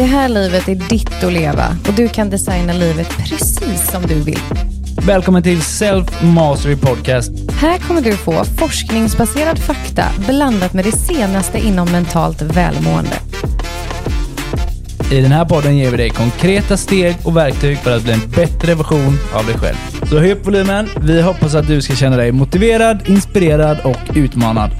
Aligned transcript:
Det 0.00 0.06
här 0.06 0.28
livet 0.28 0.68
är 0.68 0.74
ditt 0.74 1.24
att 1.24 1.32
leva 1.32 1.76
och 1.88 1.94
du 1.94 2.08
kan 2.08 2.30
designa 2.30 2.72
livet 2.72 3.08
precis 3.18 3.90
som 3.90 4.02
du 4.02 4.14
vill. 4.14 4.40
Välkommen 5.06 5.42
till 5.42 5.62
Self 5.62 6.22
Mastery 6.22 6.76
Podcast. 6.76 7.32
Här 7.50 7.78
kommer 7.78 8.00
du 8.00 8.12
få 8.12 8.44
forskningsbaserad 8.44 9.58
fakta 9.58 10.04
blandat 10.28 10.72
med 10.72 10.84
det 10.84 10.92
senaste 10.92 11.58
inom 11.58 11.92
mentalt 11.92 12.42
välmående. 12.42 13.16
I 15.12 15.20
den 15.20 15.32
här 15.32 15.44
podden 15.44 15.76
ger 15.76 15.90
vi 15.90 15.96
dig 15.96 16.10
konkreta 16.10 16.76
steg 16.76 17.16
och 17.24 17.36
verktyg 17.36 17.78
för 17.78 17.96
att 17.96 18.02
bli 18.02 18.12
en 18.12 18.30
bättre 18.30 18.74
version 18.74 19.18
av 19.34 19.46
dig 19.46 19.58
själv. 19.58 19.76
Så 20.08 20.18
höj 20.18 20.32
upp 20.32 20.46
volymen. 20.46 20.88
Vi 21.00 21.22
hoppas 21.22 21.54
att 21.54 21.66
du 21.66 21.82
ska 21.82 21.94
känna 21.94 22.16
dig 22.16 22.32
motiverad, 22.32 23.08
inspirerad 23.08 23.78
och 23.84 24.16
utmanad. 24.16 24.70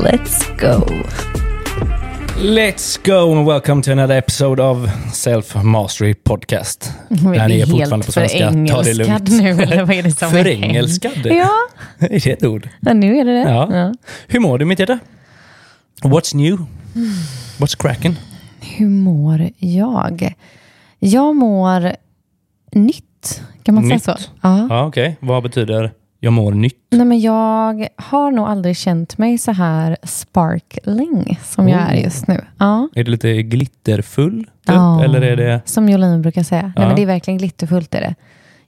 Let's 0.00 0.60
go! 0.60 0.86
Let's 2.36 2.96
go 3.04 3.32
and 3.32 3.46
welcome 3.46 3.82
to 3.82 3.92
another 3.92 4.16
episode 4.16 4.60
of 4.60 4.88
Self 5.12 5.54
Mastery 5.62 6.14
Podcast. 6.14 6.92
Det 7.08 7.38
här 7.38 7.48
det 7.48 7.54
är 7.54 7.62
är 7.62 7.66
fortfarande 7.66 8.06
på 8.06 8.12
svenska. 8.12 8.52
Ta 8.68 8.82
det 8.82 8.94
lugnt. 8.94 9.30
nu, 9.30 9.48
eller 9.50 9.84
vad 9.84 9.96
är 9.96 10.02
det 10.02 10.10
som 10.10 10.28
är 10.36 10.42
Förengelskat? 10.42 11.12
Ja, 11.24 11.50
Är 11.98 12.08
det 12.08 12.26
ett 12.26 12.44
ord? 12.44 12.68
ja, 12.80 12.92
nu 12.92 13.16
är 13.18 13.24
det 13.24 13.32
det. 13.32 13.50
Ja. 13.50 13.76
Ja. 13.76 13.94
Hur 14.28 14.40
mår 14.40 14.58
du 14.58 14.64
mitt 14.64 14.78
hjärta? 14.78 14.98
What's 16.02 16.36
new? 16.36 16.58
What's 17.58 17.76
cracking? 17.78 18.16
Hur 18.60 18.88
mår 18.88 19.50
jag? 19.58 20.34
Jag 20.98 21.36
mår 21.36 21.92
nytt. 22.72 23.42
Kan 23.62 23.74
man 23.74 23.88
Nytt? 23.88 24.04
säga 24.04 24.16
så? 24.16 24.24
Ja. 24.40 24.66
Ja, 24.70 24.86
okej. 24.86 25.16
Vad 25.20 25.42
betyder 25.42 25.92
jag 26.24 26.32
mår 26.32 26.52
nytt? 26.52 26.76
Nej, 26.90 27.06
men 27.06 27.20
jag 27.20 27.88
har 27.96 28.30
nog 28.30 28.46
aldrig 28.46 28.76
känt 28.76 29.18
mig 29.18 29.38
så 29.38 29.52
här 29.52 29.96
sparkling 30.02 31.38
som 31.44 31.68
jag 31.68 31.80
Oh. 31.80 31.90
är 31.90 31.94
just 31.94 32.28
nu. 32.28 32.44
Ja. 32.58 32.88
Är 32.94 33.04
det 33.04 33.10
lite 33.10 33.42
glitterfull? 33.42 34.38
Typ? 34.44 34.50
Ja. 34.64 35.04
Eller 35.04 35.20
är 35.22 35.36
det... 35.36 35.60
Som 35.64 35.88
Jolin 35.88 36.22
brukar 36.22 36.42
säga. 36.42 36.62
Nej, 36.62 36.72
Ja. 36.76 36.86
men 36.86 36.96
det 36.96 37.02
är 37.02 37.06
verkligen 37.06 37.38
glitterfullt. 37.38 37.94
Är 37.94 38.00
det. 38.00 38.14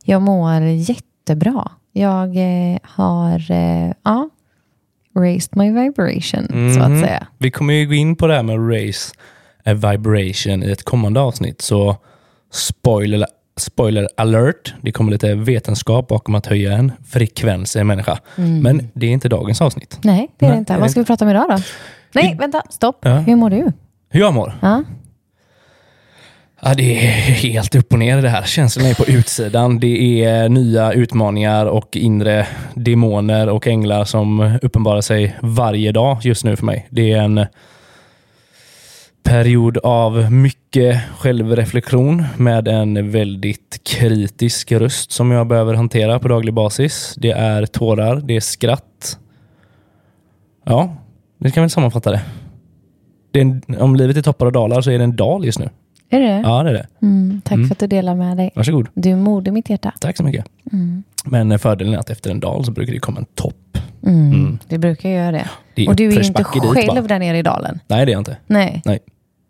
Jag 0.05 0.23
mår 0.23 0.61
jättebra. 0.63 1.71
Jag 1.93 2.37
eh, 2.37 2.79
har 2.83 3.51
eh, 3.51 3.93
ja, 4.05 4.29
raised 5.19 5.57
my 5.57 5.71
vibration, 5.73 6.47
så 6.49 6.55
Mhm. 6.81 6.83
att 6.95 7.01
säga. 7.07 7.27
Vi 7.39 7.51
kommer 7.51 7.75
ju 7.75 7.87
gå 7.87 7.95
in 7.95 8.17
på 8.17 8.27
det 8.27 8.35
här 8.35 8.43
med 8.43 8.71
raise 8.71 9.15
a 9.65 9.75
vibration 9.75 10.63
i 10.63 10.71
ett 10.71 10.83
kommande 10.85 11.21
avsnitt. 11.21 11.63
Så 11.63 11.97
spoiler, 12.53 13.27
spoiler 13.61 14.09
alert. 14.17 14.75
Det 14.83 14.93
kommer 14.93 15.13
lite 15.13 15.35
vetenskap 15.35 16.09
bakom 16.09 16.35
att 16.35 16.47
höja 16.47 16.73
en 16.73 16.93
frekvens 17.09 17.77
i 17.77 17.79
en 17.79 17.87
människa. 17.87 18.19
Men 18.37 18.89
det 18.95 19.07
är 19.07 19.11
inte 19.11 19.29
dagens 19.29 19.61
avsnitt. 19.61 19.99
Nej, 20.05 20.29
det 20.39 20.47
är 20.47 20.51
det 20.53 20.59
inte. 20.59 20.73
är 20.75 20.79
Vad 20.79 20.91
ska 20.91 21.01
vi 21.01 21.07
prata 21.07 21.25
om 21.25 21.31
idag 21.31 21.45
då? 21.49 21.57
Nej, 22.13 22.31
Vi- 22.33 22.39
vänta, 22.39 22.63
stopp. 22.71 22.99
Ja. 23.03 23.15
Hur 23.19 23.37
mår 23.37 23.51
du? 23.51 23.73
Hur 24.11 24.21
jag 24.21 24.35
mår? 24.35 24.53
Ja. 24.63 24.85
Ja, 26.63 26.75
det 26.75 26.97
är 27.07 27.11
helt 27.11 27.75
upp 27.75 27.93
och 27.93 27.99
ner 27.99 28.23
det 28.23 28.29
här. 28.29 28.43
Känslorna 28.43 28.89
är 28.89 28.95
på 28.95 29.07
utsidan. 29.07 29.81
Det 29.81 30.25
är 30.25 30.49
nya 30.49 30.93
utmaningar 30.93 31.67
och 31.67 31.97
inre 31.97 32.47
demoner 32.75 33.49
och 33.49 33.67
änglar 33.67 34.05
som 34.05 34.59
uppenbarar 34.63 35.01
sig 35.01 35.37
varje 35.43 35.93
dag 35.93 36.19
just 36.23 36.45
nu 36.45 36.57
för 36.57 36.65
mig. 36.67 36.87
Det 36.91 37.13
är 37.13 37.19
en 37.23 37.47
period 39.27 39.79
av 39.79 40.33
mycket 40.33 41.03
självreflektion 41.19 42.25
med 42.37 42.69
en 42.69 43.11
väldigt 43.11 43.81
kritisk 43.85 44.73
röst 44.73 45.13
som 45.13 45.31
jag 45.31 45.47
behöver 45.47 45.75
hantera 45.75 46.19
på 46.19 46.29
daglig 46.29 46.55
basis. 46.55 47.15
Det 47.19 47.31
är 47.31 47.67
tårar, 47.67 48.17
det 48.17 48.37
är 48.37 48.41
skratt. 48.41 49.19
Ja, 50.65 50.97
det 51.39 51.51
kan 51.51 51.63
väl 51.63 51.71
sammanfatta 51.71 52.11
det. 52.11 52.21
det 53.31 53.41
en, 53.41 53.63
om 53.79 53.97
livet 53.97 54.17
är 54.17 54.23
toppar 54.23 54.47
och 54.47 54.53
dalar 54.53 54.81
så 54.81 54.91
är 54.91 54.99
det 54.99 55.05
en 55.05 55.17
dal 55.17 55.45
just 55.45 55.59
nu. 55.59 55.69
Är 56.11 56.21
det? 56.21 56.41
Ja, 56.45 56.63
det 56.63 56.71
är 56.71 56.75
det. 56.75 56.87
Mm, 57.03 57.41
tack 57.45 57.55
Mm. 57.55 57.69
för 57.69 57.75
att 57.75 57.79
du 57.79 57.87
delar 57.87 58.15
med 58.15 58.37
dig. 58.37 58.51
Varsågod. 58.55 58.89
Du 58.95 59.11
är 59.11 59.17
mod 59.17 59.49
i 59.49 59.51
mitt 59.51 59.71
hjärta. 59.71 59.93
Tack 60.01 60.17
så 60.17 60.23
mycket. 60.25 60.45
Mm. 60.73 61.03
Men 61.25 61.59
fördelen 61.59 61.95
är 61.95 61.99
att 61.99 62.11
efter 62.11 62.31
en 62.31 62.41
dal 62.41 62.65
så 62.65 62.73
brukar 62.73 62.93
det 62.93 62.99
komma 62.99 63.19
en 63.19 63.27
topp. 63.35 63.79
Mm. 64.07 64.33
Mm. 64.33 64.59
Det 64.69 64.79
brukar 64.79 65.09
göra 65.09 65.33
det. 65.33 65.51
Det 65.75 65.89
Och 65.89 65.97
du 65.97 66.09
är 66.09 66.27
inte 66.27 66.45
själv 66.45 67.07
där 67.07 67.19
nere 67.19 67.39
i 67.39 67.43
dalen? 67.43 67.81
Nej, 67.89 68.07
det 68.07 68.11
är 68.11 68.15
jag 68.15 68.21
inte. 68.21 68.37
Nej. 68.47 68.83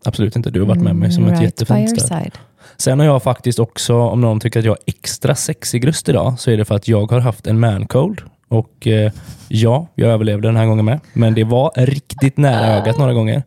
Absolut 0.06 0.36
inte. 0.36 0.50
Du 0.50 0.60
har 0.60 0.66
varit 0.66 0.82
med 0.82 0.96
mig 0.96 1.12
som 1.12 1.22
Mm, 1.22 1.34
ett 1.34 1.40
right 1.40 1.52
jättefint 1.60 2.02
stöd. 2.02 2.38
Sen 2.76 2.98
har 2.98 3.06
jag 3.06 3.22
faktiskt 3.22 3.58
också, 3.58 4.00
om 4.00 4.20
någon 4.20 4.40
tycker 4.40 4.58
att 4.58 4.64
jag 4.64 4.72
har 4.72 4.78
extra 4.86 5.34
sexig 5.34 5.86
röst 5.86 6.08
idag, 6.08 6.34
så 6.38 6.50
är 6.50 6.56
det 6.56 6.64
för 6.64 6.74
att 6.74 6.88
jag 6.88 7.10
har 7.10 7.20
haft 7.20 7.46
en 7.46 7.60
man 7.60 7.86
cold. 7.86 8.20
Och 8.48 8.86
eh, 8.86 9.12
ja, 9.48 9.86
jag 9.94 10.10
överlevde 10.10 10.48
den 10.48 10.56
här 10.56 10.66
gången 10.66 10.84
med. 10.84 11.00
Men 11.12 11.34
det 11.34 11.44
var 11.44 11.72
riktigt 11.76 12.36
nära 12.36 12.66
ögat 12.66 12.98
några 12.98 13.12
gånger. 13.12 13.42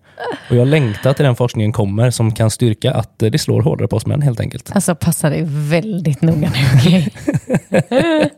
Och 0.49 0.55
jag 0.55 0.67
längtar 0.67 1.13
till 1.13 1.25
den 1.25 1.35
forskningen 1.35 1.71
kommer 1.71 2.11
som 2.11 2.33
kan 2.33 2.49
styrka 2.51 2.91
att 2.93 3.23
eh, 3.23 3.31
det 3.31 3.37
slår 3.39 3.61
hårdare 3.61 3.87
på 3.87 3.95
oss 3.95 4.05
män 4.05 4.21
helt 4.21 4.39
enkelt. 4.39 4.71
Alltså 4.73 4.95
passa 4.95 5.29
dig 5.29 5.43
väldigt 5.47 6.21
noga 6.21 6.51
nu. 6.53 6.59
okej? 6.75 7.13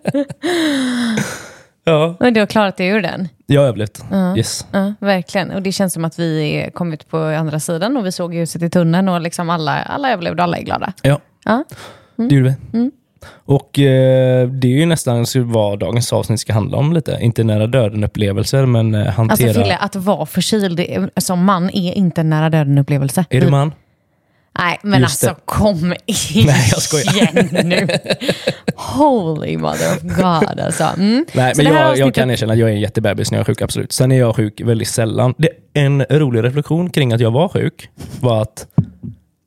Ja, 1.84 2.16
Men 2.20 2.34
du 2.34 2.40
har 2.40 2.48
klarat 2.48 2.78
dig 2.78 2.88
ur 2.88 3.02
den? 3.02 3.28
jag 3.46 3.62
har 3.62 3.68
överlevt. 3.68 4.04
Ja. 4.12 4.38
Yes. 4.38 4.66
Ja, 4.72 4.94
verkligen. 5.00 5.52
Och 5.52 5.62
det 5.62 5.72
känns 5.72 5.94
som 5.94 6.06
att 6.06 6.20
vi 6.20 6.52
är 6.56 6.70
kommit 6.72 7.10
på 7.10 7.18
andra 7.18 7.60
sidan 7.60 7.98
och 7.98 8.06
vi 8.06 8.12
såg 8.12 8.34
ljuset 8.34 8.62
i 8.62 8.70
tunneln 8.70 9.10
och 9.10 9.22
liksom 9.22 9.50
alla, 9.50 9.82
alla 9.82 10.12
överlevde 10.12 10.42
och 10.42 10.44
alla 10.44 10.58
är 10.58 10.62
glada. 10.64 10.94
Ja, 11.02 11.20
Ja. 11.46 11.64
det 12.16 12.36
gjorde 12.36 12.56
vi. 12.72 12.78
Mm. 12.78 12.92
Och 13.46 13.80
eh, 13.80 14.48
det 14.48 14.68
är 14.68 14.72
ju 14.80 14.86
nästan 14.86 15.26
vad 15.36 15.80
dagens 15.80 16.14
avsnitt 16.14 16.40
ska 16.40 16.54
handla 16.54 16.78
om 16.78 16.94
lite. 16.94 17.18
Inte 17.22 17.44
nära 17.44 17.68
döden-upplevelser, 17.68 18.66
men 18.66 18.96
eh, 18.96 19.06
hantera... 19.08 19.48
Alltså 19.48 19.62
Fille, 19.62 19.78
att 19.78 19.96
vara 19.96 20.26
förkyld 20.26 20.82
som 21.18 21.46
man 21.46 21.70
är 21.70 21.94
inte 21.94 22.22
en 22.22 22.30
nära 22.30 22.50
döden-upplevelse. 22.50 23.26
Är 23.30 23.42
du 23.42 23.50
man? 23.50 23.72
Nej, 24.60 24.80
men 24.84 25.02
Just 25.02 25.24
alltså 25.24 25.42
kom 25.46 25.94
igen 26.06 26.46
Nej, 26.46 26.70
jag 26.72 26.82
skojar. 26.82 27.64
nu. 27.64 27.88
Holy 28.76 29.58
mother 29.58 29.96
of 29.96 30.02
God 30.02 30.60
alltså. 30.60 30.84
Mm. 30.84 31.26
Nej, 31.34 31.56
Så 31.56 31.64
men 31.64 31.74
det 31.74 31.80
jag, 31.80 31.98
jag 31.98 32.14
kan 32.14 32.32
erkänna 32.32 32.54
att 32.54 32.60
jag 32.60 32.70
är 32.70 32.74
en 32.74 32.80
jättebebis 32.80 33.32
när 33.32 33.38
jag 33.38 33.44
är 33.44 33.46
sjuk, 33.54 33.62
absolut. 33.62 33.92
Sen 33.92 34.12
är 34.12 34.20
jag 34.20 34.36
sjuk 34.36 34.62
väldigt 34.62 34.88
sällan. 34.88 35.34
Det, 35.38 35.50
en 35.74 36.04
rolig 36.10 36.44
reflektion 36.44 36.90
kring 36.90 37.14
att 37.14 37.22
jag 37.22 37.32
var 37.32 37.48
sjuk 37.50 37.90
var 38.20 38.42
att 38.42 38.68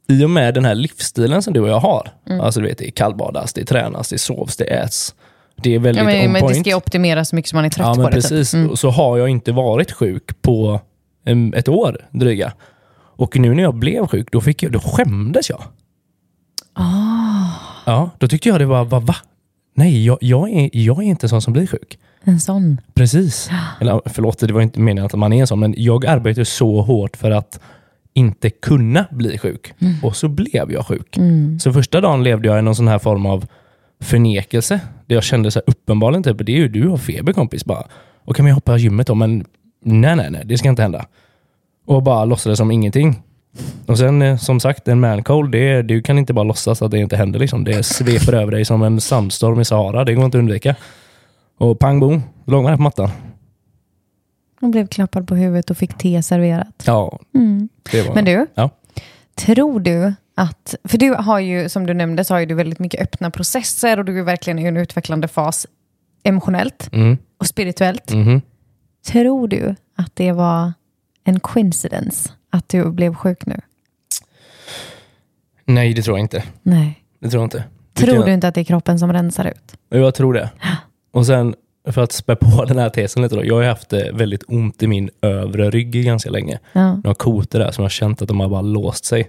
i 0.09 0.25
och 0.25 0.31
med 0.31 0.55
den 0.55 0.65
här 0.65 0.75
livsstilen 0.75 1.43
som 1.43 1.53
du 1.53 1.61
och 1.61 1.69
jag 1.69 1.81
har, 1.81 2.09
Mm. 2.29 2.41
alltså 2.41 2.61
du 2.61 2.67
vet, 2.67 2.79
det 2.79 2.91
kallbadas, 2.91 3.53
det 3.53 3.65
tränas, 3.65 4.09
det 4.09 4.19
sovs, 4.19 4.57
det 4.57 4.65
äts. 4.65 5.15
Det 5.57 5.75
är 5.75 5.79
väldigt 5.79 6.01
Ja, 6.01 6.05
men, 6.05 6.17
on 6.27 6.33
men 6.33 6.35
det 6.35 6.41
point. 6.41 6.57
ska 6.61 6.71
ju 6.71 6.77
optimera 6.77 7.25
så 7.25 7.37
mycket 7.37 7.49
som 7.49 7.57
man 7.57 7.65
är 7.65 7.71
trött 7.71 7.87
Ja, 7.87 7.95
på 7.95 8.01
men 8.01 8.11
det. 8.11 8.15
precis. 8.15 8.51
Typ. 8.51 8.59
Mm. 8.59 8.77
Så 8.77 8.91
har 8.91 9.19
jag 9.19 9.29
inte 9.29 9.53
varit 9.53 9.93
sjuk 9.93 10.43
på 10.43 10.81
ett 11.55 11.69
år 11.69 12.01
dryga. 12.11 12.53
Och 13.17 13.39
nu 13.39 13.55
när 13.55 13.63
jag 13.63 13.75
blev 13.75 14.07
sjuk, 14.07 14.33
då, 14.33 14.41
fick 14.41 14.63
jag, 14.63 14.73
då 14.73 14.81
skämdes 14.81 15.51
jag. 15.51 15.63
Ah, 16.73 17.51
Ja, 17.87 18.11
då 18.19 18.29
tyckte 18.29 18.49
jag 18.49 18.59
det 18.61 18.67
var, 18.67 18.85
va? 18.85 19.01
va? 19.01 19.17
Nej, 19.77 20.07
jag, 20.07 20.19
jag, 20.21 20.51
är, 20.51 20.71
jag 20.73 20.99
är 20.99 21.03
inte 21.03 21.25
en 21.25 21.31
sån 21.31 21.43
som 21.43 21.53
blir 21.53 21.67
sjuk. 21.67 21.99
en 22.25 22.41
sån. 22.41 22.81
Precis. 22.95 23.51
Eller 23.81 24.01
förlåt, 24.07 24.39
det 24.39 24.53
var 24.53 24.61
inte 24.61 24.81
meningen 24.81 25.07
att 25.07 25.15
man 25.15 25.33
är 25.33 25.41
en 25.41 25.47
sån, 25.47 25.61
men 25.61 25.75
jag 25.77 26.07
arbetar 26.07 26.45
så 26.45 26.81
hårt 26.83 27.17
för 27.17 27.31
att 27.31 27.61
inte 28.15 28.51
kunna 28.51 29.07
bli 29.11 29.39
sjuk. 29.39 29.73
Och 30.03 30.17
så 30.17 30.29
blev 30.29 30.73
jag 30.73 30.87
sjuk. 30.87 31.17
Mm. 31.17 31.61
Så 31.61 31.73
första 31.73 32.01
dagen 32.01 32.23
levde 32.25 32.49
jag 32.49 32.59
i 32.59 32.63
någon 32.63 32.75
sån 32.75 32.89
här 32.89 32.99
form 32.99 33.27
av 33.27 33.47
förnekelse. 34.01 34.81
Det 35.07 35.15
jag 35.15 35.25
kände 35.25 35.51
så 35.51 35.59
här 35.59 35.65
uppenbarligen, 35.71 36.23
typ, 36.23 36.47
det 36.47 36.53
är 36.53 36.57
ju 36.57 36.69
du 36.69 36.89
har 36.89 36.97
feber 36.97 37.33
kompis. 37.33 37.65
Bara, 37.65 37.87
och 38.25 38.37
kan 38.37 38.45
vi 38.47 38.53
hoppa 38.53 38.77
gymmet 38.77 39.07
då? 39.07 39.15
Men 39.15 39.45
nej, 39.85 40.17
nej, 40.17 40.31
nej, 40.31 40.43
det 40.45 40.59
ska 40.59 40.69
inte 40.69 40.83
hända. 40.83 41.07
Och 41.85 42.03
bara 42.03 42.25
låtsades 42.25 42.59
som 42.59 42.71
ingenting. 42.71 43.23
Och 43.87 43.99
sen 43.99 44.23
eh, 44.23 44.37
som 44.37 44.61
sagt, 44.61 44.89
en 44.89 45.01
man 45.01 45.23
cold, 45.25 45.53
det, 45.53 45.59
är- 45.69 45.83
du 45.83 46.03
kan 46.03 46.19
inte 46.19 46.33
bara 46.33 46.43
låtsas 46.45 46.83
att 46.83 46.91
det 46.91 46.99
inte 46.99 47.17
händer. 47.17 47.39
Liksom. 47.39 47.65
Det 47.65 47.83
sveper 47.83 48.33
över 48.33 48.53
dig 48.53 48.65
som 48.65 48.83
en 48.83 49.01
sandstorm 49.01 49.61
i 49.61 49.65
Sahara. 49.65 50.05
Det 50.05 50.15
går 50.15 50.25
inte 50.25 50.39
att 50.39 50.41
undvika. 50.41 50.77
Och 51.59 51.79
pang 51.79 52.01
bom, 52.01 52.23
låg 52.47 52.63
man 52.63 52.71
här 52.71 52.77
på 52.77 52.83
mattan. 52.83 53.11
Hon 54.61 54.71
blev 54.71 54.87
klappad 54.87 55.29
på 55.29 55.35
huvudet 55.35 55.71
och 55.71 55.77
fick 55.77 55.99
te 55.99 56.23
serverat. 56.23 56.83
Ja, 56.87 57.19
Mm. 57.35 57.69
det 57.93 58.03
var... 58.09 58.15
Men 58.15 58.25
du, 58.25 58.47
Ja. 58.55 58.71
tror 59.35 59.81
du 59.81 60.15
att, 60.35 60.75
för 60.85 60.99
du 60.99 61.15
har 61.15 61.39
ju, 61.39 61.69
som 61.69 61.87
du 61.87 61.95
nämnde, 61.95 62.25
så 62.25 62.35
har 62.35 62.39
ju 62.41 62.47
du 62.47 62.55
väldigt 62.55 62.79
mycket 62.79 63.01
öppna 63.03 63.31
processer 63.31 63.99
och 63.99 64.05
du 64.05 64.19
är 64.19 64.23
verkligen 64.23 64.59
i 64.59 64.65
en 64.65 64.77
utvecklande 64.77 65.29
fas 65.29 65.67
emotionellt 66.23 66.89
Mm, 66.93 67.19
och 67.39 67.47
spirituellt. 67.47 68.13
mhm. 68.13 68.41
Tror 69.07 69.49
du 69.49 69.75
att 69.97 70.11
det 70.17 70.33
var 70.33 70.73
en 71.25 71.41
coincidence 71.41 72.31
att 72.51 72.69
du 72.69 72.91
blev 72.91 73.15
sjuk 73.15 73.47
nu? 73.47 73.61
Nej, 75.65 75.95
det 75.95 76.03
tror 76.03 76.19
jag 76.19 76.25
inte. 76.25 76.45
Nej. 76.63 77.05
Det 77.19 77.31
tror 77.31 77.41
jag 77.41 77.47
inte. 77.47 77.65
Tror 77.95 78.25
du 78.25 78.33
inte 78.33 78.49
att 78.49 78.55
det 78.55 78.61
är 78.61 78.65
kroppen 78.65 78.99
som 78.99 79.13
rensar 79.13 79.45
ut? 79.45 79.77
Jag 79.89 80.15
tror 80.15 80.35
det. 80.35 80.51
Och 81.13 81.27
sen, 81.27 81.55
för 81.89 82.03
att 82.03 82.13
spä 82.13 82.37
på 82.37 82.65
den 82.65 82.79
här 82.79 82.91
tesen 82.91 83.23
lite 83.23 83.35
då. 83.35 83.45
Jag 83.45 83.55
har 83.55 83.63
haft 83.63 83.93
eh, 83.93 84.01
väldigt 84.13 84.43
ont 84.49 84.83
i 84.83 84.87
min 84.87 85.11
övre 85.23 85.71
rygg 85.71 86.05
ganska 86.05 86.31
länge. 86.31 86.59
Ja. 86.73 86.95
Några 86.95 87.15
kotor 87.15 87.59
där 87.59 87.71
som 87.71 87.83
jag 87.83 87.85
har 87.85 87.91
känt 87.91 88.23
att 88.23 88.29
de 88.29 88.41
har 88.41 88.49
bara 88.49 88.63
låst 88.63 89.05
sig. 89.05 89.29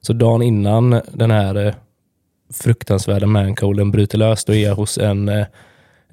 Så 0.00 0.12
dagen 0.12 0.42
innan 0.42 1.00
den 1.12 1.30
här 1.30 1.66
eh, 1.66 1.74
fruktansvärda 2.52 3.26
mancolden 3.26 3.90
bryter 3.90 4.18
lös, 4.18 4.44
då 4.44 4.54
är 4.54 4.62
jag 4.62 4.74
hos 4.74 4.98
en, 4.98 5.28
eh, 5.28 5.46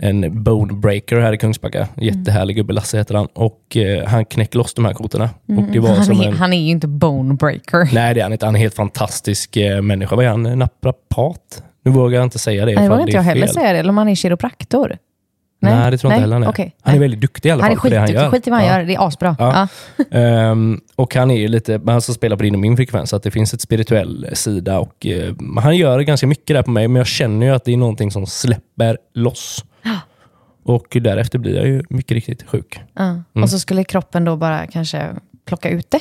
en 0.01 0.43
bone 0.43 0.73
breaker 0.73 1.19
här 1.19 1.33
i 1.33 1.37
Kungsbacka. 1.37 1.87
Jättehärlig 1.95 2.55
gubbe, 2.55 2.73
Lasse 2.73 2.97
heter 2.97 3.15
han. 3.15 3.27
Och 3.33 3.77
eh, 3.77 4.05
han 4.07 4.25
knäcker 4.25 4.57
loss 4.57 4.73
de 4.73 4.85
här 4.85 4.93
kotorna. 4.93 5.29
Och 5.47 5.63
det 5.71 5.79
var 5.79 5.89
Mm. 5.89 5.97
han, 5.97 6.05
som 6.05 6.21
är, 6.21 6.27
en... 6.27 6.33
han 6.37 6.53
är 6.53 6.57
ju 6.61 6.69
inte 6.69 6.87
bone 6.87 7.33
breaker. 7.33 7.89
Nej, 7.93 8.13
det 8.13 8.19
är 8.19 8.23
han 8.23 8.31
inte. 8.33 8.45
Han 8.45 8.55
är 8.55 8.59
en 8.59 8.61
helt 8.61 8.75
fantastisk 8.75 9.57
eh, 9.57 9.81
människa. 9.81 10.15
Vad 10.15 10.25
är 10.25 10.29
han? 10.29 10.43
Naprapat? 10.59 11.63
Nu 11.85 11.91
vågar 11.91 12.15
jag 12.17 12.23
inte 12.25 12.39
säga 12.39 12.65
det 12.65 12.75
Nej, 12.75 12.83
det 12.83 12.89
vågar 12.89 13.01
inte 13.01 13.11
är 13.11 13.15
jag 13.15 13.23
heller 13.23 13.47
säga 13.47 13.73
det. 13.73 13.79
Eller 13.79 13.89
om 13.89 13.97
han 13.97 14.09
är 14.09 14.15
kiropraktor. 14.15 14.97
Nej, 15.63 15.91
det 15.91 15.97
tror 15.97 16.11
jag 16.13 16.17
inte 16.17 16.21
heller 16.21 16.35
han 16.35 16.43
är. 16.43 16.49
okej. 16.49 16.75
Han 16.81 16.91
är 16.93 16.99
Nej. 16.99 17.01
väldigt 17.01 17.21
duktig 17.21 17.49
i 17.49 17.51
alla 17.51 17.63
Han 17.63 17.77
fall 17.77 17.93
är 17.93 17.97
han 17.97 18.07
skitduktig. 18.07 18.23
gör. 18.25 18.31
Skit 18.31 18.47
i 18.47 18.49
vad 18.49 18.59
han 18.59 18.67
Ja. 18.67 18.77
gör. 18.79 18.85
Det 18.85 18.95
är 18.95 19.07
asbra. 19.07 19.35
Ja. 19.39 19.67
Ja. 19.97 20.03
Ehm, 20.19 20.79
och 20.95 21.15
han 21.15 21.31
är 21.31 21.47
lite, 21.47 21.77
men 21.77 21.87
han 21.89 22.01
spelar 22.01 22.37
på 22.37 22.43
din 22.43 22.53
och 22.53 22.59
min 22.59 22.77
frekvens, 22.77 23.09
så 23.09 23.15
att 23.15 23.23
det 23.23 23.31
finns 23.31 23.53
ett 23.53 23.61
spirituell 23.61 24.27
sida 24.33 24.79
och 24.79 25.05
eh, 25.05 25.33
han 25.61 25.77
gör 25.77 25.99
ganska 25.99 26.27
mycket 26.27 26.55
där 26.55 26.63
på 26.63 26.71
mig, 26.71 26.87
men 26.87 26.95
jag 26.99 27.07
känner 27.07 27.45
ju 27.45 27.53
att 27.55 27.65
det 27.65 27.73
är 27.73 27.77
någonting 27.77 28.11
som 28.11 28.25
släpper 28.25 28.97
loss. 29.13 29.65
Och 30.63 30.97
därefter 31.01 31.39
blir 31.39 31.55
jag 31.55 31.67
ju 31.67 31.83
mycket 31.89 32.11
riktigt 32.15 32.43
sjuk. 32.43 32.79
Ja. 32.93 33.03
Mm. 33.03 33.23
Och 33.43 33.49
så 33.49 33.59
skulle 33.59 33.83
kroppen 33.83 34.25
då 34.25 34.35
bara 34.35 34.67
kanske 34.67 35.09
plocka 35.45 35.69
ut 35.69 35.91
det. 35.91 35.99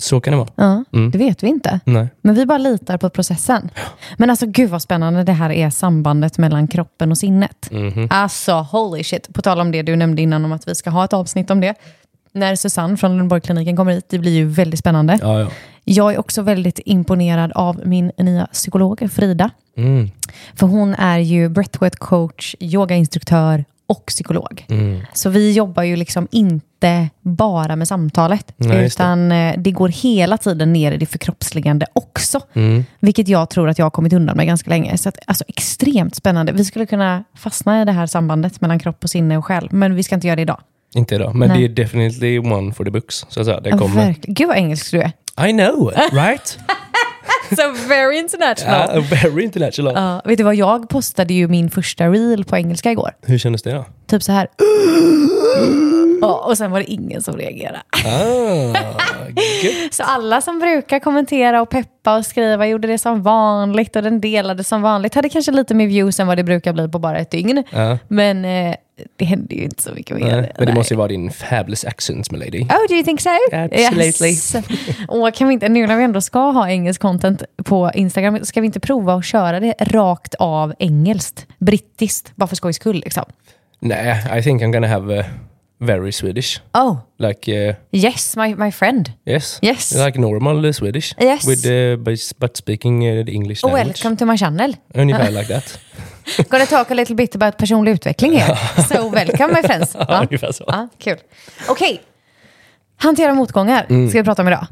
Så 0.00 0.20
kan 0.20 0.32
det 0.32 0.36
vara. 0.38 0.48
Ja, 0.54 0.84
Mm. 0.92 1.10
Det 1.10 1.18
vet 1.18 1.42
vi 1.42 1.48
inte. 1.48 1.80
Nej. 1.84 2.08
Men 2.20 2.34
vi 2.34 2.46
bara 2.46 2.58
litar 2.58 2.98
på 2.98 3.10
processen. 3.10 3.70
Men 4.16 4.30
alltså 4.30 4.46
gud 4.46 4.70
vad 4.70 4.82
spännande 4.82 5.24
det 5.24 5.32
här 5.32 5.50
är 5.50 5.70
sambandet 5.70 6.38
mellan 6.38 6.68
kroppen 6.68 7.10
och 7.10 7.18
sinnet. 7.18 7.68
Mhm. 7.70 8.08
Alltså 8.10 8.52
holy 8.52 9.04
shit. 9.04 9.34
På 9.34 9.42
tal 9.42 9.60
om 9.60 9.72
det 9.72 9.82
du 9.82 9.96
nämnde 9.96 10.22
innan 10.22 10.44
om 10.44 10.52
att 10.52 10.68
vi 10.68 10.74
ska 10.74 10.90
ha 10.90 11.04
ett 11.04 11.12
avsnitt 11.12 11.50
om 11.50 11.60
det. 11.60 11.74
När 12.32 12.56
Susanne 12.56 12.96
från 12.96 13.16
Lundborgkliniken 13.18 13.76
kommer 13.76 13.92
hit, 13.92 14.06
det 14.08 14.18
blir 14.18 14.32
ju 14.32 14.44
väldigt 14.46 14.80
spännande. 14.80 15.18
Ja, 15.22 15.40
ja. 15.40 15.48
Jag 15.84 16.14
är 16.14 16.18
också 16.18 16.42
väldigt 16.42 16.80
imponerad 16.84 17.52
av 17.52 17.80
min 17.84 18.12
nya 18.18 18.46
psykolog 18.46 19.08
Frida. 19.12 19.50
Mm. 19.76 20.10
För 20.54 20.66
hon 20.66 20.94
är 20.94 21.18
ju 21.18 21.48
breathwork 21.48 21.98
coach, 21.98 22.54
yogainstruktör 22.60 23.64
och 23.88 24.06
psykolog. 24.06 24.64
Mm. 24.68 25.00
Så 25.12 25.30
vi 25.30 25.52
jobbar 25.52 25.82
ju 25.82 25.96
liksom 25.96 26.28
inte 26.30 27.08
bara 27.22 27.76
med 27.76 27.88
samtalet, 27.88 28.52
Nej, 28.56 28.82
just 28.82 28.98
det. 28.98 29.02
utan 29.04 29.28
det. 29.28 29.54
det 29.58 29.70
går 29.70 29.88
hela 29.88 30.38
tiden 30.38 30.72
ner 30.72 30.92
i 30.92 30.96
det 30.96 31.06
förkroppsligande 31.06 31.86
också. 31.92 32.40
Mm. 32.54 32.84
Vilket 33.00 33.28
jag 33.28 33.50
tror 33.50 33.68
att 33.68 33.78
jag 33.78 33.86
har 33.86 33.90
kommit 33.90 34.12
undan 34.12 34.36
med 34.36 34.46
ganska 34.46 34.70
länge. 34.70 34.98
Så 34.98 35.08
att, 35.08 35.18
alltså, 35.26 35.44
extremt 35.48 36.14
spännande. 36.14 36.52
Vi 36.52 36.64
skulle 36.64 36.86
kunna 36.86 37.24
fastna 37.36 37.82
i 37.82 37.84
det 37.84 37.92
här 37.92 38.06
sambandet 38.06 38.60
mellan 38.60 38.78
kropp 38.78 39.04
och 39.04 39.10
sinne 39.10 39.36
och 39.36 39.44
själ, 39.44 39.68
men 39.70 39.94
vi 39.94 40.02
ska 40.02 40.14
inte 40.14 40.26
göra 40.26 40.36
det 40.36 40.42
idag. 40.42 40.60
Inte 40.94 41.14
idag, 41.14 41.34
men 41.34 41.48
Nej. 41.48 41.58
det 41.58 41.64
är 41.64 41.68
definitely 41.68 42.38
one 42.38 42.72
for 42.72 42.84
the 42.84 42.90
books. 42.90 43.26
Så 43.28 43.40
att 43.40 43.46
säga. 43.46 43.60
Det 43.60 43.70
kommer. 43.70 44.14
Gud 44.22 44.48
vad 44.48 44.56
engelsk 44.56 44.90
du 44.90 45.00
är. 45.02 45.12
I 45.48 45.52
know, 45.52 45.92
right? 46.12 46.58
so 47.56 47.88
very 47.88 48.18
international. 48.18 48.90
Ja, 48.94 49.00
very 49.22 49.44
international. 49.44 49.92
Ja, 49.96 50.22
vet 50.24 50.38
du 50.38 50.44
vad, 50.44 50.54
jag 50.54 50.88
postade 50.88 51.34
ju 51.34 51.48
min 51.48 51.70
första 51.70 52.08
reel 52.08 52.44
på 52.44 52.56
engelska 52.56 52.90
igår. 52.92 53.10
Hur 53.22 53.38
kändes 53.38 53.62
det 53.62 53.72
då? 53.72 53.84
Typ 54.06 54.22
så 54.22 54.32
här. 54.32 54.48
Ja, 56.20 56.44
och 56.46 56.58
sen 56.58 56.70
var 56.70 56.78
det 56.78 56.84
ingen 56.90 57.22
som 57.22 57.36
reagerade. 57.36 57.80
Ah. 58.06 58.74
Så 59.90 60.02
alla 60.02 60.40
som 60.40 60.58
brukar 60.58 60.98
kommentera 60.98 61.62
och 61.62 61.70
peppa 61.70 61.97
och 62.16 62.26
skriva 62.26 62.66
gjorde 62.66 62.88
det 62.88 62.98
som 62.98 63.22
vanligt 63.22 63.96
och 63.96 64.02
den 64.02 64.20
delade 64.20 64.64
som 64.64 64.82
vanligt. 64.82 65.14
Hade 65.14 65.28
kanske 65.28 65.52
lite 65.52 65.74
mer 65.74 65.86
views 65.86 66.20
än 66.20 66.26
vad 66.26 66.36
det 66.36 66.44
brukar 66.44 66.72
bli 66.72 66.88
på 66.88 66.98
bara 66.98 67.18
ett 67.18 67.30
dygn. 67.30 67.64
Ja. 67.70 67.98
Men 68.08 68.44
eh, 68.44 68.74
det 69.16 69.24
hände 69.24 69.54
ju 69.54 69.62
inte 69.62 69.82
så 69.82 69.94
mycket 69.94 70.16
mer. 70.16 70.40
Nej, 70.40 70.52
men 70.58 70.66
det 70.66 70.74
måste 70.74 70.94
ju 70.94 70.98
vara 70.98 71.08
din 71.08 71.30
fabulous 71.30 71.84
accent, 71.84 72.30
my 72.30 72.38
lady. 72.38 72.62
Oh, 72.62 72.88
do 72.88 72.94
you 72.94 73.04
think 73.04 73.20
so? 73.20 73.30
Absolutely. 73.52 74.28
Yes. 74.28 74.56
Och 75.08 75.34
kan 75.34 75.48
vi 75.48 75.54
inte, 75.54 75.68
nu 75.68 75.86
när 75.86 75.96
vi 75.96 76.04
ändå 76.04 76.20
ska 76.20 76.38
ha 76.38 76.68
engelsk 76.68 77.00
content 77.00 77.42
på 77.64 77.90
Instagram, 77.94 78.44
ska 78.44 78.60
vi 78.60 78.66
inte 78.66 78.80
prova 78.80 79.14
att 79.14 79.24
köra 79.24 79.60
det 79.60 79.74
rakt 79.80 80.34
av 80.34 80.74
engelskt? 80.78 81.46
Brittiskt, 81.58 82.36
bara 82.36 82.46
för 82.46 82.56
skojs 82.56 82.76
skull 82.76 83.00
liksom. 83.04 83.24
Nej, 83.80 84.38
I 84.38 84.42
think 84.42 84.62
I'm 84.62 84.72
gonna 84.72 84.88
have 84.88 85.20
a 85.20 85.24
very 85.80 86.12
Swedish. 86.12 86.60
Oh, 86.74 86.96
Like, 87.18 87.48
uh, 87.48 87.74
yes, 87.92 88.36
my, 88.36 88.54
my 88.54 88.70
friend. 88.70 89.12
yes. 89.26 89.58
Yes. 89.62 89.94
Like 89.94 90.18
normal 90.20 90.66
uh, 90.66 90.72
Swedish. 90.72 91.14
Yes. 91.20 91.46
With, 91.46 91.66
uh, 91.66 91.96
but, 91.96 92.18
but 92.38 92.56
speaking 92.56 93.02
uh, 93.06 93.24
the 93.24 93.32
English 93.32 93.62
language. 93.64 93.86
Welcome 93.86 94.16
to 94.16 94.26
my 94.26 94.36
channel. 94.36 94.74
Ungefär 94.94 95.30
like 95.30 95.48
that. 95.48 95.78
Gonna 96.50 96.66
talk 96.66 96.90
a 96.90 96.94
little 96.94 97.14
bit 97.16 97.34
about 97.34 97.58
personlig 97.58 97.90
utveckling 97.94 98.32
here. 98.32 98.56
So 98.88 99.08
welcome 99.10 99.52
my 99.52 99.62
friends. 99.62 99.96
Ja, 100.08 100.20
ungefär 100.22 100.52
så. 100.52 100.64
Ja, 100.66 100.88
kul. 100.98 101.16
Okej. 101.68 102.00
Hantera 102.96 103.34
motgångar 103.34 103.86
Mm. 103.88 104.08
ska 104.10 104.18
vi 104.18 104.24
prata 104.24 104.42
om 104.42 104.48
idag. 104.48 104.66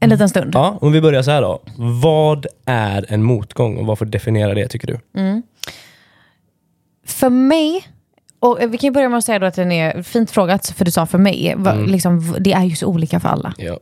En 0.00 0.08
liten 0.10 0.28
stund. 0.28 0.54
Ja, 0.54 0.78
om 0.80 0.92
vi 0.92 1.00
börjar 1.00 1.22
så 1.22 1.30
här 1.30 1.42
då. 1.42 1.62
Vad 2.02 2.46
är 2.66 3.06
en 3.08 3.22
motgång 3.22 3.76
och 3.76 3.86
varför 3.86 4.04
definiera 4.06 4.54
det 4.54 4.68
tycker 4.68 4.86
du? 4.86 4.98
För 7.06 7.30
mig, 7.30 7.86
och 8.40 8.58
vi 8.60 8.78
kan 8.78 8.88
ju 8.88 8.90
börja 8.92 9.08
med 9.08 9.18
att 9.18 9.24
säga 9.24 9.38
då 9.38 9.46
att 9.46 9.54
den 9.54 9.72
är 9.72 10.02
fint 10.02 10.30
frågat, 10.30 10.66
för 10.76 10.84
du 10.84 10.90
sa 10.90 11.06
för 11.06 11.18
mig, 11.18 11.54
va- 11.56 11.72
Mm. 11.72 11.86
liksom, 11.90 12.36
det 12.40 12.52
är 12.52 12.64
ju 12.64 12.76
så 12.76 12.86
olika 12.86 13.20
för 13.20 13.28
alla. 13.28 13.54
Ja. 13.58 13.78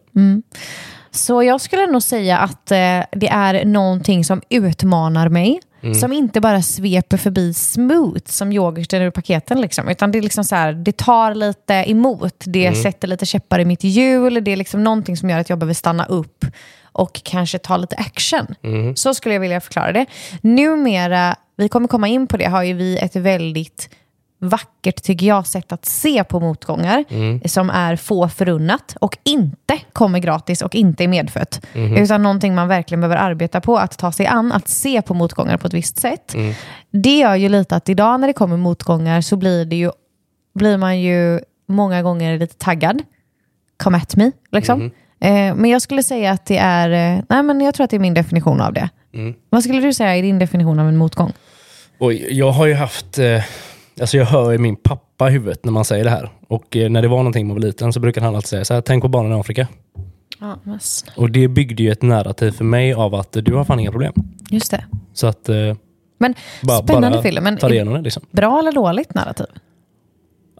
Så 1.10 1.42
jag 1.42 1.60
skulle 1.60 1.86
nog 1.86 2.02
säga 2.02 2.38
att 2.38 2.70
eh, 2.70 3.00
det 3.12 3.28
är 3.30 3.64
någonting 3.64 4.24
som 4.24 4.42
utmanar 4.50 5.28
mig. 5.28 5.60
Som 6.00 6.12
inte 6.12 6.40
bara 6.40 6.62
sveper 6.62 7.16
förbi 7.16 7.54
smooth 7.54 8.20
som 8.26 8.52
yoghurten 8.52 9.02
ur 9.02 9.10
paketen. 9.10 9.60
Liksom, 9.60 9.88
utan 9.88 10.12
det 10.12 10.18
är 10.18 10.22
liksom 10.22 10.44
så 10.44 10.54
här, 10.54 10.72
det 10.72 10.96
tar 10.96 11.34
lite 11.34 11.74
emot. 11.74 12.34
Det 12.46 12.72
sätter 12.74 13.08
lite 13.08 13.26
käppar 13.26 13.58
i 13.58 13.64
mitt 13.64 13.84
hjul. 13.84 14.44
Det 14.44 14.50
är 14.50 14.56
liksom 14.56 14.84
någonting 14.84 15.16
som 15.16 15.30
gör 15.30 15.38
att 15.38 15.48
jag 15.48 15.58
behöver 15.58 15.74
stanna 15.74 16.04
upp 16.04 16.44
och 16.92 17.20
kanske 17.24 17.58
ta 17.58 17.76
lite 17.76 17.96
action. 17.96 18.46
Så 18.94 19.14
skulle 19.14 19.34
jag 19.34 19.40
vilja 19.40 19.60
förklara 19.60 19.92
det. 19.92 20.06
Numera, 20.42 21.36
vi 21.56 21.68
kommer 21.68 21.88
komma 21.88 22.08
in 22.08 22.26
på 22.26 22.36
det, 22.36 22.44
har 22.46 22.62
ju 22.62 22.74
vi 22.74 22.98
ett 22.98 23.16
väldigt 23.16 23.90
vackert, 24.40 25.02
tycker 25.02 25.26
jag, 25.26 25.46
sätt 25.46 25.72
att 25.72 25.84
se 25.84 26.24
på 26.24 26.40
motgångar 26.40 27.04
som 27.48 27.70
är 27.70 27.96
få 27.96 28.28
förunnat 28.28 28.96
och 29.00 29.18
inte 29.24 29.78
kommer 29.92 30.18
gratis 30.18 30.62
och 30.62 30.74
inte 30.74 31.04
är 31.04 31.08
medfött. 31.08 31.66
Utan 31.74 32.22
någonting 32.22 32.54
man 32.54 32.68
verkligen 32.68 33.00
behöver 33.00 33.16
arbeta 33.16 33.60
på 33.60 33.78
att 33.78 33.98
ta 33.98 34.12
sig 34.12 34.26
an, 34.26 34.52
att 34.52 34.68
se 34.68 35.02
på 35.02 35.14
motgångar 35.14 35.56
på 35.56 35.66
ett 35.66 35.74
visst 35.74 35.98
sätt. 35.98 36.34
Det 36.90 37.18
gör 37.18 37.34
ju 37.34 37.48
lite 37.48 37.76
att 37.76 37.88
idag 37.88 38.20
när 38.20 38.26
det 38.26 38.32
kommer 38.32 38.56
motgångar 38.56 39.20
så 39.20 39.36
blir, 39.36 39.64
det 39.64 39.76
ju, 39.76 39.90
blir 40.54 40.76
man 40.76 41.00
ju 41.00 41.40
många 41.68 42.02
gånger 42.02 42.38
lite 42.38 42.54
taggad. 42.54 43.02
Come 43.76 43.96
at 43.96 44.16
me, 44.16 44.32
liksom. 44.52 44.80
Eh, 45.20 45.54
men 45.54 45.64
jag 45.70 45.82
skulle 45.82 46.02
säga 46.02 46.30
att 46.30 46.46
det 46.46 46.58
är, 46.58 46.90
eh, 46.90 47.22
nej 47.28 47.42
men 47.42 47.60
jag 47.60 47.74
tror 47.74 47.84
att 47.84 47.90
det 47.90 47.96
är 47.96 48.00
min 48.00 48.14
definition 48.14 48.60
av 48.60 48.72
det. 48.72 48.88
Vad 49.50 49.62
skulle 49.64 49.80
du 49.80 49.92
säga 49.92 50.16
är 50.16 50.22
din 50.22 50.38
definition 50.38 50.78
av 50.78 50.88
en 50.88 50.96
motgång? 50.96 51.32
Oj, 51.98 52.26
jag 52.30 52.50
har 52.50 52.66
ju 52.66 52.74
haft... 52.74 53.18
Eh, 53.18 53.42
alltså 54.00 54.16
jag 54.16 54.24
hör 54.24 54.50
ju 54.50 54.58
min 54.58 54.76
pappa 54.76 55.28
i 55.28 55.32
huvudet 55.32 55.64
när 55.64 55.72
man 55.72 55.84
säger 55.84 56.04
det 56.04 56.10
här. 56.10 56.30
Och 56.48 56.76
eh, 56.76 56.90
när 56.90 57.02
det 57.02 57.08
var 57.08 57.16
någonting 57.16 57.46
man 57.46 57.56
var 57.56 57.62
liten 57.62 57.92
så 57.92 58.00
brukade 58.00 58.26
han 58.26 58.36
alltid 58.36 58.48
säga 58.48 58.64
så 58.64 58.74
här, 58.74 58.80
tänk 58.80 59.02
på 59.02 59.08
barnen 59.08 59.32
i 59.32 59.40
Afrika. 59.40 59.68
Ja, 60.40 60.58
men 60.62 60.80
snälla. 60.80 61.16
Och 61.16 61.30
det 61.30 61.48
byggde 61.48 61.82
ju 61.82 61.90
ett 61.92 62.02
narrativ 62.02 62.50
för 62.50 62.64
mig 62.64 62.92
av 62.92 63.14
att 63.14 63.36
eh, 63.36 63.42
du 63.42 63.54
har 63.54 63.64
fan 63.64 63.80
inga 63.80 63.90
problem. 63.90 64.12
Just 64.50 64.70
det. 64.70 64.84
Så 65.12 65.26
att... 65.26 65.48
Eh, 65.48 65.56
Men 66.18 66.34
bara, 66.62 66.78
spännande 66.82 67.10
bara 67.10 67.22
film. 67.22 67.44
Men 67.44 67.56
ta 67.56 67.68
det 67.68 67.74
igenom 67.74 67.94
det 67.94 68.00
liksom. 68.00 68.22
bra 68.30 68.58
eller 68.58 68.72
dåligt 68.72 69.14
narrativ? 69.14 69.46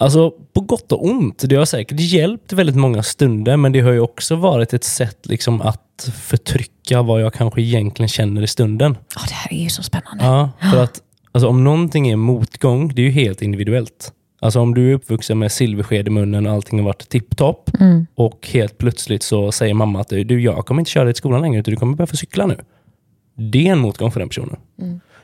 Alltså 0.01 0.31
på 0.53 0.61
gott 0.61 0.93
och 0.93 1.05
ont. 1.05 1.45
Det 1.47 1.57
har 1.57 1.65
säkert 1.65 2.01
hjälpt 2.01 2.53
väldigt 2.53 2.77
många 2.77 3.03
stunder 3.03 3.57
men 3.57 3.73
det 3.73 3.81
har 3.81 3.93
ju 3.93 4.01
också 4.01 4.37
varit 4.37 4.75
ett 4.75 4.85
sätt 4.85 5.27
liksom 5.27 5.63
att 5.63 6.11
förtrycka 6.15 7.03
vad 7.03 7.23
jag 7.23 7.35
kanske 7.35 7.63
egentligen 7.63 8.09
känner 8.09 8.43
i 8.43 8.47
stunden. 8.47 8.97
Ja, 9.15 9.21
det 9.29 9.35
här 9.35 9.53
är 9.53 9.63
ju 9.63 9.69
så 9.69 9.83
spännande. 9.83 10.25
Ja, 10.25 10.51
för 10.71 10.83
att 10.83 11.01
alltså, 11.39 11.49
om 11.49 11.65
någonting 11.65 12.09
är 12.09 12.17
motgång, 12.17 12.89
det 12.95 13.03
är 13.03 13.07
ju 13.07 13.11
helt 13.11 13.43
individuellt. 13.43 14.13
Alltså 14.41 14.61
om 14.61 14.75
du 14.75 14.91
är 14.91 14.95
uppvuxen 14.95 15.39
med 15.39 15.53
silversked 15.53 16.07
i 16.07 16.11
munnen 16.11 16.47
och 16.47 16.53
allting 16.53 16.79
har 16.79 16.87
varit 16.87 17.09
tipptopp 17.09 17.71
och 18.15 18.49
helt 18.53 18.79
plötsligt 18.79 19.23
så 19.23 19.53
säger 19.53 19.75
mamma 19.75 20.01
att 20.01 20.09
du, 20.09 20.41
jag 20.41 20.67
kommer 20.67 20.81
inte 20.81 20.91
köra 20.91 21.05
dig 21.05 21.15
till 21.15 21.19
skolan 21.19 21.43
längre 21.43 21.61
utan 21.61 21.75
du 21.75 21.77
kommer 21.81 22.07
få 22.07 22.17
cykla 22.17 22.47
nu. 22.47 22.57
Det 23.35 23.69
är 23.69 23.73
en 23.73 23.79
motgång 23.79 24.11
för 24.11 24.21
den 24.21 24.29
personen. 24.29 24.57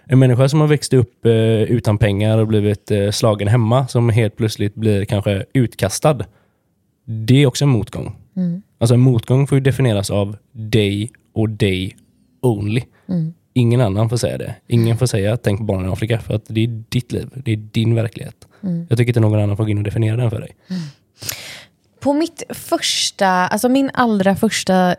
En 0.05 0.19
människa 0.19 0.49
som 0.49 0.61
har 0.61 0.67
växt 0.67 0.93
upp 0.93 1.27
eh, 1.27 1.33
utan 1.63 1.99
pengar 1.99 2.39
och 2.39 2.47
blivit 2.47 2.91
eh, 2.91 3.11
slagen 3.11 3.49
hemma 3.49 3.87
som 3.87 4.09
helt 4.09 4.37
plötsligt 4.37 4.75
blir 4.75 5.05
kanske 5.05 5.45
utkastad. 5.53 6.19
Det 7.07 7.43
är 7.43 7.47
också 7.47 7.65
en 7.65 7.71
motgång. 7.71 8.17
Alltså 8.79 8.95
en 8.95 9.01
motgång 9.01 9.47
får 9.47 9.59
ju 9.59 9.65
definieras 9.65 10.11
av 10.11 10.37
dig 10.53 11.11
och 11.35 11.49
dig 11.49 11.97
only. 12.43 12.83
Ingen 13.57 13.81
annan 13.81 14.09
får 14.09 14.17
säga 14.17 14.39
det. 14.39 14.55
Ingen 14.67 14.97
får 14.99 15.07
säga 15.07 15.37
tänk 15.37 15.59
på 15.59 15.65
barnen 15.65 15.89
i 15.91 15.93
Afrika 15.93 16.21
för 16.21 16.35
att 16.35 16.45
det 16.47 16.65
är 16.65 16.85
ditt 16.89 17.13
liv. 17.13 17.29
Det 17.35 17.53
är 17.53 17.57
din 17.57 17.95
verklighet. 17.95 18.49
Jag 18.89 18.99
tycker 18.99 19.11
inte 19.11 19.21
någon 19.21 19.41
annan 19.43 19.57
får 19.57 19.65
gå 19.65 19.71
in 19.71 19.79
och 19.79 19.85
definiera 19.85 20.17
den 20.17 20.31
för 20.31 20.41
dig. 20.41 20.51
På 22.01 22.13
mitt 22.13 22.43
första, 22.51 23.29
alltså 23.29 23.69
min 23.69 23.91
allra 23.95 24.37
första 24.37 24.97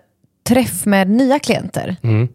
träff 0.47 0.85
med 0.85 1.09
nya 1.09 1.39
klienter, 1.39 1.95
Mm. 2.03 2.27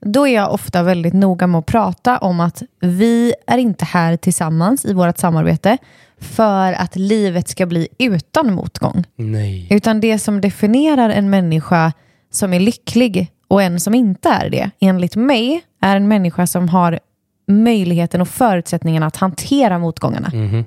då 0.00 0.28
är 0.28 0.34
jag 0.34 0.52
ofta 0.52 0.82
väldigt 0.82 1.14
noga 1.14 1.46
med 1.46 1.58
att 1.58 1.66
prata 1.66 2.18
om 2.18 2.40
att 2.40 2.62
vi 2.80 3.34
är 3.46 3.58
inte 3.58 3.84
här 3.84 4.16
tillsammans 4.16 4.84
i 4.84 4.92
vårt 4.92 5.18
samarbete 5.18 5.78
för 6.20 6.72
att 6.72 6.96
livet 6.96 7.48
ska 7.48 7.66
bli 7.66 7.88
utan 7.98 8.52
motgång. 8.54 9.04
Nej. 9.16 9.66
Utan 9.70 10.00
det 10.00 10.18
som 10.18 10.40
definierar 10.40 11.10
en 11.10 11.30
människa 11.30 11.92
som 12.30 12.52
är 12.52 12.60
lycklig 12.60 13.28
och 13.52 13.62
en 13.62 13.80
som 13.80 13.94
inte 13.94 14.28
är 14.28 14.50
det, 14.50 14.70
enligt 14.80 15.16
mig, 15.16 15.64
är 15.80 15.96
en 15.96 16.08
människa 16.08 16.46
som 16.46 16.68
har 16.68 16.98
möjligheten 17.46 18.20
och 18.20 18.28
förutsättningarna 18.28 19.06
att 19.06 19.16
hantera 19.16 19.78
motgångarna. 19.78 20.30
Mhm. 20.32 20.64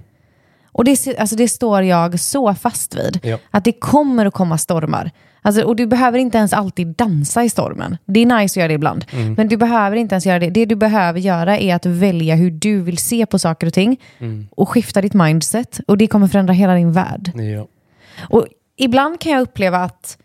Och 0.72 0.86
det, 0.86 1.20
alltså 1.20 1.36
det 1.36 1.48
står 1.48 1.84
jag 1.84 2.20
så 2.20 2.54
fast 2.54 2.96
vid. 2.96 3.20
Ja. 3.24 3.38
Att 3.52 3.64
det 3.64 3.72
kommer 3.72 4.26
att 4.26 4.34
komma 4.34 4.58
stormar. 4.58 5.12
Alltså, 5.42 5.64
och 5.64 5.76
du 5.76 5.88
behöver 5.88 6.20
inte 6.20 6.38
ens 6.38 6.54
alltid 6.54 6.88
dansa 6.88 7.44
i 7.44 7.50
stormen. 7.50 7.98
Det 8.06 8.20
är 8.20 8.26
nice 8.26 8.54
att 8.54 8.56
göra 8.56 8.68
det 8.68 8.74
ibland. 8.74 9.06
Mm. 9.12 9.34
Men 9.34 9.48
du 9.48 9.58
behöver 9.58 9.98
inte 9.98 10.16
ens 10.16 10.26
göra 10.26 10.40
det. 10.40 10.50
Det 10.50 10.66
du 10.66 10.76
behöver 10.76 11.20
göra 11.20 11.58
är 11.58 11.76
att 11.76 11.86
välja 11.86 12.36
hur 12.36 12.52
du 12.52 12.82
vill 12.82 12.98
se 12.98 13.26
på 13.26 13.40
saker 13.40 13.68
och 13.68 13.74
ting. 13.74 14.02
Mm. 14.20 14.48
Och 14.52 14.70
skifta 14.70 15.02
ditt 15.02 15.14
mindset. 15.14 15.80
Och 15.88 15.98
det 15.98 16.08
kommer 16.08 16.28
förändra 16.28 16.54
hela 16.54 16.76
din 16.76 16.92
värld. 16.92 17.32
Ja. 17.36 17.68
Och 18.30 18.48
ibland 18.78 19.20
kan 19.20 19.32
jag 19.32 19.42
uppleva 19.42 19.78
att 19.78 20.18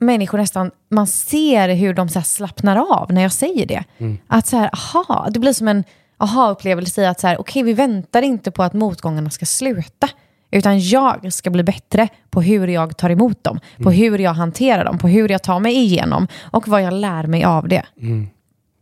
människor 0.00 0.38
nästan, 0.38 0.70
man 0.90 1.06
ser 1.06 1.74
hur 1.74 1.94
de 1.94 2.08
så 2.08 2.22
slappnar 2.22 2.76
av 3.00 3.12
när 3.12 3.22
jag 3.22 3.32
säger 3.32 3.66
det. 3.66 3.84
Att 4.26 4.46
så 4.46 4.56
här, 4.56 4.70
aha, 4.72 5.28
det 5.30 5.40
blir 5.40 5.52
som 5.52 5.68
en 5.68 5.84
aha-upplevelse 6.18 7.02
i 7.02 7.06
att 7.06 7.20
så 7.20 7.26
här, 7.26 7.40
okej, 7.40 7.62
vi 7.62 7.72
väntar 7.72 8.22
inte 8.22 8.50
på 8.50 8.62
att 8.62 8.72
motgångarna 8.72 9.30
ska 9.30 9.46
sluta. 9.46 10.08
Utan 10.50 10.80
jag 10.80 11.32
ska 11.32 11.50
bli 11.50 11.62
bättre 11.62 12.08
på 12.30 12.42
hur 12.42 12.68
jag 12.68 12.96
tar 12.96 13.10
emot 13.10 13.44
dem, 13.44 13.60
på 13.82 13.90
hur 13.90 14.18
jag 14.18 14.34
hanterar 14.34 14.84
dem, 14.84 14.98
på 14.98 15.08
hur 15.08 15.28
jag 15.28 15.42
tar 15.42 15.60
mig 15.60 15.76
igenom 15.76 16.28
och 16.40 16.68
vad 16.68 16.82
jag 16.82 16.92
lär 16.92 17.26
mig 17.26 17.44
av 17.44 17.68
det. 17.68 17.82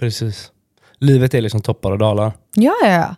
Precis. 0.00 0.52
Livet 0.98 1.34
är 1.34 1.40
liksom 1.40 1.60
toppar 1.60 1.92
och 1.92 1.98
dalar. 1.98 2.32
Ja, 2.54 2.74
ja, 2.82 2.88
ja. 2.88 3.14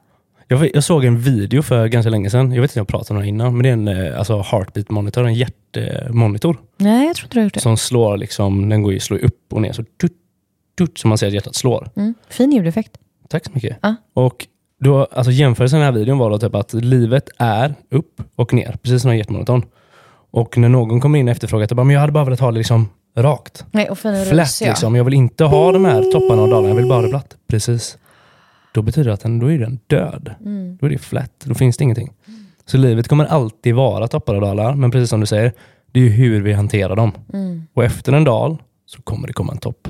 Jag, 0.52 0.70
jag 0.74 0.84
såg 0.84 1.04
en 1.04 1.18
video 1.18 1.62
för 1.62 1.86
ganska 1.88 2.10
länge 2.10 2.30
sedan. 2.30 2.52
Jag 2.52 2.62
vet 2.62 2.70
inte 2.70 2.80
om 2.80 2.82
jag 2.82 2.88
pratade 2.88 3.14
om 3.14 3.20
den 3.20 3.28
innan, 3.28 3.56
men 3.56 3.62
det 3.62 3.68
är 3.68 3.72
en 3.72 4.06
eh, 4.06 4.18
alltså 4.18 4.40
heartbeat 4.40 4.90
monitor, 4.90 5.26
en 5.26 5.34
hjärtmonitor. 5.34 6.56
Nej, 6.76 7.06
jag 7.06 7.16
tror 7.16 7.24
inte 7.26 7.36
du 7.36 7.40
har 7.40 7.44
gjort 7.44 7.54
det. 7.54 7.60
Som 7.60 7.76
slår 7.76 8.16
liksom, 8.16 8.68
den 8.68 8.82
går 8.82 8.92
ju 8.92 9.00
slår 9.00 9.24
upp 9.24 9.52
och 9.52 9.62
ner 9.62 9.72
så 9.72 9.84
tut, 10.00 10.12
tut, 10.78 10.98
så 10.98 11.08
man 11.08 11.18
ser 11.18 11.26
att 11.26 11.32
hjärtat 11.32 11.54
slår. 11.54 11.90
Mm. 11.96 12.14
Fin 12.28 12.52
ljudeffekt. 12.52 12.92
Tack 13.28 13.44
så 13.44 13.50
mycket. 13.54 13.78
Ja. 13.82 13.94
Och 14.14 14.46
då, 14.80 15.04
alltså 15.04 15.32
jämförelsen 15.32 15.78
i 15.78 15.82
den 15.84 15.94
här 15.94 16.00
videon 16.00 16.18
var 16.18 16.30
då 16.30 16.38
typ 16.38 16.54
att 16.54 16.72
livet 16.74 17.28
är 17.38 17.74
upp 17.90 18.22
och 18.36 18.52
ner, 18.54 18.76
precis 18.82 19.02
som 19.02 19.10
en 19.10 19.18
hjärtmonitorn. 19.18 19.64
Och 20.30 20.58
när 20.58 20.68
någon 20.68 21.00
kommer 21.00 21.18
in 21.18 21.28
och 21.28 21.32
efterfrågar 21.32 21.64
att 21.64 21.76
men 21.76 21.90
jag 21.90 22.00
hade 22.00 22.12
bara 22.12 22.24
velat 22.24 22.40
ha 22.40 22.50
det 22.50 22.58
liksom 22.58 22.88
rakt. 23.16 23.64
Nej, 23.70 23.90
och 23.90 23.98
Flat 23.98 24.32
rus, 24.32 24.62
ja. 24.62 24.68
liksom. 24.68 24.94
Jag 24.96 25.04
vill 25.04 25.14
inte 25.14 25.44
ha 25.44 25.72
de 25.72 25.84
här 25.84 26.12
topparna 26.12 26.42
och 26.42 26.48
dalarna, 26.48 26.68
jag 26.68 26.76
vill 26.76 26.88
bara 26.88 26.98
ha 26.98 27.02
det 27.02 27.08
platt. 27.08 27.36
Precis. 27.48 27.98
Då 28.74 28.82
betyder 28.82 29.08
det 29.08 29.14
att 29.14 29.20
den, 29.20 29.38
då 29.38 29.52
är 29.52 29.58
den 29.58 29.78
död. 29.86 30.34
Mm. 30.40 30.78
Då 30.80 30.86
är 30.86 30.90
det 30.90 30.98
flat, 30.98 31.32
då 31.44 31.54
finns 31.54 31.76
det 31.76 31.84
ingenting. 31.84 32.12
Så 32.64 32.76
livet 32.76 33.08
kommer 33.08 33.24
alltid 33.24 33.74
vara 33.74 34.08
toppar 34.08 34.34
och 34.34 34.40
dalar, 34.40 34.74
men 34.74 34.90
precis 34.90 35.10
som 35.10 35.20
du 35.20 35.26
säger, 35.26 35.52
det 35.92 36.00
är 36.00 36.04
ju 36.04 36.10
hur 36.10 36.42
vi 36.42 36.52
hanterar 36.52 36.96
dem. 36.96 37.12
Mm. 37.32 37.62
Och 37.74 37.84
efter 37.84 38.12
en 38.12 38.24
dal 38.24 38.58
så 38.86 39.02
kommer 39.02 39.26
det 39.26 39.32
komma 39.32 39.52
en 39.52 39.58
topp. 39.58 39.88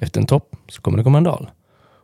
Efter 0.00 0.20
en 0.20 0.26
topp 0.26 0.56
så 0.68 0.82
kommer 0.82 0.98
det 0.98 1.04
komma 1.04 1.18
en 1.18 1.24
dal. 1.24 1.50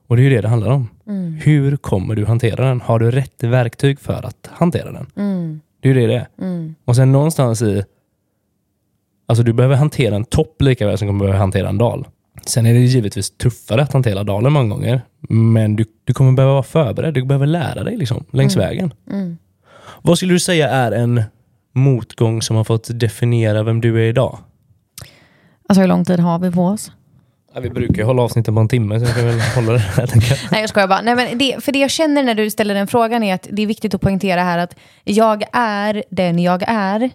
Och 0.07 0.17
det 0.17 0.23
är 0.23 0.25
ju 0.25 0.31
det 0.31 0.41
det 0.41 0.49
handlar 0.49 0.71
om. 0.71 0.89
Mm. 1.07 1.35
Hur 1.45 1.77
kommer 1.77 2.15
du 2.15 2.25
hantera 2.25 2.69
den? 2.69 2.81
Har 2.81 2.99
du 2.99 3.11
rätt 3.11 3.43
verktyg 3.43 4.01
för 4.01 4.27
att 4.27 4.51
hantera 4.53 4.93
den? 4.93 5.07
Mm. 5.17 5.61
Det 5.81 5.89
är 5.89 5.95
ju 5.95 6.01
det 6.01 6.07
det 6.07 6.15
är. 6.15 6.29
Mm. 6.47 6.75
Och 6.85 6.97
sen 6.97 7.13
någonstans 7.13 7.63
i... 7.63 7.85
Alltså 9.27 9.45
du 9.45 9.53
behöver 9.53 9.77
hantera 9.77 10.17
en 10.17 10.25
topp 10.25 10.63
lika 10.63 10.87
väl 10.87 10.99
som 10.99 11.09
du 11.09 11.19
behöva 11.19 11.39
hantera 11.39 11.69
en 11.69 11.79
dal. 11.79 12.07
Sen 12.49 12.67
är 12.67 12.75
det 12.75 12.81
givetvis 12.81 13.31
tuffare 13.31 13.83
att 13.83 13.93
hantera 13.93 14.25
dalen 14.25 14.53
många 14.53 14.69
gånger. 14.69 15.03
Men 15.29 15.77
du, 15.77 15.85
du 16.05 16.15
kommer 16.15 16.33
behöva 16.33 16.53
vara 16.53 16.63
förberedd. 16.63 17.15
Du 17.15 17.25
behöver 17.25 17.47
lära 17.47 17.85
dig 17.85 17.97
liksom, 17.97 18.25
längs 18.33 18.57
vägen. 18.57 18.95
Mm. 19.11 19.39
Vad 20.03 20.17
skulle 20.17 20.33
du 20.33 20.41
säga 20.41 20.71
är 20.71 20.93
en 20.93 21.23
motgång 21.75 22.43
som 22.43 22.57
har 22.57 22.65
fått 22.65 23.01
definiera 23.01 23.63
vem 23.63 23.81
du 23.81 23.97
är 23.97 24.09
idag? 24.09 24.39
Alltså 25.69 25.81
hur 25.81 25.89
lång 25.89 26.05
tid 26.05 26.21
har 26.21 26.39
vi 26.39 26.51
på 26.51 26.67
oss? 26.67 26.93
Ja, 27.55 27.61
vi 27.61 27.71
brukar 27.71 27.97
ju 27.97 28.05
hålla 28.05 28.23
avsnittet 28.23 28.55
på 28.55 28.61
en 28.61 28.69
timme, 28.69 29.01
så 29.01 29.07
jag 29.07 29.15
kan 29.15 29.27
väl 29.27 29.41
hålla 29.41 29.73
det 29.73 29.79
här. 29.79 30.09
jag. 30.15 30.39
Nej 30.51 30.61
jag 30.61 30.69
skojar 30.69 30.89
bara. 30.89 31.01
Nej, 31.01 31.17
men 31.17 31.39
det, 31.39 31.65
för 31.65 31.73
det 31.73 31.79
jag 31.79 31.91
känner 31.91 32.23
när 32.23 32.35
du 32.35 32.51
ställer 32.51 32.75
den 32.75 32.87
frågan 32.87 33.23
är 33.23 33.35
att 33.35 33.49
det 33.51 33.63
är 33.63 33.67
viktigt 33.67 33.95
att 33.95 34.01
poängtera 34.01 34.43
här 34.43 34.59
att 34.59 34.77
jag 35.05 35.45
är 35.53 36.05
den 36.11 36.39
jag 36.39 36.63
är, 36.67 37.11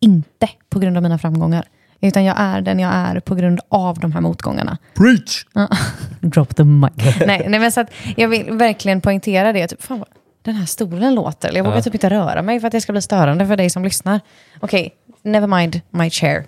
inte 0.00 0.48
på 0.68 0.78
grund 0.78 0.96
av 0.96 1.02
mina 1.02 1.18
framgångar. 1.18 1.68
Utan 2.08 2.24
jag 2.24 2.36
är 2.38 2.60
den 2.60 2.78
jag 2.78 2.92
är 2.94 3.20
på 3.20 3.34
grund 3.34 3.60
av 3.68 3.98
de 3.98 4.12
här 4.12 4.20
motgångarna. 4.20 4.78
Preach! 4.94 5.44
Drop 6.20 6.56
the 6.56 6.64
mic. 6.64 6.92
nej, 7.26 7.46
nej, 7.48 7.60
men 7.60 7.72
så 7.72 7.80
att 7.80 7.90
jag 8.16 8.28
vill 8.28 8.50
verkligen 8.52 9.00
poängtera 9.00 9.52
det. 9.52 9.68
Typ, 9.68 9.82
fan 9.82 9.98
vad 9.98 10.08
den 10.42 10.54
här 10.54 10.66
stolen 10.66 11.14
låter. 11.14 11.52
Jag 11.56 11.64
vågar 11.64 11.76
Ja. 11.76 11.82
typ 11.82 11.94
inte 11.94 12.10
röra 12.10 12.42
mig 12.42 12.60
för 12.60 12.66
att 12.66 12.72
det 12.72 12.80
ska 12.80 12.92
bli 12.92 13.02
störande 13.02 13.46
för 13.46 13.56
dig 13.56 13.70
som 13.70 13.84
lyssnar. 13.84 14.20
Okej, 14.60 14.94
never 15.22 15.46
mind 15.46 15.80
my 15.90 16.10
chair. 16.10 16.44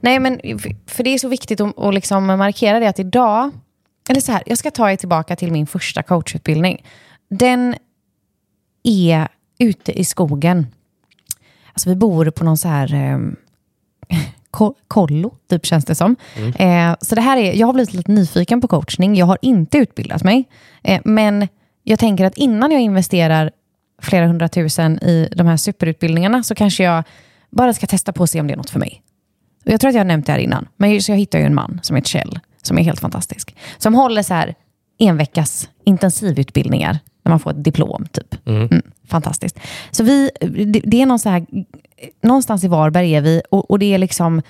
Nej, 0.00 0.18
men 0.20 0.40
för 0.86 1.02
det 1.02 1.10
är 1.10 1.18
så 1.18 1.28
viktigt 1.28 1.60
att, 1.60 1.78
att 1.78 1.94
liksom 1.94 2.26
markera 2.26 2.80
det 2.80 2.86
att 2.86 2.98
idag, 2.98 3.50
eller 4.08 4.20
så 4.20 4.32
här, 4.32 4.42
jag 4.46 4.58
ska 4.58 4.70
ta 4.70 4.90
er 4.90 4.96
tillbaka 4.96 5.36
till 5.36 5.52
min 5.52 5.66
första 5.66 6.02
coachutbildning. 6.02 6.84
Den 7.30 7.74
är 8.82 9.28
ute 9.58 9.92
i 10.00 10.04
skogen. 10.04 10.66
Alltså 11.72 11.88
vi 11.88 11.96
bor 11.96 12.30
på 12.30 12.44
någon 12.44 12.56
så 12.56 12.68
här 12.68 12.94
ehm, 12.94 13.36
ko- 14.52 14.74
kollo, 14.88 15.34
typ 15.50 15.66
känns 15.66 15.84
det 15.84 15.94
som. 15.94 16.16
Eh, 16.58 16.94
så 17.00 17.14
det 17.14 17.20
här 17.20 17.36
är, 17.36 17.52
jag 17.54 17.66
har 17.66 17.74
blivit 17.74 17.94
lite 17.94 18.12
nyfiken 18.12 18.60
på 18.60 18.68
coachning. 18.68 19.14
Jag 19.16 19.26
har 19.26 19.38
inte 19.42 19.78
utbildat 19.78 20.24
mig. 20.24 20.44
Eh, 20.82 21.00
men 21.04 21.48
jag 21.84 21.98
tänker 21.98 22.24
att 22.24 22.36
innan 22.36 22.70
jag 22.72 22.80
investerar 22.80 23.50
flera 24.02 24.26
hundratusen 24.26 24.98
i 25.02 25.28
de 25.36 25.46
här 25.46 25.56
superutbildningarna 25.56 26.42
så 26.42 26.54
kanske 26.54 26.84
jag 26.84 27.04
bara 27.50 27.72
ska 27.74 27.86
testa 27.86 28.12
på 28.12 28.20
och 28.20 28.28
se 28.30 28.40
om 28.40 28.46
det 28.46 28.52
är 28.52 28.56
något 28.56 28.70
för 28.70 28.78
mig. 28.80 29.02
Och 29.66 29.72
Jag 29.72 29.80
tror 29.80 29.88
att 29.88 29.94
jag 29.94 30.00
har 30.00 30.04
nämnt 30.08 30.26
det 30.26 30.32
här 30.32 30.38
innan, 30.38 30.68
men 30.76 31.02
så 31.02 31.12
jag 31.12 31.16
hittade 31.18 31.42
ju 31.42 31.46
en 31.46 31.54
man 31.54 31.80
som 31.82 31.96
heter 31.96 32.08
Kjell, 32.08 32.38
som 32.62 32.78
är 32.78 32.82
helt 32.82 33.00
fantastisk. 33.00 33.56
Som 33.78 33.94
håller 33.94 34.22
så 34.22 34.34
här 34.34 34.54
en 34.98 35.16
veckas 35.16 35.68
intensivutbildningar, 35.84 36.98
när 37.24 37.30
man 37.30 37.40
får 37.40 37.50
ett 37.50 37.64
diplom 37.64 38.06
typ. 38.12 38.46
Mm, 38.48 38.82
fantastiskt. 39.12 39.58
Så 39.90 40.04
vi, 40.04 40.30
det, 40.40 40.80
det 40.84 41.02
är 41.02 41.06
någon 41.06 41.18
så 41.18 41.28
här, 41.28 41.46
någonstans 42.22 42.64
i 42.64 42.68
Varberg 42.68 43.14
är 43.14 43.20
vi 43.20 43.42
och, 43.50 43.70
och 43.70 43.78
det 43.78 43.94
är 43.94 43.98
liksom, 43.98 44.42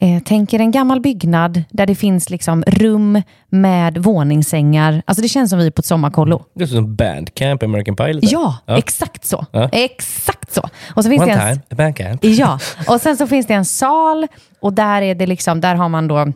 eh, 0.00 0.22
tänker 0.22 0.58
en 0.58 0.70
gammal 0.70 1.00
byggnad 1.00 1.62
där 1.70 1.86
det 1.86 1.94
finns 1.94 2.30
liksom 2.30 2.64
rum 2.66 3.22
med 3.48 3.98
våningssängar. 3.98 5.02
Alltså 5.06 5.22
det 5.22 5.28
känns 5.28 5.50
som 5.50 5.58
vi 5.58 5.66
är 5.66 5.70
på 5.70 5.80
ett 5.80 5.86
sommarkollo. 5.86 6.44
Det 6.54 6.62
är 6.64 6.66
som 6.66 6.94
bandcamp, 6.96 7.62
American 7.62 7.96
Pie 7.96 8.12
lite. 8.12 8.26
Ja, 8.26 8.56
Ja. 8.66 8.78
exakt 8.78 9.24
så. 9.24 9.46
Ja. 9.52 9.68
Exakt 9.72 10.52
så. 10.54 10.68
Och 10.96 11.04
så 11.04 11.10
finns 11.10 11.22
One 11.22 11.34
det 11.34 11.40
en, 11.40 11.50
time, 11.54 11.62
a 11.70 11.74
bandcamp. 11.74 12.24
Ja, 12.24 12.58
och 12.88 13.00
sen 13.00 13.16
så 13.16 13.26
finns 13.26 13.46
det 13.46 13.54
en 13.54 13.64
sal 13.64 14.26
och 14.60 14.72
där 14.72 15.02
är 15.02 15.14
det 15.14 15.26
liksom, 15.26 15.60
där 15.60 15.74
har 15.74 15.88
man 15.88 16.08
då 16.08 16.32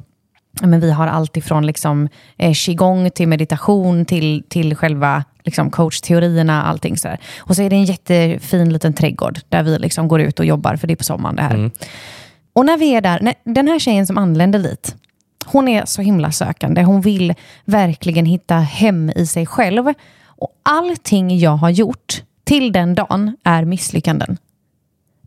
men 0.60 0.80
vi 0.80 0.90
har 0.90 1.06
allt 1.06 1.36
ifrån 1.36 1.66
liksom, 1.66 2.08
eh, 2.36 2.52
qigong 2.52 3.10
till 3.10 3.28
meditation 3.28 4.04
till, 4.04 4.42
till 4.48 4.76
själva 4.76 5.24
liksom, 5.42 5.70
coachteorierna, 5.70 6.62
allting 6.62 6.96
sådär. 6.96 7.18
Och 7.38 7.56
så 7.56 7.62
är 7.62 7.70
det 7.70 7.76
en 7.76 7.84
jättefin 7.84 8.72
liten 8.72 8.92
trädgård 8.92 9.38
där 9.48 9.62
vi 9.62 9.78
liksom 9.78 10.08
går 10.08 10.20
ut 10.20 10.38
och 10.40 10.46
jobbar, 10.46 10.76
för 10.76 10.86
det 10.86 10.94
är 10.94 10.96
på 10.96 11.04
sommaren 11.04 11.36
det 11.36 11.42
här. 11.42 11.70
Och 12.52 12.66
när 12.66 12.76
vi 12.76 12.94
är 12.94 13.00
där, 13.00 13.20
när, 13.20 13.34
den 13.44 13.68
här 13.68 13.78
tjejen 13.78 14.06
som 14.06 14.18
anländer 14.18 14.58
dit, 14.58 14.96
hon 15.44 15.68
är 15.68 15.84
så 15.84 16.02
himla 16.02 16.32
sökande. 16.32 16.82
Hon 16.82 17.00
vill 17.00 17.34
verkligen 17.64 18.26
hitta 18.26 18.54
hem 18.54 19.10
i 19.16 19.26
sig 19.26 19.46
själv. 19.46 19.92
Och 20.24 20.50
allting 20.62 21.38
jag 21.38 21.56
har 21.56 21.70
gjort 21.70 22.22
till 22.44 22.72
den 22.72 22.94
dagen 22.94 23.36
är 23.44 23.64
misslyckanden. 23.64 24.38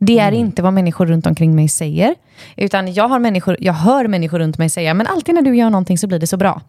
Det 0.05 0.19
är 0.19 0.31
inte 0.31 0.61
vad 0.61 0.73
människor 0.73 1.05
runt 1.05 1.27
omkring 1.27 1.55
mig 1.55 1.69
säger. 1.69 2.15
Utan 2.55 2.93
jag, 2.93 3.07
har 3.07 3.19
människor, 3.19 3.57
jag 3.59 3.73
hör 3.73 4.07
människor 4.07 4.39
runt 4.39 4.57
mig 4.57 4.69
säga, 4.69 4.93
men 4.93 5.07
alltid 5.07 5.35
när 5.35 5.41
du 5.41 5.55
gör 5.55 5.69
någonting 5.69 5.97
så 5.97 6.07
blir 6.07 6.19
det 6.19 6.27
så 6.27 6.37
bra. 6.37 6.61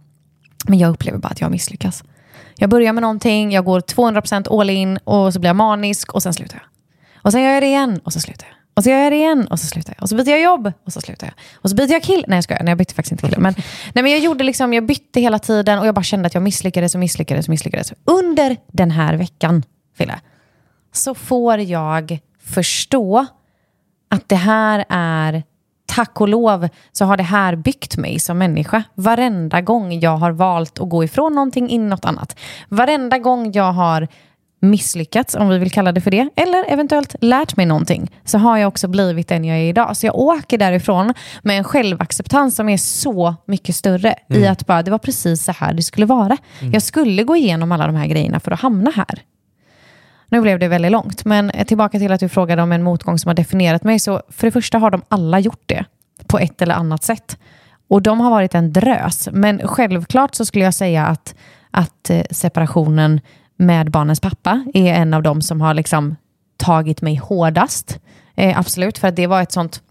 Men 0.69 0.79
jag 0.79 0.91
upplever 0.91 1.19
bara 1.19 1.29
att 1.29 1.41
jag 1.41 1.51
misslyckas. 1.51 2.05
Jag 2.59 2.71
börjar 2.71 2.93
med 2.93 3.03
någonting, 3.03 3.53
jag 3.53 3.65
går 3.65 3.81
200% 3.81 4.61
all 4.61 4.71
in 4.71 4.97
och 4.97 5.33
så 5.33 5.41
blir 5.41 5.49
jag 5.49 5.57
manisk 5.57 6.15
och 6.15 6.23
sen 6.23 6.35
slutar 6.35 6.57
jag. 6.57 6.67
Och 7.23 7.33
sen 7.33 7.43
gör 7.43 7.51
jag 7.51 7.63
det 7.63 7.67
igen 7.67 8.01
och 8.05 8.13
så 8.13 8.21
slutar 8.21 8.47
jag. 8.47 8.57
Och 8.77 8.83
så 8.83 8.91
gör 8.91 8.99
jag 8.99 9.13
det 9.13 9.17
igen 9.17 9.47
och 9.51 9.61
så 9.61 9.67
slutar 9.67 9.95
jag. 9.97 10.03
Och 10.03 10.09
så 10.09 10.17
byter 10.17 10.31
jag 10.31 10.43
jobb 10.43 10.73
och 10.85 10.93
så 10.93 11.01
slutar 11.01 11.27
jag. 11.27 11.35
Och 11.55 11.71
så 11.71 11.77
byter 11.77 11.93
jag 11.93 12.03
kill. 12.03 12.25
Nej 12.29 12.37
jag 12.37 12.45
skojar, 12.45 12.63
nej 12.63 12.71
jag 12.71 12.79
bytte 12.79 12.95
faktiskt 12.95 13.13
inte 13.13 13.27
kille. 13.27 13.39
Men, 13.39 13.55
nej, 13.95 14.03
men 14.03 14.13
jag 14.13 14.21
gjorde 14.21 14.45
liksom, 14.45 14.75
jag 14.75 14.87
bytte 14.87 15.21
hela 15.21 15.39
tiden 15.39 15.79
och 15.79 15.87
jag 15.87 15.95
bara 15.95 16.03
kände 16.03 16.27
att 16.27 16.35
jag 16.35 16.43
misslyckades 16.43 16.95
och 16.95 17.01
misslyckades 17.01 17.47
och 17.47 17.51
misslyckades. 17.51 17.93
Under 18.05 18.57
den 18.73 18.91
här 18.91 19.15
veckan, 19.15 19.63
Fille, 19.99 20.21
så 20.93 21.15
får 21.15 21.59
jag 21.59 22.19
förstå 22.47 23.27
att 24.09 24.29
det 24.29 24.37
här 24.37 24.85
är, 24.89 25.43
tack 25.87 26.21
och 26.21 26.29
lov, 26.29 26.69
så 26.93 27.05
har 27.05 27.17
det 27.17 27.23
här 27.23 27.57
byggt 27.57 27.97
mig 27.97 28.19
som 28.19 28.39
människa. 28.39 28.83
Varenda 28.95 29.61
gång 29.61 30.01
jag 30.01 30.17
har 30.17 30.31
valt 30.31 30.81
att 30.81 30.89
gå 30.89 31.05
ifrån 31.05 31.35
någonting 31.35 31.69
in 31.69 31.83
i 31.83 31.89
något 31.89 32.05
annat. 32.05 32.39
Varenda 32.69 33.19
gång 33.19 33.53
jag 33.53 33.73
har 33.73 34.09
misslyckats, 34.61 35.35
om 35.35 35.49
vi 35.49 35.59
vill 35.59 35.71
kalla 35.71 35.93
det 35.93 36.01
för 36.01 36.11
det, 36.11 36.29
eller 36.37 36.65
eventuellt 36.73 37.15
lärt 37.21 37.57
mig 37.57 37.67
någonting, 37.67 38.11
så 38.25 38.39
har 38.39 38.57
jag 38.59 38.69
också 38.69 38.89
blivit 38.89 39.29
den 39.29 39.45
jag 39.45 39.59
är 39.59 39.63
idag. 39.63 39.97
Så 39.97 40.07
jag 40.07 40.17
åker 40.19 40.59
därifrån 40.59 41.15
med 41.43 41.59
en 41.59 41.65
självacceptans 41.65 42.57
som 42.57 42.69
är 42.69 42.77
så 42.77 43.35
mycket 43.47 43.77
större 43.77 44.15
i 44.29 44.47
att 44.47 44.67
bara, 44.67 44.83
det 44.83 44.91
var 44.91 44.99
precis 44.99 45.45
så 45.45 45.53
här 45.53 45.73
det 45.75 45.83
skulle 45.83 46.07
vara. 46.07 46.37
Jag 46.73 46.83
skulle 46.83 47.23
gå 47.23 47.37
igenom 47.37 47.73
alla 47.73 47.87
de 47.87 47.97
här 47.97 48.07
grejerna 48.07 48.41
för 48.41 48.51
att 48.51 48.61
hamna 48.61 48.91
här. 48.91 49.23
Nu 50.29 50.41
blev 50.41 50.59
det 50.59 50.69
väldigt 50.69 50.93
långt, 50.93 51.25
men 51.25 51.53
tillbaka 51.67 51.99
till 51.99 52.13
att 52.13 52.21
du 52.21 52.29
frågade 52.29 52.63
om 52.63 52.73
en 52.73 52.83
motgång 52.83 53.19
som 53.19 53.29
har 53.29 53.35
definierat 53.35 53.85
mig. 53.85 53.99
Så 53.99 54.23
för 54.29 54.47
det 54.47 54.51
första 54.51 54.79
har 54.79 54.91
de 54.91 55.03
alla 55.09 55.41
gjort 55.41 55.63
det 55.67 55.85
på 56.27 56.39
ett 56.39 56.63
eller 56.63 56.75
annat 56.75 57.03
sätt. 57.03 57.39
Och 57.89 58.03
de 58.03 58.21
har 58.21 58.31
varit 58.31 58.55
en 58.55 58.73
drös. 58.73 59.29
Men 59.33 59.69
självklart 59.69 60.35
så 60.35 60.45
skulle 60.45 60.65
jag 60.65 60.75
säga 60.75 61.07
att, 61.07 61.35
att 61.71 62.11
eh, 62.11 62.23
separationen 62.31 63.21
med 63.57 63.91
barnens 63.91 64.21
pappa 64.21 64.65
är 64.75 64.95
en 64.95 65.15
av 65.15 65.23
de 65.23 65.43
som 65.43 65.61
har 65.61 65.75
liksom 65.75 66.17
tagit 66.57 67.03
mig 67.03 67.17
hårdast. 67.17 68.01
Eh, 68.35 68.59
absolut, 68.59 68.99
för 68.99 69.09
att 69.09 69.17
det 69.17 69.27
var 69.27 69.43
ett 69.43 69.53
sånt 69.53 69.83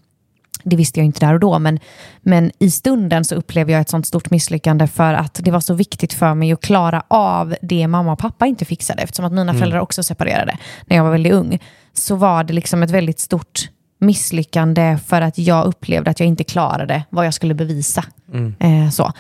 det 0.66 0.76
visste 0.76 1.00
jag 1.00 1.06
inte 1.06 1.20
där 1.20 1.34
och 1.34 1.40
då, 1.40 1.60
men, 1.60 1.80
men 2.22 2.52
i 2.60 2.72
stunden 2.72 3.26
så 3.26 3.36
upplevde 3.36 3.74
jag 3.74 3.82
ett 3.82 3.90
sånt 3.90 4.08
stort 4.08 4.30
misslyckande 4.30 4.88
för 4.88 5.14
att 5.14 5.40
det 5.44 5.52
var 5.52 5.60
så 5.60 5.74
viktigt 5.74 6.14
för 6.14 6.34
mig 6.34 6.52
att 6.52 6.62
klara 6.62 7.04
av 7.08 7.56
det 7.62 7.88
mamma 7.88 8.12
och 8.12 8.20
pappa 8.20 8.46
inte 8.46 8.66
fixade. 8.66 9.02
Eftersom 9.02 9.26
att 9.26 9.32
mina 9.32 9.42
mm. 9.42 9.58
föräldrar 9.58 9.80
också 9.80 10.04
separerade 10.04 10.58
när 10.86 10.98
jag 10.98 11.04
var 11.04 11.12
väldigt 11.12 11.34
ung, 11.34 11.60
så 11.94 12.16
var 12.16 12.44
det 12.44 12.54
liksom 12.54 12.84
ett 12.84 12.92
väldigt 12.92 13.20
stort 13.20 13.70
misslyckande 14.00 14.98
för 15.06 15.22
att 15.22 15.38
jag 15.38 15.66
upplevde 15.66 16.12
att 16.12 16.20
jag 16.20 16.28
inte 16.28 16.44
klarade 16.44 17.04
vad 17.10 17.26
jag 17.26 17.34
skulle 17.34 17.54
bevisa. 17.54 18.06
Mm. 18.34 18.56
Eh, 18.60 18.90
så. 18.90 19.14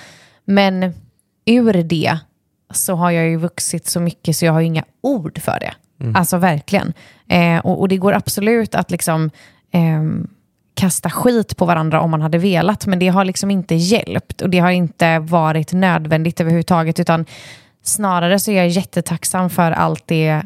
Men 0.45 0.93
ur 1.45 1.73
det 1.73 2.17
så 2.73 2.95
har 2.95 3.11
jag 3.11 3.29
ju 3.29 3.37
vuxit 3.37 3.87
så 3.87 3.99
mycket 3.99 4.35
så 4.35 4.45
jag 4.45 4.53
har 4.53 4.61
inga 4.61 4.83
ord 5.01 5.41
för 5.41 5.59
det. 5.59 5.73
Mm. 6.03 6.15
Alltså 6.15 6.37
verkligen. 6.37 6.93
Eh, 7.27 7.57
och, 7.57 7.79
och, 7.79 7.87
det 7.87 7.97
går 7.97 8.13
absolut 8.13 8.75
att 8.75 8.91
liksom 8.91 9.29
eh, 9.71 10.03
kasta 10.75 11.09
skit 11.09 11.57
på 11.57 11.65
varandra 11.65 12.01
om 12.01 12.11
man 12.11 12.21
hade 12.21 12.37
velat, 12.37 12.85
men 12.85 12.99
det 12.99 13.07
har 13.07 13.25
liksom 13.25 13.51
inte 13.51 13.75
hjälpt 13.75 14.41
och 14.41 14.49
det 14.49 14.59
har 14.59 14.71
inte 14.71 15.19
varit 15.19 15.73
nödvändigt 15.73 16.41
överhuvudtaget, 16.41 16.99
utan 16.99 17.25
snarare 17.83 18.39
så 18.39 18.51
är 18.51 18.55
jag 18.55 18.67
jättetacksam 18.67 19.49
för 19.49 19.71
allt 19.71 20.03
det 20.07 20.41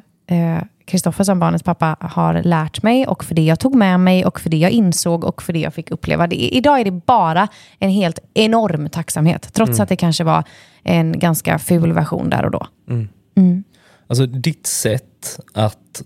Kristoffer 0.86 1.24
eh, 1.24 1.26
som 1.26 1.40
barnets 1.40 1.64
pappa 1.64 1.98
har 2.00 2.44
lärt 2.44 2.84
mig 2.84 3.08
och 3.08 3.24
för 3.24 3.36
det 3.36 3.42
jag 3.42 3.60
tog 3.60 3.76
med 3.76 4.00
mig 4.00 4.26
och 4.26 4.40
för 4.40 4.50
det 4.50 4.58
jag 4.58 4.72
insåg 4.72 5.24
och 5.24 5.42
för 5.42 5.54
det 5.54 5.60
jag 5.60 5.74
fick 5.74 5.92
uppleva. 5.92 6.28
Det, 6.28 6.36
idag 6.36 6.80
är 6.80 6.86
det 6.86 6.92
bara 6.92 7.48
en 7.80 7.90
helt 7.90 8.20
enorm 8.34 8.90
tacksamhet, 8.90 9.54
trots 9.54 9.70
mm. 9.70 9.84
att 9.84 9.90
det 9.90 9.96
kanske 9.96 10.24
var 10.24 10.44
en 10.84 11.20
ganska 11.20 11.60
ful 11.60 11.94
version 11.94 12.30
där 12.30 12.46
och 12.46 12.52
då. 12.52 12.68
Mm. 12.90 13.08
Mm. 13.38 13.64
Alltså 14.08 14.26
ditt 14.26 14.68
sätt 14.68 15.40
att 15.54 16.02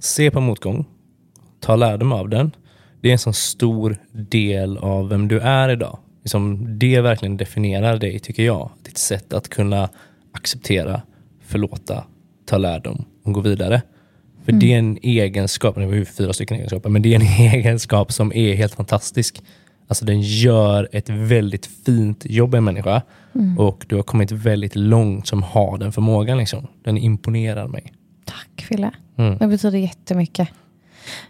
se 0.00 0.30
på 0.30 0.40
motgång, 0.40 0.84
ta 1.60 1.76
lärdom 1.76 2.12
av 2.12 2.28
den, 2.28 2.52
det 3.04 3.10
är 3.10 3.12
en 3.12 3.18
sån 3.18 3.34
stor 3.34 3.96
del 4.12 4.78
av 4.78 5.08
vem 5.08 5.28
du 5.28 5.40
är 5.40 5.68
idag. 5.68 5.98
Liksom 6.22 6.66
det 6.78 7.00
verkligen 7.00 7.36
definierar 7.36 7.98
dig, 7.98 8.18
tycker 8.18 8.42
jag. 8.42 8.70
Ditt 8.82 8.98
sätt 8.98 9.32
att 9.32 9.48
kunna 9.48 9.88
acceptera, 10.32 11.02
förlåta, 11.46 12.04
ta 12.46 12.58
lärdom 12.58 13.04
och 13.24 13.32
gå 13.32 13.40
vidare. 13.40 13.82
För 14.44 14.52
mm. 14.52 14.60
det 14.60 14.72
är 14.74 14.78
en 14.78 14.98
egenskap, 15.02 15.74
det 15.74 15.86
var 15.86 15.94
ju 15.94 16.04
fyra 16.04 16.32
stycken 16.32 16.56
egenskaper, 16.56 16.90
men 16.90 17.02
det 17.02 17.14
är 17.14 17.20
en 17.20 17.52
egenskap 17.54 18.12
som 18.12 18.32
är 18.32 18.54
helt 18.54 18.74
fantastisk. 18.74 19.42
Alltså 19.88 20.04
den 20.04 20.20
gör 20.20 20.88
ett 20.92 21.08
väldigt 21.08 21.66
fint 21.66 22.26
jobb 22.28 22.54
i 22.54 22.58
en 22.58 22.64
människa 22.64 23.02
mm. 23.34 23.58
och 23.58 23.84
du 23.88 23.96
har 23.96 24.02
kommit 24.02 24.32
väldigt 24.32 24.76
långt 24.76 25.26
som 25.26 25.42
har 25.42 25.78
den 25.78 25.92
förmågan. 25.92 26.38
Liksom. 26.38 26.66
Den 26.84 26.98
imponerar 26.98 27.66
mig. 27.66 27.92
Tack 28.24 28.66
Fille. 28.68 28.90
Mm. 29.16 29.38
Det 29.38 29.46
betyder 29.46 29.78
jättemycket. 29.78 30.48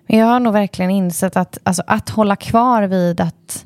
Men 0.07 0.19
jag 0.19 0.27
har 0.27 0.41
nog 0.41 0.53
verkligen 0.53 0.91
insett 0.91 1.37
att, 1.37 1.59
alltså, 1.63 1.83
att 1.87 2.09
hålla 2.11 2.37
kvar 2.37 2.83
vid 2.83 3.21
att 3.21 3.65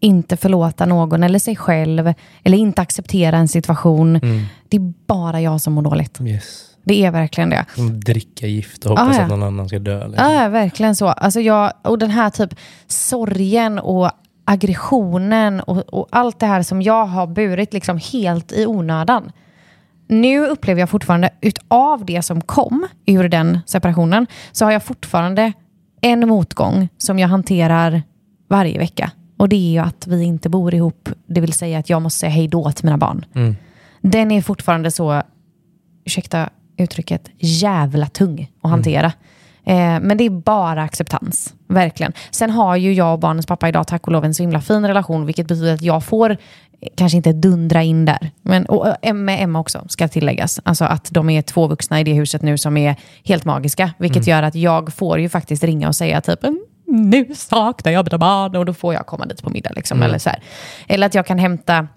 inte 0.00 0.36
förlåta 0.36 0.86
någon 0.86 1.22
eller 1.22 1.38
sig 1.38 1.56
själv 1.56 2.12
eller 2.42 2.58
inte 2.58 2.82
acceptera 2.82 3.36
en 3.36 3.48
situation. 3.48 4.16
Mm. 4.16 4.44
Det 4.68 4.76
är 4.76 4.92
bara 5.06 5.40
jag 5.40 5.60
som 5.60 5.72
mår 5.72 5.82
dåligt. 5.82 6.20
Yes. 6.20 6.66
Det 6.84 7.04
är 7.04 7.10
verkligen 7.10 7.50
det. 7.50 7.64
Dricka 8.04 8.46
gift 8.46 8.84
och 8.84 8.90
hoppas 8.90 9.16
ah, 9.16 9.18
ja. 9.18 9.22
att 9.22 9.28
någon 9.28 9.42
annan 9.42 9.68
ska 9.68 9.78
dö. 9.78 10.08
Liksom. 10.08 10.32
Ja, 10.32 10.48
verkligen 10.48 10.96
så. 10.96 11.08
Alltså 11.08 11.40
jag, 11.40 11.72
och 11.82 11.98
den 11.98 12.10
här 12.10 12.30
typ 12.30 12.54
sorgen 12.86 13.78
och 13.78 14.10
aggressionen 14.44 15.60
och, 15.60 15.78
och, 15.78 16.08
allt 16.10 16.40
det 16.40 16.46
här 16.46 16.62
som 16.62 16.82
jag 16.82 17.06
har 17.06 17.26
burit 17.26 17.72
liksom 17.72 18.00
helt 18.12 18.52
i 18.52 18.66
onödan. 18.66 19.32
Nu 20.10 20.46
upplever 20.46 20.80
jag 20.80 20.90
fortfarande, 20.90 21.30
utav 21.40 22.04
det 22.04 22.22
som 22.22 22.40
kom 22.40 22.86
ur 23.06 23.28
den 23.28 23.58
separationen, 23.66 24.26
så 24.52 24.64
har 24.64 24.72
jag 24.72 24.82
fortfarande 24.82 25.52
en 26.00 26.28
motgång 26.28 26.88
som 26.98 27.18
jag 27.18 27.28
hanterar 27.28 28.02
varje 28.48 28.78
vecka. 28.78 29.10
Och 29.36 29.48
det 29.48 29.56
är 29.56 29.72
ju 29.72 29.78
att 29.78 30.06
vi 30.06 30.24
inte 30.24 30.48
bor 30.48 30.74
ihop, 30.74 31.08
det 31.26 31.40
vill 31.40 31.52
säga 31.52 31.78
att 31.78 31.90
jag 31.90 32.02
måste 32.02 32.18
säga 32.18 32.30
hej 32.30 32.48
då 32.48 32.72
till 32.72 32.84
mina 32.84 32.98
barn. 32.98 33.24
Mm. 33.34 33.56
Den 34.00 34.30
är 34.30 34.42
fortfarande 34.42 34.90
så, 34.90 35.22
ursäkta 36.04 36.50
uttrycket, 36.76 37.30
jävla 37.38 38.06
tung 38.06 38.42
att 38.58 38.64
mm. 38.64 38.70
hantera. 38.70 39.06
Mm. 39.06 39.18
Eh, 39.64 40.00
men 40.00 40.16
det 40.16 40.24
är 40.24 40.30
bara 40.30 40.82
acceptans, 40.82 41.54
verkligen. 41.68 42.12
Sen 42.30 42.50
har 42.50 42.76
ju 42.76 42.92
jag 42.92 43.12
och 43.12 43.18
barnens 43.18 43.46
pappa 43.46 43.68
idag 43.68 43.86
tack 43.86 44.06
och 44.06 44.12
lov 44.12 44.24
en 44.24 44.34
så 44.34 44.42
himla 44.42 44.60
fin 44.60 44.86
relation, 44.86 45.26
vilket 45.26 45.46
betyder 45.46 45.74
att 45.74 45.82
jag 45.82 46.04
får 46.04 46.36
kanske 46.96 47.16
inte 47.16 47.32
dundra 47.32 47.82
in 47.82 48.04
där. 48.04 48.30
Men, 48.42 48.66
och 48.66 49.14
med 49.14 49.42
Emma 49.42 49.60
också, 49.60 49.84
ska 49.88 50.08
tilläggas. 50.08 50.60
Alltså 50.62 50.84
att 50.84 51.08
de 51.10 51.30
är 51.30 51.42
två 51.42 51.66
vuxna 51.66 52.00
i 52.00 52.04
det 52.04 52.12
huset 52.12 52.42
nu 52.42 52.58
som 52.58 52.76
är 52.76 52.96
helt 53.24 53.44
magiska. 53.44 53.90
Vilket 53.98 54.26
mm. 54.26 54.28
gör 54.28 54.42
att 54.42 54.54
jag 54.54 54.94
får 54.94 55.18
ju 55.18 55.28
faktiskt 55.28 55.64
ringa 55.64 55.88
och 55.88 55.96
säga 55.96 56.20
typ 56.20 56.44
mm, 56.44 56.60
nu 56.86 57.34
saknar 57.34 57.92
jag 57.92 58.04
mina 58.04 58.18
barn 58.18 58.56
och 58.56 58.66
då 58.66 58.74
får 58.74 58.94
jag 58.94 59.06
komma 59.06 59.26
dit 59.26 59.42
på 59.42 59.50
middag. 59.50 59.70
Liksom, 59.76 59.98
mm. 59.98 60.08
eller, 60.08 60.18
så 60.18 60.30
här. 60.30 60.42
eller 60.88 61.06
att 61.06 61.14
jag 61.14 61.26
kan 61.26 61.38
hämta 61.38 61.88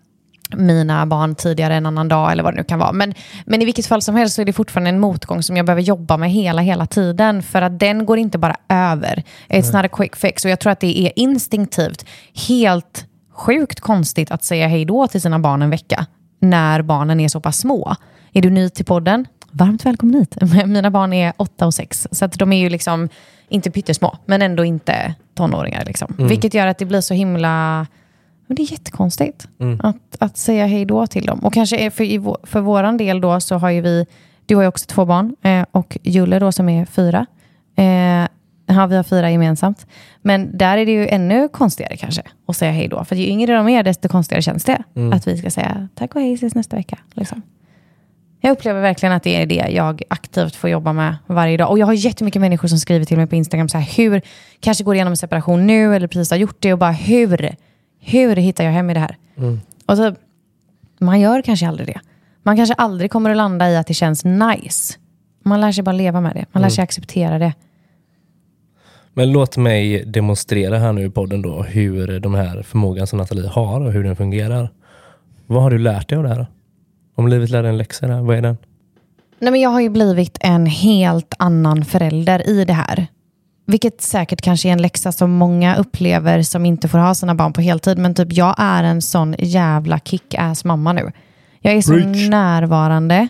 mina 0.57 1.05
barn 1.05 1.35
tidigare 1.35 1.75
en 1.75 1.85
annan 1.85 2.07
dag 2.07 2.31
eller 2.31 2.43
vad 2.43 2.53
det 2.53 2.57
nu 2.57 2.63
kan 2.63 2.79
vara. 2.79 2.91
Men, 2.91 3.13
men 3.45 3.61
i 3.61 3.65
vilket 3.65 3.85
fall 3.85 4.01
som 4.01 4.15
helst 4.15 4.35
så 4.35 4.41
är 4.41 4.45
det 4.45 4.53
fortfarande 4.53 4.89
en 4.89 4.99
motgång 4.99 5.43
som 5.43 5.57
jag 5.57 5.65
behöver 5.65 5.81
jobba 5.81 6.17
med 6.17 6.31
hela, 6.31 6.61
hela 6.61 6.85
tiden. 6.85 7.43
För 7.43 7.61
att 7.61 7.79
den 7.79 8.05
går 8.05 8.17
inte 8.17 8.37
bara 8.37 8.55
över. 8.69 9.23
It's 9.49 9.69
mm. 9.69 9.81
not 9.81 9.91
a 9.91 9.95
quick 9.97 10.15
fix. 10.15 10.45
Och 10.45 10.51
jag 10.51 10.59
tror 10.59 10.71
att 10.71 10.79
det 10.79 10.99
är 11.07 11.11
instinktivt 11.15 12.05
helt 12.47 13.05
sjukt 13.33 13.79
konstigt 13.79 14.31
att 14.31 14.43
säga 14.43 14.67
hej 14.67 14.85
då 14.85 15.07
till 15.07 15.21
sina 15.21 15.39
barn 15.39 15.61
en 15.61 15.69
vecka 15.69 16.05
när 16.39 16.81
barnen 16.81 17.19
är 17.19 17.27
så 17.27 17.39
pass 17.39 17.57
små. 17.57 17.95
Är 18.33 18.41
du 18.41 18.49
ny 18.49 18.69
till 18.69 18.85
podden? 18.85 19.25
Varmt 19.51 19.85
välkommen 19.85 20.15
hit. 20.15 20.37
Mina 20.65 20.91
barn 20.91 21.13
är 21.13 21.33
åtta 21.37 21.65
och 21.65 21.73
sex, 21.73 22.07
så 22.11 22.25
att 22.25 22.39
de 22.39 22.53
är 22.53 22.57
ju 22.57 22.69
liksom 22.69 23.09
inte 23.49 23.71
pyttesmå, 23.71 24.17
men 24.25 24.41
ändå 24.41 24.65
inte 24.65 25.15
tonåringar. 25.35 25.85
Liksom. 25.85 26.15
Mm. 26.17 26.27
Vilket 26.27 26.53
gör 26.53 26.67
att 26.67 26.77
det 26.77 26.85
blir 26.85 27.01
så 27.01 27.13
himla... 27.13 27.87
Men 28.53 28.55
det 28.55 28.61
är 28.61 28.71
jättekonstigt 28.71 29.47
mm. 29.59 29.79
att, 29.83 30.15
att 30.19 30.37
säga 30.37 30.65
hej 30.65 30.85
då 30.85 31.07
till 31.07 31.25
dem. 31.25 31.39
Och 31.39 31.53
kanske 31.53 31.91
för, 31.91 32.47
för 32.47 32.61
vår 32.61 32.97
del 32.97 33.21
då 33.21 33.39
så 33.39 33.55
har 33.55 33.69
ju 33.69 33.81
vi, 33.81 34.05
du 34.45 34.55
har 34.55 34.61
ju 34.63 34.67
också 34.67 34.85
två 34.87 35.05
barn 35.05 35.35
eh, 35.41 35.65
och 35.71 35.97
Julle 36.03 36.39
då 36.39 36.51
som 36.51 36.69
är 36.69 36.85
fyra. 36.85 37.25
Eh, 37.75 38.27
Ja, 38.65 38.85
vi 38.85 38.95
har 38.95 39.03
fyra 39.03 39.31
gemensamt. 39.31 39.87
Men 40.21 40.57
där 40.57 40.77
är 40.77 40.85
det 40.85 40.91
ju 40.91 41.07
ännu 41.07 41.47
konstigare 41.47 41.97
kanske 41.97 42.21
att 42.47 42.57
säga 42.57 42.71
hej 42.71 42.87
då. 42.87 43.03
För 43.03 43.15
ju 43.15 43.27
yngre 43.27 43.53
de 43.53 43.69
är, 43.69 43.83
desto 43.83 44.07
konstigare 44.07 44.41
känns 44.41 44.63
det. 44.63 44.83
Mm. 44.95 45.13
Att 45.13 45.27
vi 45.27 45.37
ska 45.37 45.49
säga 45.49 45.87
tack 45.95 46.15
och 46.15 46.21
hej, 46.21 46.33
ses 46.33 46.55
nästa 46.55 46.75
vecka. 46.75 46.97
Liksom. 47.13 47.41
Jag 48.41 48.51
upplever 48.51 48.81
verkligen 48.81 49.13
att 49.13 49.23
det 49.23 49.41
är 49.41 49.45
det 49.45 49.71
jag 49.71 50.01
aktivt 50.07 50.55
får 50.55 50.69
jobba 50.69 50.93
med 50.93 51.15
varje 51.27 51.57
dag. 51.57 51.69
Och 51.69 51.79
jag 51.79 51.85
har 51.85 51.93
jättemycket 51.93 52.41
människor 52.41 52.67
som 52.67 52.79
skriver 52.79 53.05
till 53.05 53.17
mig 53.17 53.27
på 53.27 53.35
Instagram 53.35 53.69
så 53.69 53.77
här, 53.77 53.97
hur, 53.97 54.21
kanske 54.59 54.83
går 54.83 54.95
igenom 54.95 55.13
en 55.13 55.17
separation 55.17 55.67
nu 55.67 55.95
eller 55.95 56.07
precis 56.07 56.31
har 56.31 56.37
gjort 56.37 56.57
det 56.59 56.73
och 56.73 56.79
bara 56.79 56.91
hur, 56.91 57.55
hur 58.03 58.35
hittar 58.35 58.63
jag 58.63 58.71
hem 58.71 58.89
i 58.89 58.93
det 58.93 58.99
här? 58.99 59.17
Mm. 59.37 59.61
Och 59.85 59.97
så, 59.97 60.15
man 60.99 61.19
gör 61.19 61.41
kanske 61.41 61.67
aldrig 61.67 61.87
det. 61.87 61.99
Man 62.43 62.55
kanske 62.55 62.73
aldrig 62.73 63.11
kommer 63.11 63.29
att 63.29 63.37
landa 63.37 63.69
i 63.69 63.77
att 63.77 63.87
det 63.87 63.93
känns 63.93 64.25
nice. 64.25 64.93
Man 65.43 65.61
lär 65.61 65.71
sig 65.71 65.83
bara 65.83 65.91
leva 65.91 66.21
med 66.21 66.35
det. 66.35 66.45
Man 66.51 66.61
lär 66.61 66.67
mm. 66.67 66.71
sig 66.71 66.83
acceptera 66.83 67.39
det. 67.39 67.53
Men 69.13 69.31
låt 69.31 69.57
mig 69.57 70.05
demonstrera 70.05 70.79
här 70.79 70.93
nu 70.93 71.05
i 71.05 71.09
podden 71.09 71.41
då 71.41 71.63
hur 71.63 72.19
de 72.19 72.33
här 72.33 72.63
förmågan 72.63 73.07
som 73.07 73.19
Nathalie 73.19 73.47
har 73.47 73.81
och 73.81 73.91
hur 73.91 74.03
den 74.03 74.15
fungerar. 74.15 74.69
Vad 75.47 75.63
har 75.63 75.71
du 75.71 75.77
lärt 75.77 76.09
dig 76.09 76.17
av 76.17 76.23
det 76.23 76.29
här? 76.29 76.47
Om 77.15 77.27
livet 77.27 77.49
lär 77.49 77.63
dig 77.63 77.71
en 77.71 77.77
läxa, 77.77 78.07
där, 78.07 78.21
vad 78.21 78.37
är 78.37 78.41
den? 78.41 78.57
Nej, 79.39 79.51
men 79.51 79.61
jag 79.61 79.69
har 79.69 79.81
ju 79.81 79.89
blivit 79.89 80.37
en 80.41 80.65
helt 80.65 81.33
annan 81.39 81.85
förälder 81.85 82.49
i 82.49 82.65
det 82.65 82.73
här. 82.73 83.07
Vilket 83.65 84.01
säkert 84.01 84.41
kanske 84.41 84.69
är 84.69 84.73
en 84.73 84.81
läxa 84.81 85.11
som 85.11 85.31
många 85.31 85.75
upplever 85.75 86.41
som 86.41 86.65
inte 86.65 86.87
får 86.87 86.97
ha 86.97 87.15
sina 87.15 87.35
barn 87.35 87.53
på 87.53 87.61
heltid. 87.61 87.97
Men 87.97 88.15
typ 88.15 88.33
jag 88.33 88.55
är 88.57 88.83
en 88.83 89.01
sån 89.01 89.35
jävla 89.39 89.99
kick-ass 89.99 90.65
mamma 90.65 90.93
nu. 90.93 91.11
Jag 91.59 91.73
är 91.73 91.81
så 91.81 91.93
Preach. 91.93 92.29
närvarande 92.29 93.27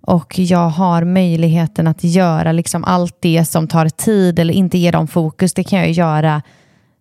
och 0.00 0.38
jag 0.38 0.68
har 0.68 1.04
möjligheten 1.04 1.86
att 1.86 2.04
göra 2.04 2.52
liksom 2.52 2.84
allt 2.84 3.16
det 3.20 3.44
som 3.44 3.68
tar 3.68 3.88
tid 3.88 4.38
eller 4.38 4.54
inte 4.54 4.78
ger 4.78 4.92
dem 4.92 5.08
fokus. 5.08 5.54
Det 5.54 5.64
kan 5.64 5.78
jag 5.78 5.90
göra 5.90 6.42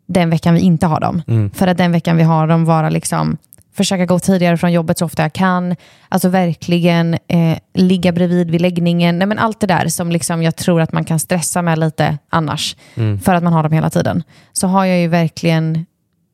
den 0.07 0.29
veckan 0.29 0.53
vi 0.53 0.59
inte 0.59 0.87
har 0.87 0.99
dem. 0.99 1.21
Mm. 1.27 1.51
För 1.51 1.67
att 1.67 1.77
den 1.77 1.91
veckan 1.91 2.17
vi 2.17 2.23
har 2.23 2.47
dem 2.47 2.65
vara 2.65 2.89
liksom 2.89 3.37
försöka 3.75 4.05
gå 4.05 4.19
tidigare 4.19 4.57
från 4.57 4.71
jobbet 4.71 4.97
så 4.97 5.05
ofta 5.05 5.21
jag 5.21 5.33
kan. 5.33 5.75
Alltså 6.09 6.29
verkligen 6.29 7.13
eh, 7.13 7.57
ligga 7.73 8.11
bredvid 8.11 8.51
vid 8.51 8.61
läggningen. 8.61 9.19
Nej, 9.19 9.27
men 9.27 9.39
allt 9.39 9.59
det 9.59 9.67
där 9.67 9.87
som 9.87 10.11
liksom 10.11 10.43
jag 10.43 10.55
tror 10.55 10.81
att 10.81 10.91
man 10.91 11.03
kan 11.03 11.19
stressa 11.19 11.61
med 11.61 11.79
lite 11.79 12.17
annars. 12.29 12.75
Mm. 12.95 13.19
För 13.19 13.33
att 13.33 13.43
man 13.43 13.53
har 13.53 13.63
dem 13.63 13.71
hela 13.71 13.89
tiden. 13.89 14.23
Så 14.53 14.67
har 14.67 14.85
jag 14.85 14.99
ju 14.99 15.07
verkligen, 15.07 15.85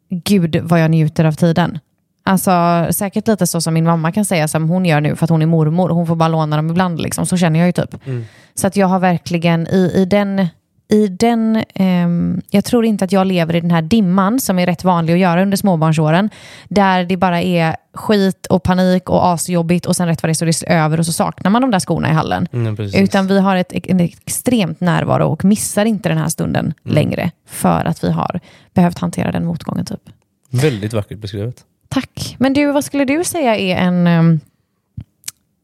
gud 0.09 0.59
vad 0.63 0.81
jag 0.81 0.91
njuter 0.91 1.25
av 1.25 1.31
tiden. 1.31 1.79
Alltså 2.23 2.87
säkert 2.91 3.27
lite 3.27 3.47
så 3.47 3.61
som 3.61 3.73
min 3.73 3.85
mamma 3.85 4.11
kan 4.11 4.25
säga 4.25 4.47
som 4.47 4.69
hon 4.69 4.85
gör 4.85 5.01
nu 5.01 5.15
för 5.15 5.23
att 5.23 5.29
hon 5.29 5.41
är 5.41 5.45
mormor. 5.45 5.89
Hon 5.89 6.07
får 6.07 6.15
bara 6.15 6.29
låna 6.29 6.55
dem 6.55 6.69
ibland. 6.69 7.01
Liksom. 7.01 7.25
Så 7.25 7.37
känner 7.37 7.59
jag 7.59 7.67
ju 7.67 7.71
typ. 7.71 8.07
Mm. 8.07 8.25
Så 8.55 8.67
att 8.67 8.75
jag 8.75 8.87
har 8.87 8.99
verkligen 8.99 9.67
i, 9.67 9.91
i, 9.95 10.05
den, 10.05 10.47
i 10.91 11.07
den, 11.07 11.63
ehm, 11.75 12.41
jag 12.49 12.65
tror 12.65 12.85
inte 12.85 13.05
att 13.05 13.11
jag 13.11 13.27
lever 13.27 13.55
i 13.55 13.61
den 13.61 13.71
här 13.71 13.81
dimman 13.81 14.39
som 14.39 14.59
är 14.59 14.65
rätt 14.65 14.83
vanlig 14.83 15.13
att 15.13 15.19
göra 15.19 15.41
under 15.41 15.57
småbarnsåren. 15.57 16.29
Där 16.69 17.03
det 17.05 17.17
bara 17.17 17.41
är 17.41 17.75
skit 17.93 18.45
och 18.45 18.63
panik 18.63 19.09
och 19.09 19.27
asjobbigt 19.27 19.85
och 19.85 19.95
sen 19.95 20.07
rätt 20.07 20.23
vad 20.23 20.27
det 20.29 20.31
är 20.31 20.33
så 20.33 20.45
det 20.45 20.73
är 20.73 20.83
över 20.85 20.99
och 20.99 21.05
så 21.05 21.13
saknar 21.13 21.51
man 21.51 21.61
de 21.61 21.71
där 21.71 21.79
skorna 21.79 22.09
i 22.09 22.13
hallen. 22.13 22.47
Mm. 22.53 22.77
Utan 22.95 23.27
vi 23.27 23.39
har 23.39 23.55
ett, 23.55 23.71
en 23.73 23.99
extremt 23.99 24.81
närvaro 24.81 25.27
och 25.27 25.45
missar 25.45 25.85
inte 25.85 26.09
den 26.09 26.17
här 26.17 26.27
stunden 26.27 26.65
Mm. 26.65 26.95
längre 26.95 27.31
för 27.47 27.85
att 27.85 28.03
vi 28.03 28.11
har 28.11 28.39
behövt 28.73 28.99
hantera 28.99 29.31
den 29.31 29.45
motgången. 29.45 29.85
typ. 29.85 30.01
Väldigt 30.49 30.93
vackert 30.93 31.17
beskrivet. 31.17 31.63
Tack. 31.89 32.35
Men 32.39 32.53
du, 32.53 32.71
vad 32.71 32.83
skulle 32.85 33.05
du 33.05 33.23
säga 33.23 33.55
är 33.57 33.75
en 33.75 34.07
ehm, 34.07 34.39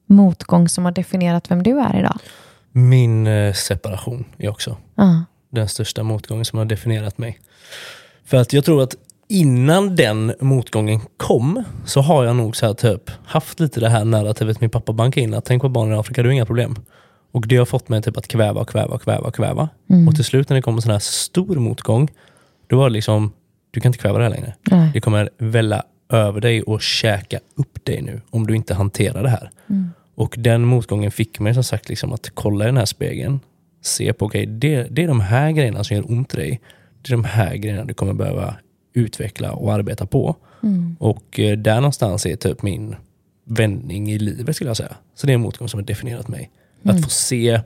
motgång 0.07 0.69
som 0.69 0.85
har 0.85 0.91
definierat 0.91 1.51
vem 1.51 1.63
du 1.63 1.79
är 1.79 1.99
idag? 1.99 2.19
Min 2.77 3.27
eh, 3.27 3.53
separation 3.53 4.25
är 4.37 4.49
också 4.49 4.77
Ja. 4.95 5.23
den 5.49 5.67
största 5.67 6.03
motgången 6.03 6.45
som 6.45 6.59
har 6.59 6.65
definierat 6.65 7.17
mig. 7.17 7.39
För 8.25 8.37
att 8.37 8.53
jag 8.53 8.65
tror 8.65 8.83
att 8.83 8.95
innan 9.27 9.95
den 9.95 10.33
motgången 10.39 10.99
kom 11.17 11.63
så 11.85 12.01
har 12.01 12.25
jag 12.25 12.35
nog 12.35 12.55
så 12.55 12.65
här 12.65 12.73
typ 12.73 13.11
haft 13.25 13.59
lite 13.59 13.79
det 13.79 13.89
här 13.89 14.05
narrativet 14.05 14.61
min 14.61 14.69
pappa 14.69 14.93
bankade 14.93 15.23
in 15.23 15.33
att 15.33 15.45
tänk 15.45 15.61
på 15.61 15.69
barnen 15.69 15.95
i 15.95 15.99
Afrika, 15.99 16.23
du 16.23 16.29
har 16.29 16.33
inga 16.33 16.45
problem. 16.45 16.75
Och 17.31 17.47
det 17.47 17.57
har 17.57 17.65
fått 17.65 17.89
mig 17.89 18.01
typ 18.01 18.17
att 18.17 18.27
kväva, 18.27 18.65
kväva, 18.65 18.97
kväva, 18.99 19.31
kväva. 19.31 19.69
Och 20.07 20.15
till 20.15 20.23
slut 20.23 20.49
när 20.49 20.55
det 20.55 20.61
kommer 20.61 20.77
en 20.77 20.81
sån 20.81 20.91
här 20.91 20.99
stor 20.99 21.55
motgång, 21.55 22.09
då 22.67 22.77
var 22.77 22.89
det 22.89 22.93
liksom, 22.93 23.31
du 23.71 23.79
kan 23.79 23.89
inte 23.89 23.99
kväva 23.99 24.17
det 24.17 24.23
här 24.23 24.31
längre. 24.31 24.55
Nej. 24.71 24.89
Det 24.93 25.01
kommer 25.01 25.29
välla 25.37 25.83
över 26.09 26.41
dig 26.41 26.61
och 26.61 26.81
käka 26.81 27.39
upp 27.55 27.85
dig 27.85 28.01
nu 28.01 28.21
om 28.29 28.47
du 28.47 28.55
inte 28.55 28.73
hanterar 28.73 29.23
det 29.23 29.29
här. 29.29 29.51
Och 30.17 30.35
den 30.37 30.65
motgången 30.65 31.11
fick 31.11 31.39
mig 31.39 31.53
som 31.53 31.63
sagt 31.63 31.89
liksom 31.89 32.13
att 32.13 32.29
kolla 32.33 32.65
i 32.65 32.67
den 32.67 32.77
här 32.77 32.85
spegeln, 32.85 33.39
se 33.81 34.13
på, 34.13 34.25
okej, 34.25 34.45
det, 34.45 34.83
det 34.83 35.03
är 35.03 35.07
de 35.07 35.19
här 35.19 35.51
grejerna 35.51 35.83
som 35.83 35.97
gör 35.97 36.11
ont 36.11 36.33
i 36.33 36.37
dig. 36.37 36.61
Det 37.01 37.09
är 37.09 37.11
de 37.11 37.23
här 37.23 37.55
grejerna 37.55 37.85
du 37.85 37.93
kommer 37.93 38.13
behöva 38.13 38.55
utveckla 38.93 39.51
och 39.51 39.73
arbeta 39.73 40.05
på. 40.05 40.35
Och 40.99 41.39
eh, 41.39 41.57
där 41.57 41.75
någonstans 41.75 42.25
är 42.25 42.35
typ 42.35 42.61
min 42.61 42.95
vändning 43.45 44.11
i 44.11 44.19
livet 44.19 44.55
skulle 44.55 44.69
jag 44.69 44.77
säga. 44.77 44.95
Så 45.15 45.27
det 45.27 45.31
är 45.31 45.35
en 45.35 45.41
motgång 45.41 45.69
som 45.69 45.79
har 45.79 45.85
definierat 45.85 46.27
mig. 46.27 46.51
Att 46.83 47.03
få 47.03 47.09
se 47.09 47.61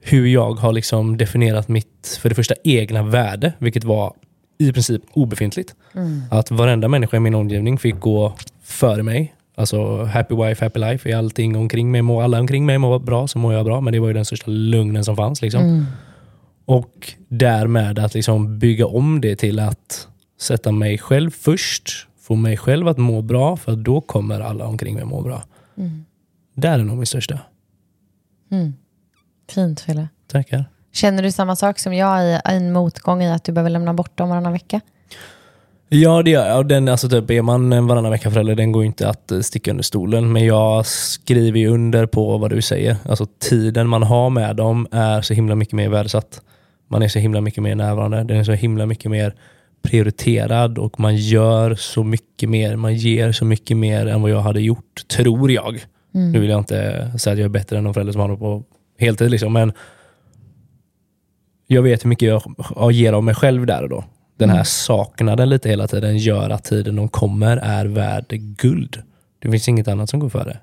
hur 0.00 0.26
jag 0.26 0.54
har 0.54 0.72
liksom 0.72 1.16
definierat 1.16 1.68
mitt, 1.68 2.18
för 2.20 2.28
det 2.28 2.34
första, 2.34 2.54
egna 2.64 3.02
värde, 3.02 3.52
vilket 3.58 3.84
var 3.84 4.14
i 4.58 4.72
princip 4.72 5.02
obefintligt. 5.12 5.74
Att 6.30 6.50
varenda 6.50 6.88
människa 6.88 7.16
i 7.16 7.20
min 7.20 7.34
omgivning 7.34 7.78
fick 7.78 8.00
gå 8.00 8.34
före 8.62 9.02
mig. 9.02 9.34
Alltså 9.60 10.04
happy 10.04 10.34
wife, 10.34 10.64
happy 10.64 10.80
life. 10.80 11.10
Är 11.10 11.16
allting 11.16 11.56
omkring 11.56 11.90
mig, 11.90 12.02
må 12.02 12.20
alla 12.20 12.40
omkring 12.40 12.66
mig 12.66 12.78
mår 12.78 12.98
bra 12.98 13.28
så 13.28 13.38
mår 13.38 13.54
jag 13.54 13.64
bra. 13.64 13.80
Men 13.80 13.92
det 13.92 14.00
var 14.00 14.08
ju 14.08 14.14
den 14.14 14.24
största 14.24 14.50
lugnen 14.50 15.04
som 15.04 15.16
fanns. 15.16 15.42
Liksom. 15.42 15.86
Och 16.64 17.12
därmed 17.28 17.98
att 17.98 18.14
liksom 18.14 18.58
bygga 18.58 18.86
om 18.86 19.20
det 19.20 19.36
till 19.36 19.58
att 19.58 20.08
sätta 20.40 20.72
mig 20.72 20.98
själv 20.98 21.30
först, 21.30 22.08
få 22.20 22.34
mig 22.34 22.56
själv 22.56 22.88
att 22.88 22.98
må 22.98 23.22
bra, 23.22 23.56
för 23.56 23.76
då 23.76 24.00
kommer 24.00 24.40
alla 24.40 24.66
omkring 24.66 24.94
mig 24.94 25.04
må 25.04 25.22
bra. 25.22 25.42
Där 26.54 26.78
är 26.78 26.84
nog 26.84 26.96
min 26.96 27.06
största. 27.06 27.38
Fint, 29.50 29.80
Fille. 29.80 30.08
Tackar. 30.26 30.64
Känner 30.92 31.22
du 31.22 31.32
samma 31.32 31.56
sak 31.56 31.78
som 31.78 31.94
jag 31.94 32.24
i 32.24 32.40
en 32.44 32.72
motgång 32.72 33.22
i 33.22 33.32
att 33.32 33.44
du 33.44 33.52
behöver 33.52 33.70
lämna 33.70 33.94
bort 33.94 34.18
dem 34.18 34.28
varannan 34.28 34.52
vecka? 34.52 34.80
Ja, 35.92 36.22
det 36.22 36.30
gör 36.30 36.48
jag. 36.48 36.68
Den, 36.68 36.88
alltså 36.88 37.08
typ, 37.08 37.30
är 37.30 37.42
man 37.42 37.72
en 37.72 37.86
varannan 37.86 38.10
vecka 38.10 38.30
förälder, 38.30 38.54
den 38.54 38.72
går 38.72 38.82
ju 38.82 38.86
inte 38.86 39.08
att 39.08 39.32
eh, 39.32 39.40
sticka 39.40 39.70
under 39.70 39.84
stolen. 39.84 40.32
Men 40.32 40.44
jag 40.44 40.86
skriver 40.86 41.58
ju 41.58 41.68
under 41.68 42.06
på 42.06 42.38
vad 42.38 42.50
du 42.50 42.62
säger. 42.62 42.96
Alltså 43.08 43.26
tiden 43.38 43.88
man 43.88 44.02
har 44.02 44.30
med 44.30 44.56
dem 44.56 44.86
är 44.90 45.22
så 45.22 45.34
himla 45.34 45.54
mycket 45.54 45.74
mer 45.74 45.88
värdesatt. 45.88 46.40
Man 46.88 47.02
är 47.02 47.08
så 47.08 47.18
himla 47.18 47.40
mycket 47.40 47.62
mer 47.62 47.74
närvarande. 47.74 48.24
Den 48.24 48.36
är 48.36 48.44
så 48.44 48.52
himla 48.52 48.86
mycket 48.86 49.10
mer 49.10 49.34
prioriterad 49.82 50.78
och 50.78 51.00
man 51.00 51.16
gör 51.16 51.74
så 51.74 52.04
mycket 52.04 52.48
mer. 52.48 52.76
Man 52.76 52.94
ger 52.94 53.32
så 53.32 53.44
mycket 53.44 53.76
mer 53.76 54.06
än 54.06 54.22
vad 54.22 54.30
jag 54.30 54.40
hade 54.40 54.60
gjort, 54.60 55.08
tror 55.16 55.50
jag. 55.50 55.84
Nu 56.12 56.40
vill 56.40 56.50
jag 56.50 56.60
inte 56.60 57.10
säga 57.18 57.32
att 57.32 57.38
jag 57.38 57.44
är 57.44 57.48
bättre 57.48 57.78
än 57.78 57.84
de 57.84 57.94
föräldrar 57.94 58.12
som 58.12 58.20
har 58.20 58.28
det 58.28 58.36
på 58.36 58.62
heltid. 58.98 59.30
Liksom, 59.30 59.52
men 59.52 59.72
jag 61.66 61.82
vet 61.82 62.04
hur 62.04 62.08
mycket 62.08 62.28
jag, 62.28 62.42
jag 62.76 62.92
ger 62.92 63.12
av 63.12 63.24
mig 63.24 63.34
själv 63.34 63.66
där 63.66 63.82
och 63.82 63.88
då. 63.88 64.04
Den 64.40 64.50
här 64.50 64.64
saknaden 64.64 65.48
lite 65.48 65.68
hela 65.68 65.86
tiden 65.86 66.18
gör 66.18 66.50
att 66.50 66.64
tiden 66.64 66.96
de 66.96 67.08
kommer 67.08 67.56
är 67.56 67.86
värd 67.86 68.24
guld. 68.38 69.02
Det 69.38 69.50
finns 69.50 69.68
inget 69.68 69.88
annat 69.88 70.10
som 70.10 70.20
går 70.20 70.28
före. 70.28 70.58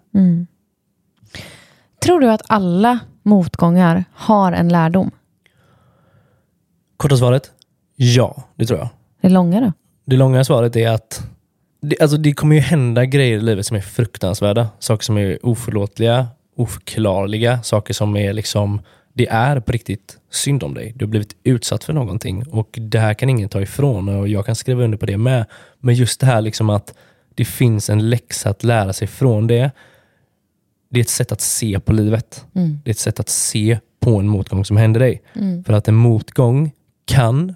Tror 2.03 2.19
du 2.19 2.31
att 2.31 2.41
alla 2.47 2.99
motgångar 3.23 4.03
har 4.13 4.51
en 4.51 4.69
lärdom? 4.69 5.11
Korta 6.97 7.17
svaret? 7.17 7.51
Ja, 7.95 8.43
det 8.55 8.65
tror 8.65 8.79
jag. 8.79 8.89
Det 9.21 9.29
långa 9.29 9.61
då? 9.61 9.73
Det 10.05 10.15
långa 10.15 10.43
svaret 10.43 10.75
är 10.75 10.89
att 10.89 11.27
det, 11.81 12.01
alltså 12.01 12.17
det 12.17 12.33
kommer 12.33 12.55
ju 12.55 12.61
hända 12.61 13.05
grejer 13.05 13.37
i 13.37 13.41
livet 13.41 13.65
som 13.65 13.77
är 13.77 13.81
fruktansvärda. 13.81 14.69
Saker 14.79 15.03
som 15.03 15.17
är 15.17 15.45
oförlåtliga, 15.45 16.27
oförklarliga, 16.55 17.63
saker 17.63 17.93
som 17.93 18.15
är 18.15 18.33
liksom 18.33 18.81
det 19.17 19.27
är 19.29 19.59
på 19.59 19.71
riktigt 19.71 20.17
synd 20.29 20.63
om 20.63 20.73
dig. 20.73 20.93
Du 20.95 21.05
har 21.05 21.09
blivit 21.09 21.35
utsatt 21.43 21.83
för 21.83 21.93
någonting 21.93 22.47
och 22.47 22.79
det 22.81 22.99
här 22.99 23.13
kan 23.13 23.29
ingen 23.29 23.49
ta 23.49 23.61
ifrån 23.61 24.09
och 24.09 24.27
jag 24.27 24.45
kan 24.45 24.55
skriva 24.55 24.83
under 24.83 24.97
på 24.97 25.05
det 25.05 25.17
med. 25.17 25.45
Men 25.79 25.95
just 25.95 26.19
det 26.19 26.25
här 26.25 26.41
liksom 26.41 26.69
att 26.69 26.93
det 27.35 27.45
finns 27.45 27.89
en 27.89 28.09
läxa 28.09 28.49
att 28.49 28.63
lära 28.63 28.93
sig 28.93 29.07
från 29.07 29.47
det. 29.47 29.71
Det 30.89 30.99
är 30.99 31.01
ett 31.01 31.09
sätt 31.09 31.31
att 31.31 31.41
se 31.41 31.79
på 31.79 31.93
livet. 31.93 32.45
Det 32.83 32.89
är 32.89 32.91
ett 32.91 32.99
sätt 32.99 33.19
att 33.19 33.29
se 33.29 33.79
på 33.99 34.19
en 34.19 34.27
motgång 34.27 34.65
som 34.65 34.77
händer 34.77 34.99
dig. 34.99 35.21
För 35.65 35.73
att 35.73 35.87
en 35.87 35.95
motgång 35.95 36.71
kan, 37.05 37.55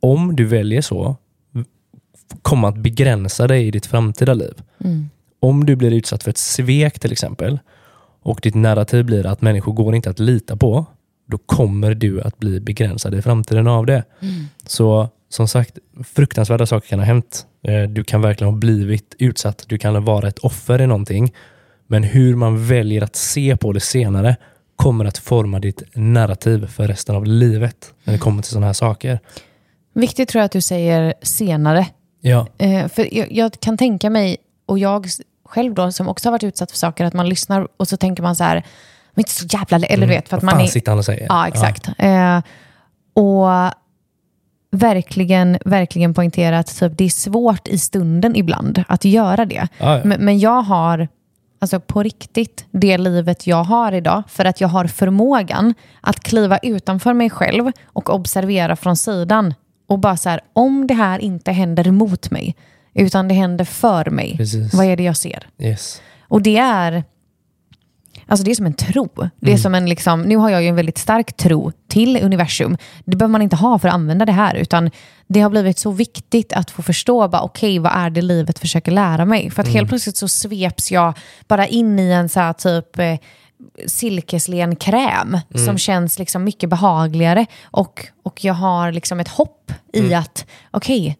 om 0.00 0.36
du 0.36 0.44
väljer 0.44 0.80
så, 0.80 1.16
komma 2.42 2.68
att 2.68 2.76
begränsa 2.76 3.46
dig 3.46 3.66
i 3.66 3.70
ditt 3.70 3.86
framtida 3.86 4.34
liv. 4.34 4.54
Om 5.40 5.66
du 5.66 5.76
blir 5.76 5.90
utsatt 5.90 6.22
för 6.22 6.30
ett 6.30 6.38
svek 6.38 6.98
till 6.98 7.12
exempel 7.12 7.58
och 8.24 8.40
ditt 8.42 8.54
narrativ 8.54 9.04
blir 9.04 9.26
att 9.26 9.40
människor 9.42 9.72
går 9.72 9.94
inte 9.94 10.10
att 10.10 10.18
lita 10.18 10.56
på, 10.56 10.86
då 11.26 11.38
kommer 11.38 11.94
du 11.94 12.20
att 12.20 12.38
bli 12.38 12.60
begränsad 12.60 13.14
i 13.14 13.22
framtiden 13.22 13.66
av 13.68 13.86
det. 13.86 14.04
Så 14.66 15.08
som 15.28 15.48
sagt, 15.48 15.78
fruktansvärda 16.04 16.66
saker 16.66 16.88
kan 16.88 16.98
ha 16.98 17.06
hänt. 17.06 17.46
Eh, 17.62 17.82
Du 17.82 18.04
kan 18.04 18.20
verkligen 18.22 18.52
ha 18.52 18.58
blivit 18.58 19.14
utsatt. 19.18 19.64
Du 19.68 19.78
kan 19.78 20.04
vara 20.04 20.28
ett 20.28 20.38
offer 20.38 20.80
i 20.80 20.86
någonting. 20.86 21.32
Men 21.86 22.02
hur 22.02 22.34
man 22.36 22.66
väljer 22.66 23.02
att 23.02 23.16
se 23.16 23.56
på 23.56 23.72
det 23.72 23.80
senare 23.80 24.36
kommer 24.76 25.04
att 25.04 25.18
forma 25.18 25.60
ditt 25.60 25.82
narrativ 25.94 26.66
för 26.66 26.88
resten 26.88 27.16
av 27.16 27.26
livet 27.26 27.94
när 28.04 28.12
det 28.12 28.18
kommer 28.18 28.42
till 28.42 28.50
sådana 28.50 28.66
här 28.66 28.72
saker. 28.72 29.18
Viktigt 29.94 30.28
tror 30.28 30.40
jag 30.40 30.44
att 30.46 30.52
du 30.52 30.60
säger 30.60 31.14
senare. 31.22 31.86
Ja, 32.20 32.46
Eh, 32.58 32.88
för 32.88 33.14
jag, 33.14 33.32
jag 33.32 33.60
kan 33.60 33.78
tänka 33.78 34.10
mig, 34.10 34.36
och 34.66 34.78
jag 34.78 35.06
själv 35.54 35.74
då 35.74 35.92
som 35.92 36.08
också 36.08 36.28
har 36.28 36.32
varit 36.32 36.44
utsatt 36.44 36.70
för 36.70 36.78
saker, 36.78 37.04
att 37.04 37.14
man 37.14 37.28
lyssnar 37.28 37.68
och 37.76 37.88
så 37.88 37.96
tänker 37.96 38.22
man 38.22 38.36
så 38.36 38.44
här, 38.44 38.66
men 39.14 39.20
inte 39.20 39.32
så 39.32 39.46
jävla... 39.46 39.86
Eller 39.86 40.06
du 40.06 40.12
vet, 40.12 40.28
för 40.28 40.36
att 40.36 40.42
man 40.42 40.60
är... 40.60 40.66
sitter 40.66 40.92
han 40.92 40.98
och 40.98 41.04
säger? 41.04 41.26
Ja, 41.28 41.48
exakt. 41.48 41.88
Eh, 41.98 42.40
och 43.14 43.48
verkligen, 44.70 45.58
verkligen 45.64 46.14
poängtera 46.14 46.58
att 46.58 46.78
typ, 46.78 46.98
det 46.98 47.04
är 47.04 47.08
svårt 47.08 47.68
i 47.68 47.78
stunden 47.78 48.36
ibland 48.36 48.84
att 48.88 49.04
göra 49.04 49.44
det. 49.44 49.68
Ja, 49.78 49.96
ja. 49.96 50.00
Men, 50.04 50.24
men 50.24 50.38
jag 50.38 50.62
har 50.62 51.08
alltså 51.60 51.80
på 51.80 52.02
riktigt 52.02 52.66
det 52.70 52.98
livet 52.98 53.46
jag 53.46 53.64
har 53.64 53.92
idag 53.92 54.22
för 54.28 54.44
att 54.44 54.60
jag 54.60 54.68
har 54.68 54.86
förmågan 54.86 55.74
att 56.00 56.20
kliva 56.20 56.58
utanför 56.58 57.12
mig 57.12 57.30
själv 57.30 57.70
och 57.84 58.14
observera 58.14 58.76
från 58.76 58.96
sidan. 58.96 59.54
Och 59.86 59.98
bara 59.98 60.16
så 60.16 60.28
här, 60.28 60.40
om 60.52 60.86
det 60.86 60.94
här 60.94 61.18
inte 61.18 61.52
händer 61.52 61.90
mot 61.90 62.30
mig, 62.30 62.56
utan 62.94 63.28
det 63.28 63.34
händer 63.34 63.64
för 63.64 64.10
mig, 64.10 64.36
Precis. 64.36 64.74
vad 64.74 64.86
är 64.86 64.96
det 64.96 65.02
jag 65.02 65.16
ser? 65.16 65.46
Yes. 65.58 66.02
Och 66.28 66.42
det 66.42 66.56
är, 66.56 67.04
alltså 68.26 68.44
det 68.44 68.50
är 68.50 68.54
som 68.54 68.66
en 68.66 68.74
tro. 68.74 69.28
Det 69.40 69.52
är 69.52 69.56
som 69.56 69.74
en 69.74 69.88
liksom, 69.88 70.22
nu 70.22 70.36
har 70.36 70.50
jag 70.50 70.62
ju 70.62 70.68
en 70.68 70.76
väldigt 70.76 70.98
stark 70.98 71.36
tro 71.36 71.72
till 71.88 72.22
universum. 72.22 72.76
Det 73.04 73.16
behöver 73.16 73.32
man 73.32 73.42
inte 73.42 73.56
ha 73.56 73.78
för 73.78 73.88
att 73.88 73.94
använda 73.94 74.24
det 74.24 74.32
här, 74.32 74.54
utan 74.54 74.90
det 75.26 75.40
har 75.40 75.50
blivit 75.50 75.78
så 75.78 75.90
viktigt 75.90 76.52
att 76.52 76.70
få 76.70 76.82
förstå, 76.82 77.30
okej, 77.32 77.78
vad 77.78 77.92
är 77.92 78.10
det 78.10 78.22
livet 78.22 78.58
försöker 78.58 78.92
lära 78.92 79.24
mig? 79.24 79.50
För 79.50 79.62
att 79.62 79.68
helt 79.68 79.88
plötsligt 79.88 80.16
så 80.16 80.28
sveps 80.28 80.92
jag 80.92 81.18
bara 81.48 81.66
in 81.66 81.98
i 81.98 82.10
en 82.10 82.28
så 82.28 82.40
här 82.40 82.52
typ 82.52 82.98
eh, 82.98 83.16
silkeslen 83.86 84.76
kräm 84.76 85.38
som 85.54 85.78
känns 85.78 86.18
liksom 86.18 86.44
mycket 86.44 86.70
behagligare. 86.70 87.46
Och, 87.64 88.06
och 88.22 88.44
jag 88.44 88.54
har 88.54 88.92
liksom 88.92 89.20
ett 89.20 89.28
hopp 89.28 89.72
i 89.92 90.14
att, 90.14 90.46
okej, 90.70 91.16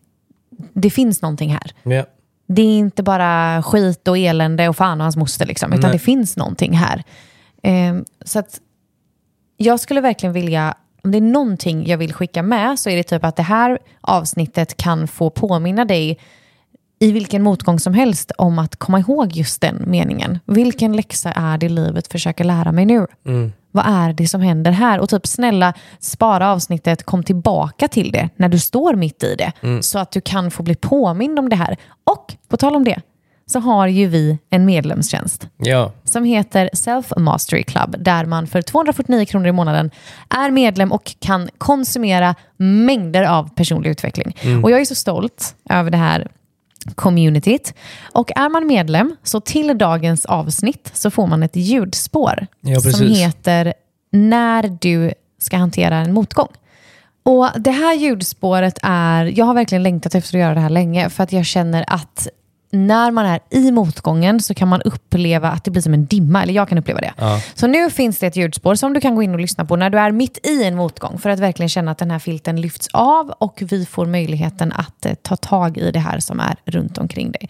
det 0.72 0.90
finns 0.90 1.22
någonting 1.22 1.50
här. 1.50 1.72
Ja. 1.82 2.06
Det 2.46 2.62
är 2.62 2.78
inte 2.78 3.02
bara 3.02 3.62
skit 3.62 4.08
och 4.08 4.18
elände 4.18 4.68
och 4.68 4.76
fan 4.76 5.00
och 5.00 5.04
hans 5.04 5.16
moster, 5.16 5.46
liksom, 5.46 5.72
utan 5.72 5.90
Nej. 5.90 5.92
det 5.92 5.98
finns 5.98 6.36
någonting 6.36 6.72
här. 6.72 7.02
Ehm, 7.62 8.04
så 8.24 8.38
att 8.38 8.60
jag 9.56 9.80
skulle 9.80 10.00
verkligen 10.00 10.32
vilja, 10.32 10.74
om 11.04 11.10
det 11.10 11.18
är 11.18 11.22
någonting 11.22 11.86
jag 11.86 11.98
vill 11.98 12.12
skicka 12.12 12.42
med 12.42 12.78
så 12.78 12.90
är 12.90 12.96
det 12.96 13.02
typ 13.02 13.24
att 13.24 13.36
det 13.36 13.42
här 13.42 13.78
avsnittet 14.00 14.76
kan 14.76 15.08
få 15.08 15.30
påminna 15.30 15.84
dig 15.84 16.18
i 16.98 17.12
vilken 17.12 17.42
motgång 17.42 17.80
som 17.80 17.94
helst 17.94 18.32
om 18.38 18.58
att 18.58 18.76
komma 18.76 19.00
ihåg 19.00 19.32
just 19.32 19.60
den 19.60 19.84
meningen. 19.86 20.38
Vilken 20.46 20.96
läxa 20.96 21.32
är 21.32 21.58
det 21.58 21.68
livet 21.68 22.12
försöker 22.12 22.44
lära 22.44 22.72
mig 22.72 22.86
nu? 22.86 23.06
Vad 23.74 23.84
är 23.86 24.12
det 24.12 24.28
som 24.28 24.40
händer 24.40 24.70
här? 24.72 24.98
Och 24.98 25.08
typ 25.08 25.26
snälla, 25.26 25.74
spara 25.98 26.52
avsnittet, 26.52 27.02
kom 27.02 27.22
tillbaka 27.22 27.88
till 27.88 28.12
det 28.12 28.28
när 28.36 28.48
du 28.48 28.58
står 28.58 28.94
mitt 28.94 29.22
i 29.22 29.34
det. 29.34 29.52
Så 29.82 29.98
att 29.98 30.10
du 30.10 30.20
kan 30.20 30.50
få 30.50 30.62
bli 30.62 30.74
påmind 30.74 31.38
om 31.38 31.48
det 31.48 31.56
här. 31.56 31.76
Och 32.04 32.34
på 32.48 32.56
tal 32.56 32.76
om 32.76 32.84
det, 32.84 33.00
så 33.46 33.58
har 33.58 33.86
ju 33.86 34.06
vi 34.06 34.38
en 34.50 34.64
medlemstjänst 34.64 35.48
Ja, 35.56 35.92
som 36.04 36.24
heter 36.24 36.70
Self 36.72 37.12
Mastery 37.16 37.62
Club 37.62 37.96
där 37.98 38.24
man 38.24 38.46
för 38.46 38.62
249 38.62 39.24
kronor 39.24 39.46
i 39.46 39.52
månaden 39.52 39.90
är 40.28 40.50
medlem 40.50 40.92
och 40.92 41.14
kan 41.18 41.48
konsumera 41.58 42.34
mängder 42.56 43.22
av 43.24 43.54
personlig 43.54 43.90
utveckling. 43.90 44.36
Och 44.62 44.70
jag 44.70 44.80
är 44.80 44.84
så 44.84 44.94
stolt 44.94 45.54
över 45.70 45.90
det 45.90 45.96
här 45.96 46.28
communityt. 46.94 47.74
Och 48.12 48.30
är 48.36 48.48
man 48.48 48.66
medlem 48.66 49.16
så 49.22 49.40
till 49.40 49.78
dagens 49.78 50.26
avsnitt 50.26 50.90
så 50.94 51.10
får 51.10 51.26
man 51.26 51.42
ett 51.42 51.56
ljudspår 51.56 52.46
Ja, 52.60 52.80
som 52.80 53.06
heter 53.08 53.74
När 54.10 54.78
du 54.80 55.12
ska 55.38 55.56
hantera 55.56 55.96
en 55.96 56.12
motgång. 56.12 56.48
Och 57.22 57.48
Det 57.56 57.70
här 57.70 57.94
ljudspåret 57.94 58.78
är, 58.82 59.24
jag 59.24 59.44
har 59.44 59.54
verkligen 59.54 59.82
längtat 59.82 60.14
efter 60.14 60.38
att 60.38 60.40
göra 60.40 60.54
det 60.54 60.60
här 60.60 60.70
länge 60.70 61.10
för 61.10 61.22
att 61.22 61.32
jag 61.32 61.46
känner 61.46 61.84
att 61.86 62.28
när 62.74 63.10
man 63.10 63.26
är 63.26 63.40
i 63.50 63.70
motgången 63.70 64.40
så 64.40 64.54
kan 64.54 64.68
man 64.68 64.82
uppleva 64.82 65.48
att 65.48 65.64
det 65.64 65.70
blir 65.70 65.82
som 65.82 65.94
en 65.94 66.06
dimma, 66.06 66.42
eller 66.42 66.54
jag 66.54 66.68
kan 66.68 66.78
uppleva 66.78 67.00
det. 67.00 67.12
Ja. 67.16 67.40
Så 67.54 67.66
nu 67.66 67.90
finns 67.90 68.18
det 68.18 68.26
ett 68.26 68.36
ljudspår 68.36 68.74
som 68.74 68.92
du 68.92 69.00
kan 69.00 69.14
gå 69.14 69.22
in 69.22 69.34
och 69.34 69.40
lyssna 69.40 69.64
på 69.64 69.76
när 69.76 69.90
du 69.90 69.98
är 69.98 70.10
mitt 70.10 70.46
i 70.46 70.64
en 70.64 70.76
motgång 70.76 71.18
för 71.18 71.30
att 71.30 71.38
verkligen 71.38 71.68
känna 71.68 71.90
att 71.90 71.98
den 71.98 72.10
här 72.10 72.18
filten 72.18 72.60
lyfts 72.60 72.88
av 72.92 73.30
och 73.30 73.62
vi 73.68 73.86
får 73.86 74.06
möjligheten 74.06 74.72
att 74.72 75.06
eh, 75.06 75.14
ta 75.14 75.36
tag 75.36 75.78
i 75.78 75.90
det 75.90 75.98
här 76.00 76.18
som 76.18 76.40
är 76.40 76.56
runt 76.64 76.98
omkring 76.98 77.32
dig. 77.32 77.48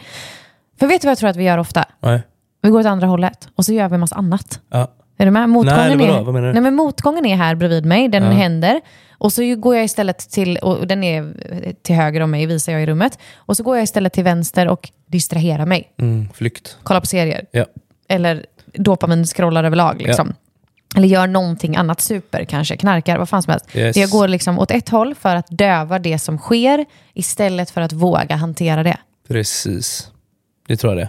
För 0.81 0.87
vet 0.87 1.03
du 1.03 1.07
vad 1.07 1.11
jag 1.11 1.19
tror 1.19 1.31
att 1.31 1.37
vi 1.37 1.45
gör 1.45 1.59
ofta? 1.59 1.85
nej. 2.01 2.23
Vi 2.63 2.71
går 2.71 2.81
åt 2.81 2.87
andra 2.87 3.07
hållet 3.07 3.49
och 3.57 3.65
så 3.65 3.73
gör 3.73 3.89
vi 3.89 3.95
en 3.95 4.01
massa 4.01 4.17
annat. 4.17 4.61
Ja. 4.71 4.89
Är 5.17 5.25
du 5.25 5.31
med? 5.31 5.49
Motgången, 5.49 5.99
Nej, 5.99 6.07
är, 6.09 6.23
Vad 6.23 6.35
menar 6.35 6.47
du? 6.49 6.53
nej, 6.53 6.63
men 6.63 6.75
motgången 6.75 7.27
är 7.27 7.37
här 7.37 7.55
bredvid 7.55 7.85
mig, 7.85 8.09
den 8.09 8.23
händer. 8.23 8.81
Och 9.19 9.33
så 9.33 9.55
går 9.57 9.77
jag 9.77 9.85
istället 9.85 10.19
till, 10.19 10.57
och 10.57 10.87
den 10.87 11.05
är 11.05 11.35
till 11.83 11.95
höger 11.95 12.21
om 12.21 12.31
mig, 12.31 12.47
visar 12.47 12.73
jag 12.73 12.83
i 12.83 12.87
rummet. 12.87 13.19
Och 13.37 13.57
så 13.57 13.63
går 13.63 13.77
jag 13.77 13.85
istället 13.85 14.13
till 14.13 14.25
vänster 14.25 14.69
och 14.69 14.91
distraherar 15.07 15.67
mig. 15.67 15.93
Mm, 16.01 16.29
flykt. 16.35 16.77
Kollar 16.83 17.01
på 17.01 17.07
serier. 17.07 17.47
Ja. 17.51 17.65
Eller 18.09 18.47
dopamin 18.75 19.25
scrollar 19.27 19.65
överlag. 19.65 20.03
Liksom. 20.03 20.35
Eller 20.97 21.09
gör 21.09 21.27
någonting 21.27 21.77
annat, 21.77 22.01
super 22.01 22.45
kanske, 22.45 22.77
knarkar, 22.77 23.19
vad 23.19 23.29
fan 23.29 23.43
som 23.43 23.51
helst. 23.51 23.77
Yes. 23.77 23.97
Jag 23.97 24.11
går 24.11 24.29
liksom 24.29 24.59
åt 24.59 24.71
ett 24.71 24.89
håll 24.89 25.15
för 25.15 25.37
att 25.37 25.47
döva 25.51 25.99
det 25.99 26.19
som 26.19 26.39
sker 26.39 26.85
istället 27.15 27.71
för 27.71 27.81
att 27.81 27.93
våga 27.93 28.37
hantera 28.37 28.83
det. 28.83 28.97
Precis. 29.29 30.11
Det 30.67 30.77
tror 30.77 30.93
jag 30.93 31.03
det. 31.03 31.09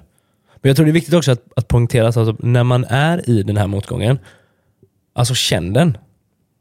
Men 0.65 0.69
jag 0.69 0.75
tror 0.75 0.85
det 0.85 0.91
är 0.91 0.93
viktigt 0.93 1.13
också 1.13 1.31
att, 1.31 1.43
att 1.55 1.67
poängtera 1.67 2.07
att 2.07 2.17
alltså, 2.17 2.35
när 2.39 2.63
man 2.63 2.85
är 2.89 3.29
i 3.29 3.43
den 3.43 3.57
här 3.57 3.67
motgången, 3.67 4.19
alltså 5.13 5.33
känn 5.33 5.73
den. 5.73 5.97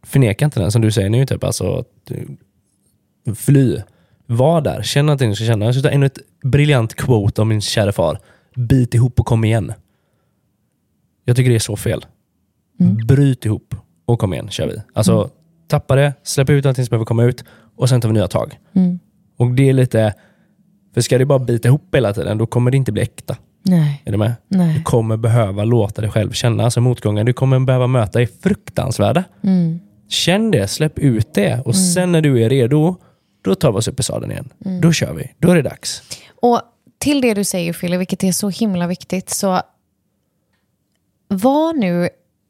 Förneka 0.02 0.44
inte 0.44 0.60
den 0.60 0.72
som 0.72 0.82
du 0.82 0.92
säger 0.92 1.10
nu. 1.10 1.26
Typ, 1.26 1.44
alltså, 1.44 1.84
fly. 3.34 3.78
Var 4.26 4.60
där. 4.60 4.82
Känn 4.82 5.08
att 5.08 5.18
du 5.18 5.34
ska 5.34 5.44
känna. 5.44 5.64
Jag 5.64 5.74
ska 5.74 5.82
ta 5.82 5.90
ännu 5.90 6.06
ett 6.06 6.18
briljant 6.42 6.94
quote 6.94 7.40
av 7.40 7.46
min 7.46 7.60
kära 7.60 7.92
far. 7.92 8.18
Bit 8.54 8.94
ihop 8.94 9.20
och 9.20 9.26
kom 9.26 9.44
igen. 9.44 9.72
Jag 11.24 11.36
tycker 11.36 11.50
det 11.50 11.56
är 11.56 11.60
så 11.60 11.76
fel. 11.76 12.06
Bryt 13.06 13.44
ihop 13.44 13.74
och 14.04 14.18
kom 14.18 14.32
igen, 14.32 14.48
kör 14.50 14.66
vi. 14.66 14.82
Alltså, 14.92 15.30
tappa 15.68 15.96
det, 15.96 16.14
släpp 16.22 16.50
ut 16.50 16.66
allting 16.66 16.84
som 16.84 16.90
behöver 16.90 17.06
komma 17.06 17.24
ut 17.24 17.44
och 17.76 17.88
sen 17.88 18.00
tar 18.00 18.08
vi 18.08 18.12
nya 18.12 18.28
tag. 18.28 18.58
Och 19.36 19.50
det 19.54 19.68
är 19.68 19.72
lite, 19.72 20.14
för 20.94 21.00
ska 21.00 21.18
du 21.18 21.24
bara 21.24 21.38
bita 21.38 21.68
ihop 21.68 21.94
hela 21.94 22.12
tiden, 22.12 22.38
då 22.38 22.46
kommer 22.46 22.70
det 22.70 22.76
inte 22.76 22.92
bli 22.92 23.02
äkta. 23.02 23.36
Nej. 23.64 24.02
Är 24.04 24.12
du 24.12 24.18
med? 24.18 24.32
Nej. 24.48 24.74
Du 24.74 24.82
kommer 24.82 25.16
behöva 25.16 25.64
låta 25.64 26.00
dig 26.00 26.10
själv 26.10 26.32
känna. 26.32 26.64
Alltså 26.64 26.80
motgångar 26.80 27.24
du 27.24 27.32
kommer 27.32 27.60
behöva 27.60 27.86
möta 27.86 28.22
är 28.22 28.28
fruktansvärda. 28.42 29.24
Mm. 29.42 29.80
Känn 30.08 30.50
det, 30.50 30.68
släpp 30.68 30.98
ut 30.98 31.34
det 31.34 31.60
och 31.64 31.76
sen 31.76 32.12
när 32.12 32.20
du 32.20 32.42
är 32.42 32.48
redo, 32.48 32.96
då 33.44 33.54
tar 33.54 33.72
vi 33.72 33.78
oss 33.78 33.88
upp 33.88 34.00
i 34.00 34.02
sadeln 34.02 34.32
igen. 34.32 34.48
Då 34.82 34.92
kör 34.92 35.12
vi. 35.12 35.32
Då 35.38 35.50
är 35.50 35.54
det 35.54 35.62
dags. 35.62 36.02
Och 36.42 36.60
till 36.98 37.20
det 37.20 37.34
du 37.34 37.44
säger 37.44 37.72
Fille, 37.72 37.96
vilket 37.96 38.24
är 38.24 38.32
så 38.32 38.48
himla 38.48 38.86
viktigt, 38.86 39.30
så 39.30 39.60
var 41.28 41.72
nu 41.72 42.08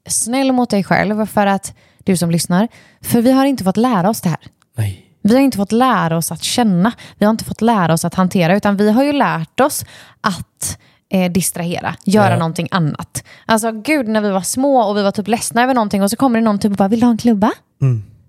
snäll 0.08 0.52
mot 0.52 0.70
dig 0.70 0.84
själv 0.84 1.26
för 1.26 1.46
att 1.46 1.74
du 2.04 2.16
som 2.16 2.30
lyssnar, 2.30 2.68
för 3.00 3.20
vi 3.20 3.32
har 3.32 3.44
inte 3.44 3.64
fått 3.64 3.76
lära 3.76 4.10
oss 4.10 4.20
det 4.20 4.28
här. 4.28 4.38
Nej. 4.76 5.06
Vi 5.22 5.34
har 5.34 5.40
inte 5.40 5.56
fått 5.56 5.72
lära 5.72 6.16
oss 6.16 6.32
att 6.32 6.42
känna, 6.42 6.92
vi 7.18 7.24
har 7.24 7.30
inte 7.30 7.44
fått 7.44 7.60
lära 7.60 7.92
oss 7.92 8.04
att 8.04 8.14
hantera, 8.14 8.56
utan 8.56 8.76
vi 8.76 8.90
har 8.90 9.04
ju 9.04 9.12
lärt 9.12 9.60
oss 9.60 9.84
att 10.20 10.78
eh, 11.14 11.32
distrahera, 11.32 11.94
göra 12.04 12.30
Ja. 12.30 12.36
någonting 12.38 12.68
annat. 12.70 13.24
Alltså 13.46 13.72
gud, 13.72 14.08
när 14.08 14.20
vi 14.20 14.30
var 14.30 14.40
små 14.40 14.80
och 14.80 14.96
vi 14.96 15.02
var 15.02 15.10
typ 15.10 15.28
ledsna 15.28 15.62
över 15.62 15.74
någonting 15.74 16.02
och 16.02 16.10
så 16.10 16.16
kommer 16.16 16.38
det 16.38 16.44
någon 16.44 16.58
typ 16.58 16.70
och 16.70 16.76
bara, 16.76 16.88
vill 16.88 17.00
du 17.00 17.06
ha 17.06 17.10
en 17.10 17.18
klubba? 17.18 17.52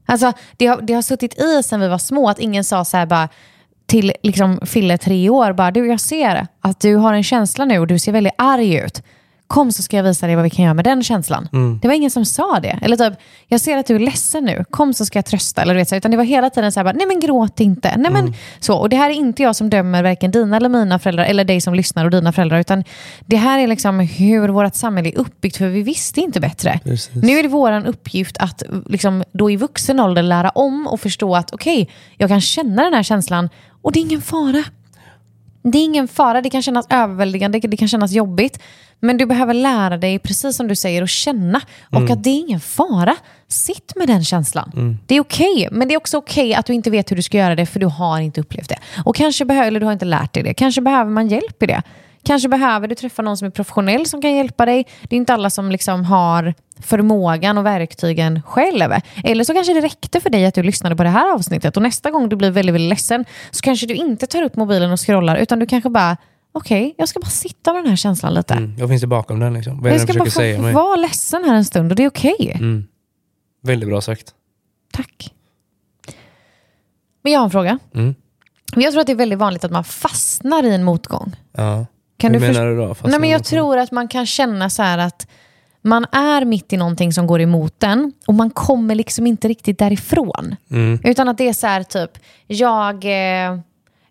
Alltså, 0.05 0.33
det, 0.57 0.65
har, 0.67 0.81
det 0.81 0.93
har 0.93 1.01
suttit 1.01 1.39
i 1.39 1.63
sen 1.63 1.79
vi 1.79 1.87
var 1.87 1.97
små 1.97 2.29
att 2.29 2.39
ingen 2.39 2.63
sa 2.63 2.85
så 2.85 2.97
här 2.97 3.05
bara 3.05 3.29
till 3.87 4.13
liksom 4.23 4.59
Fille 4.65 4.97
tre 4.97 5.29
år, 5.29 5.53
bara 5.53 5.71
du 5.71 5.87
jag 5.87 5.99
ser 5.99 6.47
att 6.61 6.79
du 6.79 6.95
har 6.95 7.13
en 7.13 7.23
känsla 7.23 7.65
nu 7.65 7.79
och 7.79 7.87
du 7.87 7.99
ser 7.99 8.11
väldigt 8.11 8.33
arg 8.37 8.75
ut. 8.75 9.03
Kom 9.47 9.71
så 9.71 9.83
ska 9.83 9.97
jag 9.97 10.03
visa 10.03 10.25
dig 10.27 10.35
vad 10.35 10.43
vi 10.43 10.49
kan 10.49 10.65
göra 10.65 10.73
med 10.73 10.85
den 10.85 11.03
känslan. 11.03 11.47
Det 11.81 11.87
var 11.87 11.95
ingen 11.95 12.11
som 12.11 12.25
sa 12.25 12.59
det. 12.59 12.79
Eller 12.81 12.97
typ, 12.97 13.19
jag 13.47 13.61
ser 13.61 13.77
att 13.77 13.85
du 13.85 13.95
är 13.95 13.99
ledsen 13.99 14.43
nu, 14.43 14.65
kom 14.69 14.93
så 14.93 15.05
ska 15.05 15.17
jag 15.17 15.25
trösta. 15.25 15.61
Eller 15.61 15.73
du 15.73 15.79
vet, 15.79 15.89
så, 15.89 15.95
utan 15.95 16.11
det 16.11 16.17
var 16.17 16.23
hela 16.23 16.49
tiden 16.49 16.71
så 16.71 16.79
här, 16.79 16.83
bara, 16.85 16.93
nej 16.93 17.07
men 17.07 17.19
gråt 17.19 17.59
inte. 17.59 17.97
Nej, 17.97 18.11
men, 18.11 18.33
så. 18.59 18.75
Och 18.75 18.89
det 18.89 18.95
här 18.95 19.09
är 19.09 19.13
inte 19.13 19.43
jag 19.43 19.55
som 19.55 19.69
dömer 19.69 20.03
varken 20.03 20.31
dina 20.31 20.57
eller 20.57 20.69
mina 20.69 20.99
föräldrar, 20.99 21.25
eller 21.25 21.43
dig 21.43 21.61
som 21.61 21.73
lyssnar 21.73 22.05
och 22.05 22.11
dina 22.11 22.31
föräldrar, 22.31 22.59
utan 22.59 22.83
det 23.25 23.37
här 23.37 23.59
är 23.59 23.67
liksom 23.67 23.99
hur 23.99 24.49
vårt 24.49 24.75
samhälle 24.75 25.09
är 25.09 25.17
uppbyggt, 25.17 25.57
för 25.57 25.67
vi 25.67 25.81
visste 25.81 26.21
inte 26.21 26.39
bättre. 26.39 26.79
Precis. 26.83 27.23
Nu 27.23 27.39
är 27.39 27.43
det 27.43 27.49
vår 27.49 27.87
uppgift 27.87 28.37
att 28.37 28.63
liksom, 28.85 29.23
då 29.31 29.51
i 29.51 29.55
vuxen 29.55 29.99
ålder 29.99 30.23
lära 30.23 30.49
om 30.49 30.87
och 30.87 30.99
förstå 30.99 31.35
att 31.35 31.53
okej, 31.53 31.89
jag 32.17 32.29
kan 32.29 32.41
känna 32.41 32.83
den 32.83 32.93
här 32.93 33.03
känslan 33.03 33.49
och 33.81 33.91
det 33.91 33.99
är 33.99 34.01
ingen 34.01 34.21
fara. 34.21 34.63
Det 35.71 35.77
är 35.77 35.83
ingen 35.83 36.07
fara, 36.07 36.41
det 36.41 36.49
kan 36.49 36.61
kännas 36.61 36.87
överväldigande, 36.89 37.59
det 37.59 37.77
kan 37.77 37.87
kännas 37.87 38.11
jobbigt. 38.11 38.59
Men 38.99 39.17
du 39.17 39.25
behöver 39.25 39.53
lära 39.53 39.97
dig, 39.97 40.19
precis 40.19 40.55
som 40.55 40.67
du 40.67 40.75
säger, 40.75 41.01
att 41.01 41.09
känna. 41.09 41.61
Och 41.91 42.09
att 42.09 42.23
det 42.23 42.29
är 42.29 42.39
ingen 42.39 42.59
fara. 42.59 43.15
Sitt 43.47 43.93
med 43.95 44.07
den 44.07 44.23
känslan. 44.23 44.71
Det 45.07 45.15
är 45.15 45.21
okej, 45.21 45.69
men 45.71 45.87
det 45.87 45.93
är 45.93 45.97
också 45.97 46.17
okej 46.17 46.53
att 46.53 46.65
du 46.65 46.73
inte 46.73 46.89
vet 46.89 47.11
hur 47.11 47.15
du 47.15 47.21
ska 47.21 47.37
göra 47.37 47.55
det, 47.55 47.65
för 47.65 47.79
du 47.79 47.85
har 47.85 48.19
inte 48.19 48.41
upplevt 48.41 48.69
det. 48.69 48.77
Och 49.05 49.15
kanske 49.15 49.45
behöver, 49.45 49.67
eller 49.67 49.79
du 49.79 49.85
har 49.85 49.93
inte 49.93 50.05
lärt 50.05 50.33
dig 50.33 50.43
det. 50.43 50.53
Kanske 50.53 50.81
behöver 50.81 51.11
man 51.11 51.27
hjälp 51.27 51.63
i 51.63 51.65
det. 51.65 51.81
Kanske 52.25 52.49
behöver 52.49 52.87
du 52.87 52.95
träffa 52.95 53.21
någon 53.21 53.37
som 53.37 53.45
är 53.45 53.51
professionell 53.51 54.05
som 54.05 54.21
kan 54.21 54.35
hjälpa 54.35 54.65
dig. 54.65 54.87
Det 55.03 55.15
är 55.15 55.17
inte 55.17 55.33
alla 55.33 55.49
som 55.49 55.71
liksom 55.71 56.05
har 56.05 56.53
förmågan 56.79 57.57
och 57.57 57.65
verktygen 57.65 58.41
själv. 58.41 58.91
Eller 59.23 59.43
så 59.43 59.53
kanske 59.53 59.73
det 59.73 59.81
räckte 59.81 60.21
för 60.21 60.29
dig 60.29 60.45
att 60.45 60.53
du 60.53 60.63
lyssnade 60.63 60.95
på 60.95 61.03
det 61.03 61.09
här 61.09 61.33
avsnittet 61.33 61.77
och 61.77 61.83
nästa 61.83 62.11
gång 62.11 62.29
du 62.29 62.35
blir 62.35 62.51
väldigt, 62.51 62.75
väldigt 62.75 62.89
ledsen 62.89 63.25
så 63.51 63.61
kanske 63.61 63.85
du 63.87 63.93
inte 63.93 64.27
tar 64.27 64.43
upp 64.43 64.55
mobilen 64.55 64.91
och 64.91 64.99
scrollar 64.99 65.35
utan 65.35 65.59
du 65.59 65.65
kanske 65.65 65.89
bara, 65.89 66.17
okej, 66.51 66.95
jag 66.97 67.09
ska 67.09 67.19
bara 67.19 67.29
sitta 67.29 67.73
med 67.73 67.83
den 67.83 67.89
här 67.89 67.95
känslan 67.97 68.33
lite. 68.33 68.53
Mm. 68.53 68.75
Vad 68.79 68.89
finns 68.89 69.01
det 69.01 69.07
bakom 69.07 69.39
den? 69.39 69.53
Liksom? 69.53 69.81
Vad 69.81 69.91
Jag 69.93 70.01
ska 70.01 70.13
bara 70.13 70.25
försöker 70.25 70.31
säga 70.31 70.55
få 70.55 70.61
mig? 70.61 70.73
vara 70.73 70.95
ledsen 70.95 71.43
här 71.43 71.55
en 71.55 71.65
stund 71.65 71.91
och 71.91 71.95
det 71.95 72.03
är 72.03 72.09
okej. 72.09 72.51
Mm. 72.55 72.87
Väldigt 73.63 73.89
bra 73.89 74.01
sagt. 74.01 74.33
Tack. 74.93 75.33
Men 77.23 77.31
jag 77.33 77.39
har 77.39 77.45
en 77.45 77.51
fråga. 77.51 77.79
Mm. 77.95 78.15
Jag 78.75 78.91
tror 78.91 79.01
att 79.01 79.07
det 79.07 79.13
är 79.13 79.17
väldigt 79.17 79.39
vanligt 79.39 79.63
att 79.63 79.71
man 79.71 79.83
fastnar 79.83 80.63
i 80.63 80.75
en 80.75 80.83
motgång. 80.83 81.35
Ja. 81.51 81.85
Kan 82.17 82.33
Hur 82.33 82.39
du 82.39 82.47
menar 82.47 82.65
du 82.65 82.77
då? 82.77 82.95
Nej, 83.03 83.19
men 83.19 83.29
jag 83.29 83.43
tror 83.43 83.77
att 83.77 83.91
man 83.91 84.07
kan 84.07 84.25
känna 84.25 84.69
så 84.69 84.83
här 84.83 84.97
att 84.97 85.27
man 85.81 86.05
är 86.11 86.45
mitt 86.45 86.73
i 86.73 86.77
någonting 86.77 87.13
som 87.13 87.27
går 87.27 87.41
emot 87.41 87.79
den 87.79 88.13
och 88.27 88.33
man 88.33 88.49
kommer 88.49 88.95
liksom 88.95 89.27
inte 89.27 89.47
riktigt 89.47 89.79
därifrån. 89.79 90.55
Mm. 90.71 90.99
Utan 91.03 91.29
att 91.29 91.37
det 91.37 91.49
är 91.49 91.53
så 91.53 91.67
här 91.67 91.83
typ, 91.83 92.11
jag, 92.47 92.95
eh, 92.95 93.59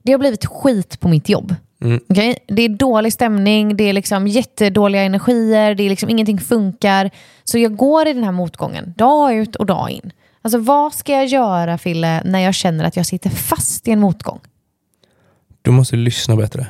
det 0.03 0.13
har 0.13 0.19
blivit 0.19 0.47
skit 0.47 1.01
på 1.01 1.09
mitt 1.09 1.29
jobb. 1.29 1.55
Mm. 1.81 2.01
Okej? 2.09 2.39
Det 2.47 2.63
är 2.63 2.69
dålig 2.69 3.13
stämning, 3.13 3.77
det 3.77 3.85
är 3.85 3.93
liksom 3.93 4.27
jättedåliga 4.27 5.03
energier, 5.03 5.75
det 5.75 5.83
är 5.83 5.91
liksom 5.91 6.11
ingenting 6.11 6.39
funkar. 6.39 7.11
Så 7.45 7.59
jag 7.59 7.77
går 7.77 8.09
i 8.09 8.13
den 8.13 8.25
här 8.25 8.33
motgången, 8.33 8.95
dag 8.97 9.35
ut 9.35 9.57
och 9.57 9.67
dag 9.67 9.91
in. 9.91 10.13
Alltså 10.43 10.59
vad 10.59 10.95
ska 10.95 11.13
jag 11.13 11.27
göra 11.27 11.79
Fille, 11.79 12.23
när 12.25 12.39
jag 12.39 12.55
känner 12.55 12.85
att 12.85 12.97
jag 12.97 13.07
sitter 13.07 13.31
fast 13.31 13.89
i 13.89 13.91
en 13.91 14.01
motgång? 14.01 14.41
Du 15.63 15.71
måste 15.71 15.97
lyssna 15.97 16.37
bättre. 16.37 16.67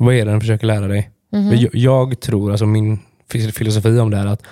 Vad 0.00 0.14
är 0.14 0.24
det 0.24 0.30
den 0.30 0.40
försöker 0.40 0.66
lära 0.66 0.88
dig? 0.88 1.10
Mhm. 1.32 1.48
För 1.50 1.56
Jag, 1.56 1.74
jag 1.74 2.20
tror, 2.20 2.50
alltså 2.50 2.66
min 2.66 2.98
fil- 3.32 3.52
filosofi 3.52 3.98
om 3.98 4.10
det 4.10 4.16
är 4.16 4.26
att 4.26 4.42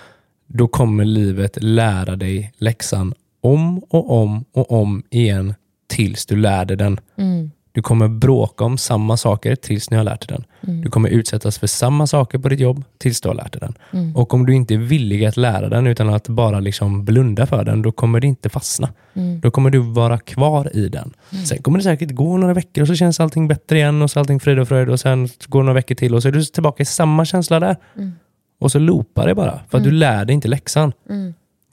då 0.46 0.68
kommer 0.68 1.04
livet 1.04 1.58
lära 1.60 2.16
dig 2.16 2.52
läxan 2.58 3.14
om 3.40 3.78
och 3.78 4.22
om 4.22 4.44
och 4.52 4.72
om 4.72 5.02
igen 5.10 5.54
tills 5.86 6.26
du 6.26 6.36
lär 6.36 6.64
dig 6.64 6.76
den. 6.76 7.00
Mm. 7.16 7.50
Du 7.72 7.82
kommer 7.82 8.08
bråka 8.08 8.64
om 8.64 8.78
samma 8.78 9.16
saker 9.16 9.56
tills 9.56 9.90
ni 9.90 9.96
har 9.96 10.04
lärt 10.04 10.28
dig 10.28 10.36
den. 10.36 10.44
Mm. 10.70 10.84
Du 10.84 10.90
kommer 10.90 11.08
utsättas 11.08 11.58
för 11.58 11.66
samma 11.66 12.06
saker 12.06 12.38
på 12.38 12.48
ditt 12.48 12.60
jobb 12.60 12.84
tills 12.98 13.20
du 13.20 13.28
har 13.28 13.34
lärt 13.34 13.52
dig 13.52 13.60
den. 13.60 13.74
Mm. 13.92 14.16
Och 14.16 14.34
om 14.34 14.46
du 14.46 14.54
inte 14.54 14.74
är 14.74 14.78
villig 14.78 15.24
att 15.24 15.36
lära 15.36 15.68
den 15.68 15.86
utan 15.86 16.08
att 16.08 16.28
bara 16.28 16.60
liksom 16.60 17.04
blunda 17.04 17.46
för 17.46 17.64
den, 17.64 17.82
då 17.82 17.92
kommer 17.92 18.20
det 18.20 18.26
inte 18.26 18.48
fastna. 18.48 18.88
Mm. 19.14 19.40
Då 19.40 19.50
kommer 19.50 19.70
du 19.70 19.78
vara 19.78 20.18
kvar 20.18 20.76
i 20.76 20.88
den. 20.88 21.12
Sen 21.46 21.62
kommer 21.62 21.78
det 21.78 21.84
säkert 21.84 22.10
gå 22.10 22.36
några 22.36 22.54
veckor 22.54 22.82
och 22.82 22.88
så 22.88 22.94
känns 22.94 23.20
allting 23.20 23.48
bättre 23.48 23.78
igen 23.78 24.02
och 24.02 24.10
så 24.10 24.20
allting 24.20 24.40
frid 24.40 24.58
och 24.58 24.68
fröjd 24.68 24.88
och 24.88 25.00
sen 25.00 25.28
går 25.46 25.60
det 25.60 25.64
några 25.64 25.74
veckor 25.74 25.94
till 25.94 26.14
och 26.14 26.22
så 26.22 26.28
är 26.28 26.32
du 26.32 26.44
tillbaka 26.44 26.82
i 26.82 26.86
samma 26.86 27.24
känsla 27.24 27.60
där. 27.60 27.76
Mm. 27.96 28.12
Och 28.60 28.72
så 28.72 28.78
loopar 28.78 29.26
det 29.26 29.34
bara, 29.34 29.60
för 29.70 29.78
att 29.78 29.84
du 29.84 29.90
lär 29.90 30.24
dig 30.24 30.34
inte 30.34 30.48
läxan. 30.48 30.92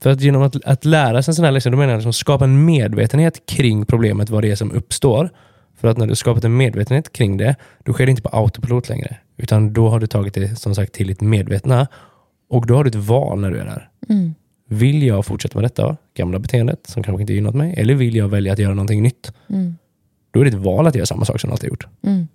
För 0.03 0.09
att 0.09 0.21
genom 0.21 0.41
att, 0.41 0.65
att 0.65 0.85
lära 0.85 1.23
sig 1.23 1.31
en 1.31 1.35
sån 1.35 1.45
här 1.45 1.51
läxa, 1.51 1.69
då 1.69 1.77
menar 1.77 1.93
jag 1.93 1.97
liksom 1.97 2.13
skapa 2.13 2.43
en 2.45 2.65
medvetenhet 2.65 3.45
kring 3.45 3.85
problemet, 3.85 4.29
vad 4.29 4.43
det 4.43 4.51
är 4.51 4.55
som 4.55 4.71
uppstår. 4.71 5.29
För 5.77 5.87
att 5.87 5.97
när 5.97 6.07
du 6.07 6.15
skapat 6.15 6.43
en 6.43 6.57
medvetenhet 6.57 7.13
kring 7.13 7.37
det, 7.37 7.55
då 7.83 7.93
sker 7.93 8.05
det 8.05 8.09
inte 8.09 8.21
på 8.21 8.29
autopilot 8.29 8.89
längre. 8.89 9.17
Utan 9.37 9.73
då 9.73 9.89
har 9.89 9.99
du 9.99 10.07
tagit 10.07 10.33
det 10.33 10.55
som 10.55 10.75
sagt 10.75 10.93
till 10.93 11.07
ditt 11.07 11.21
medvetna. 11.21 11.87
Och 12.49 12.65
då 12.65 12.75
har 12.75 12.83
du 12.83 12.87
ett 12.87 12.95
val 12.95 13.41
när 13.41 13.51
du 13.51 13.59
är 13.59 13.65
där. 13.65 13.89
Mm. 14.09 14.35
Vill 14.67 15.03
jag 15.03 15.25
fortsätta 15.25 15.57
med 15.57 15.63
detta 15.63 15.97
gamla 16.13 16.39
beteendet 16.39 16.87
som 16.87 17.03
kanske 17.03 17.21
inte 17.21 17.33
gynnat 17.33 17.55
mig? 17.55 17.73
Eller 17.77 17.95
vill 17.95 18.15
jag 18.15 18.27
välja 18.27 18.53
att 18.53 18.59
göra 18.59 18.73
någonting 18.73 19.03
nytt? 19.03 19.33
Mm. 19.49 19.77
Då 20.31 20.39
är 20.39 20.43
det 20.43 20.49
ett 20.49 20.63
val 20.63 20.87
att 20.87 20.95
göra 20.95 21.05
samma 21.05 21.25
sak 21.25 21.39
som 21.39 21.47
du 21.47 21.51
alltid 21.51 21.69
gjort. 21.69 21.87
Mm. 22.03 22.27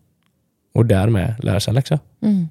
Och 0.75 0.87
därmed 0.87 1.35
lära 1.39 1.61
sig 1.61 1.71
en 1.71 1.75
läxa. 1.75 1.99
Mm. 2.23 2.49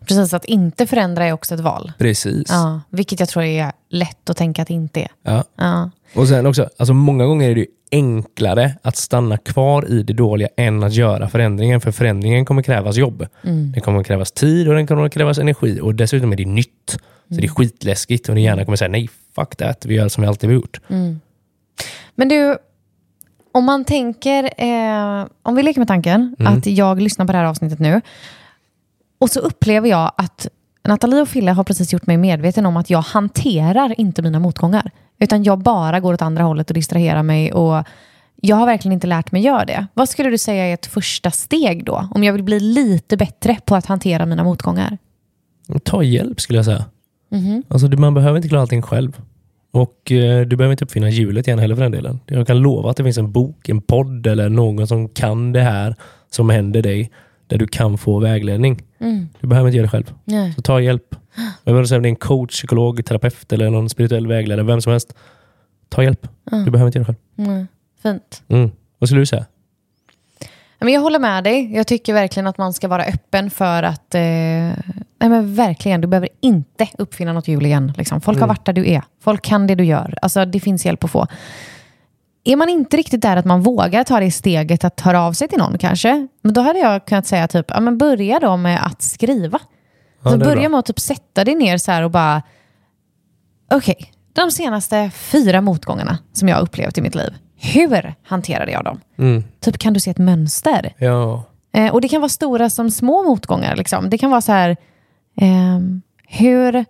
Precis, 0.00 0.34
att 0.34 0.44
inte 0.44 0.86
förändra 0.86 1.26
är 1.26 1.32
också 1.32 1.54
ett 1.54 1.60
val. 1.60 1.92
Precis. 1.98 2.46
Ja, 2.48 2.80
vilket 2.90 3.20
jag 3.20 3.28
tror 3.28 3.44
är 3.44 3.72
lätt 3.88 4.30
att 4.30 4.36
tänka 4.36 4.62
att 4.62 4.68
det 4.68 4.74
inte 4.74 5.00
är. 5.00 5.08
Ja. 5.22 5.44
Ja. 5.56 5.90
Och 6.14 6.28
sen 6.28 6.46
också, 6.46 6.68
alltså 6.78 6.94
många 6.94 7.26
gånger 7.26 7.50
är 7.50 7.54
det 7.54 7.60
ju 7.60 7.66
enklare 7.92 8.74
att 8.82 8.96
stanna 8.96 9.36
kvar 9.36 9.90
i 9.90 10.02
det 10.02 10.12
dåliga 10.12 10.48
än 10.56 10.82
att 10.82 10.92
göra 10.92 11.28
förändringen. 11.28 11.80
För 11.80 11.92
förändringen 11.92 12.44
kommer 12.44 12.62
krävas 12.62 12.96
jobb. 12.96 13.26
Mm. 13.44 13.72
Det 13.72 13.80
kommer 13.80 14.02
krävas 14.04 14.32
tid 14.32 14.68
och 14.68 14.74
den 14.74 14.86
kommer 14.86 15.08
krävas 15.08 15.38
energi. 15.38 15.80
Och 15.80 15.94
dessutom 15.94 16.32
är 16.32 16.36
det 16.36 16.44
nytt. 16.44 16.90
Så 17.28 17.36
det 17.36 17.44
är 17.44 17.48
skitläskigt 17.48 18.28
och 18.28 18.34
din 18.34 18.44
hjärna 18.44 18.64
kommer 18.64 18.76
säga 18.76 18.88
nej, 18.88 19.08
fuck 19.34 19.56
that. 19.56 19.86
Vi 19.86 19.94
gör 19.94 20.08
som 20.08 20.22
vi 20.22 20.28
alltid 20.28 20.50
har 20.50 20.54
gjort. 20.54 20.80
Mm. 20.88 21.20
Men 22.14 22.28
du, 22.28 22.58
om 23.52 23.64
man 23.64 23.84
tänker, 23.84 24.44
eh, 24.44 25.26
om 25.42 25.54
vi 25.54 25.62
leker 25.62 25.80
med 25.80 25.88
tanken 25.88 26.36
Mm. 26.38 26.52
att 26.52 26.66
jag 26.66 27.00
lyssnar 27.00 27.26
på 27.26 27.32
det 27.32 27.38
här 27.38 27.44
avsnittet 27.44 27.78
nu 27.78 28.00
och 29.18 29.30
så 29.30 29.40
upplever 29.40 29.88
jag 29.88 30.12
att 30.16 30.48
Nathalie 30.88 31.20
och 31.22 31.28
Fille 31.28 31.50
har 31.50 31.64
precis 31.64 31.92
gjort 31.92 32.06
mig 32.06 32.16
medveten 32.16 32.66
om 32.66 32.76
att 32.76 32.90
jag 32.90 33.00
hanterar 33.00 34.00
inte 34.00 34.22
mina 34.22 34.38
motgångar. 34.38 34.90
Utan 35.20 35.42
jag 35.42 35.58
bara 35.58 36.00
går 36.00 36.14
åt 36.14 36.22
andra 36.22 36.42
hållet 36.44 36.70
och 36.70 36.74
distraherar 36.74 37.22
mig 37.22 37.52
och 37.52 37.84
jag 38.42 38.56
har 38.56 38.66
verkligen 38.66 38.92
inte 38.92 39.06
lärt 39.06 39.32
mig 39.32 39.42
göra 39.42 39.64
det. 39.64 39.86
Vad 39.94 40.08
skulle 40.08 40.30
du 40.30 40.38
säga 40.38 40.64
är 40.64 40.74
ett 40.74 40.86
första 40.86 41.30
steg 41.30 41.84
då? 41.84 42.08
Om 42.14 42.24
jag 42.24 42.32
vill 42.32 42.42
bli 42.42 42.60
lite 42.60 43.16
bättre 43.16 43.56
på 43.64 43.74
att 43.76 43.86
hantera 43.86 44.26
mina 44.26 44.44
motgångar? 44.44 44.98
Ta 45.84 46.02
hjälp 46.02 46.40
skulle 46.40 46.58
jag 46.58 46.64
säga. 46.64 46.84
Mhm. 47.30 47.62
Alltså, 47.68 47.88
du- 47.88 47.96
man 47.96 48.14
behöver 48.14 48.36
inte 48.36 48.48
klara 48.48 48.62
allting 48.62 48.82
själv. 48.82 49.20
Och 49.72 50.12
eh, 50.12 50.46
du 50.46 50.56
behöver 50.56 50.72
inte 50.72 50.84
uppfinna 50.84 51.10
hjulet 51.10 51.46
igen 51.46 51.58
heller 51.58 51.74
för 51.74 51.82
den 51.82 51.92
delen. 51.92 52.20
Jag 52.26 52.46
kan 52.46 52.58
lova 52.58 52.90
att 52.90 52.96
det 52.96 53.04
finns 53.04 53.18
en 53.18 53.32
bok, 53.32 53.68
en 53.68 53.80
podd 53.80 54.26
eller 54.26 54.48
någon 54.48 54.86
som 54.86 55.08
kan 55.08 55.52
det 55.52 55.60
här 55.62 55.96
som 56.30 56.50
händer 56.50 56.82
dig. 56.82 57.10
Där 57.50 57.58
du 57.58 57.66
kan 57.66 57.98
få 57.98 58.18
vägledning. 58.18 58.82
Mm. 58.98 59.28
Du 59.40 59.46
behöver 59.46 59.68
inte 59.68 59.76
göra 59.76 59.86
det 59.86 59.90
själv. 59.90 60.14
Nej. 60.24 60.52
Så 60.54 60.62
ta 60.62 60.80
hjälp. 60.80 61.14
Jag 61.64 61.88
säga 61.88 61.96
om 61.96 62.02
det 62.02 62.08
är 62.08 62.10
en 62.10 62.16
coach, 62.16 62.50
psykolog, 62.50 63.04
terapeut 63.04 63.52
eller 63.52 63.70
någon 63.70 63.88
spirituell 63.88 64.26
vägledare, 64.26 64.66
vem 64.66 64.80
som 64.80 64.90
helst. 64.90 65.14
Ta 65.88 66.02
hjälp. 66.02 66.26
Mm. 66.52 66.64
Du 66.64 66.70
behöver 66.70 66.88
inte 66.88 66.98
göra 66.98 67.06
det 67.06 67.14
själv. 67.36 67.50
Mm. 67.50 67.66
Fint. 68.02 68.42
Mm. 68.48 68.70
Vad 68.98 69.08
skulle 69.08 69.20
du 69.20 69.26
säga? 69.26 69.46
Men 70.80 70.92
jag 70.92 71.00
håller 71.00 71.18
med 71.18 71.44
dig. 71.44 71.74
Jag 71.74 71.86
tycker 71.86 72.14
verkligen 72.14 72.46
att 72.46 72.58
man 72.58 72.72
ska 72.72 72.88
vara 72.88 73.04
öppen 73.04 73.50
för 73.50 73.82
att... 73.82 74.14
Eh, 74.14 74.20
nej 74.20 75.28
men 75.28 75.54
verkligen, 75.54 76.00
du 76.00 76.08
behöver 76.08 76.28
inte 76.40 76.88
uppfinna 76.98 77.32
något 77.32 77.48
hjul 77.48 77.66
igen. 77.66 77.92
Liksom. 77.96 78.20
Folk 78.20 78.40
har 78.40 78.46
varit 78.46 78.64
där 78.64 78.72
du 78.72 78.90
är. 78.90 79.02
Folk 79.20 79.42
kan 79.42 79.66
det 79.66 79.74
du 79.74 79.84
gör. 79.84 80.14
Alltså, 80.22 80.44
det 80.44 80.60
finns 80.60 80.86
hjälp 80.86 81.04
att 81.04 81.10
få. 81.10 81.26
Är 82.44 82.56
man 82.56 82.68
inte 82.68 82.96
riktigt 82.96 83.22
där 83.22 83.36
att 83.36 83.44
man 83.44 83.62
vågar 83.62 84.04
ta 84.04 84.20
det 84.20 84.30
steget 84.30 84.84
att 84.84 85.00
höra 85.00 85.22
av 85.22 85.32
sig 85.32 85.48
till 85.48 85.58
någon 85.58 85.78
kanske, 85.78 86.28
men 86.42 86.54
då 86.54 86.60
hade 86.60 86.78
jag 86.78 87.06
kunnat 87.06 87.26
säga 87.26 87.48
typ, 87.48 87.66
ja, 87.68 87.80
men 87.80 87.98
börja 87.98 88.38
då 88.38 88.56
med 88.56 88.86
att 88.86 89.02
skriva. 89.02 89.58
Ja, 90.22 90.30
så 90.30 90.36
det 90.36 90.44
är 90.44 90.54
börja 90.54 90.68
med 90.68 90.80
att 90.80 90.86
typ 90.86 91.00
sätta 91.00 91.44
dig 91.44 91.54
ner 91.54 91.78
så 91.78 91.92
här 91.92 92.02
och 92.02 92.10
bara, 92.10 92.42
okej, 93.70 94.12
de 94.32 94.50
senaste 94.50 95.10
fyra 95.14 95.60
motgångarna 95.60 96.18
som 96.32 96.48
jag 96.48 96.56
har 96.56 96.62
upplevt 96.62 96.98
i 96.98 97.02
mitt 97.02 97.14
liv, 97.14 97.34
hur 97.56 98.14
hanterade 98.22 98.72
jag 98.72 98.84
dem? 98.84 99.00
Mm. 99.18 99.44
Typ 99.60 99.78
kan 99.78 99.92
du 99.92 100.00
se 100.00 100.10
ett 100.10 100.18
mönster? 100.18 100.94
Ja. 100.98 101.44
Eh, 101.72 101.92
och 101.92 102.00
det 102.00 102.08
kan 102.08 102.20
vara 102.20 102.28
stora 102.28 102.70
som 102.70 102.90
små 102.90 103.22
motgångar. 103.22 103.76
Liksom. 103.76 104.10
Det 104.10 104.18
kan 104.18 104.30
vara 104.30 104.40
så 104.40 104.52
här, 104.52 104.76
ehm, 105.40 106.02
hur, 106.28 106.84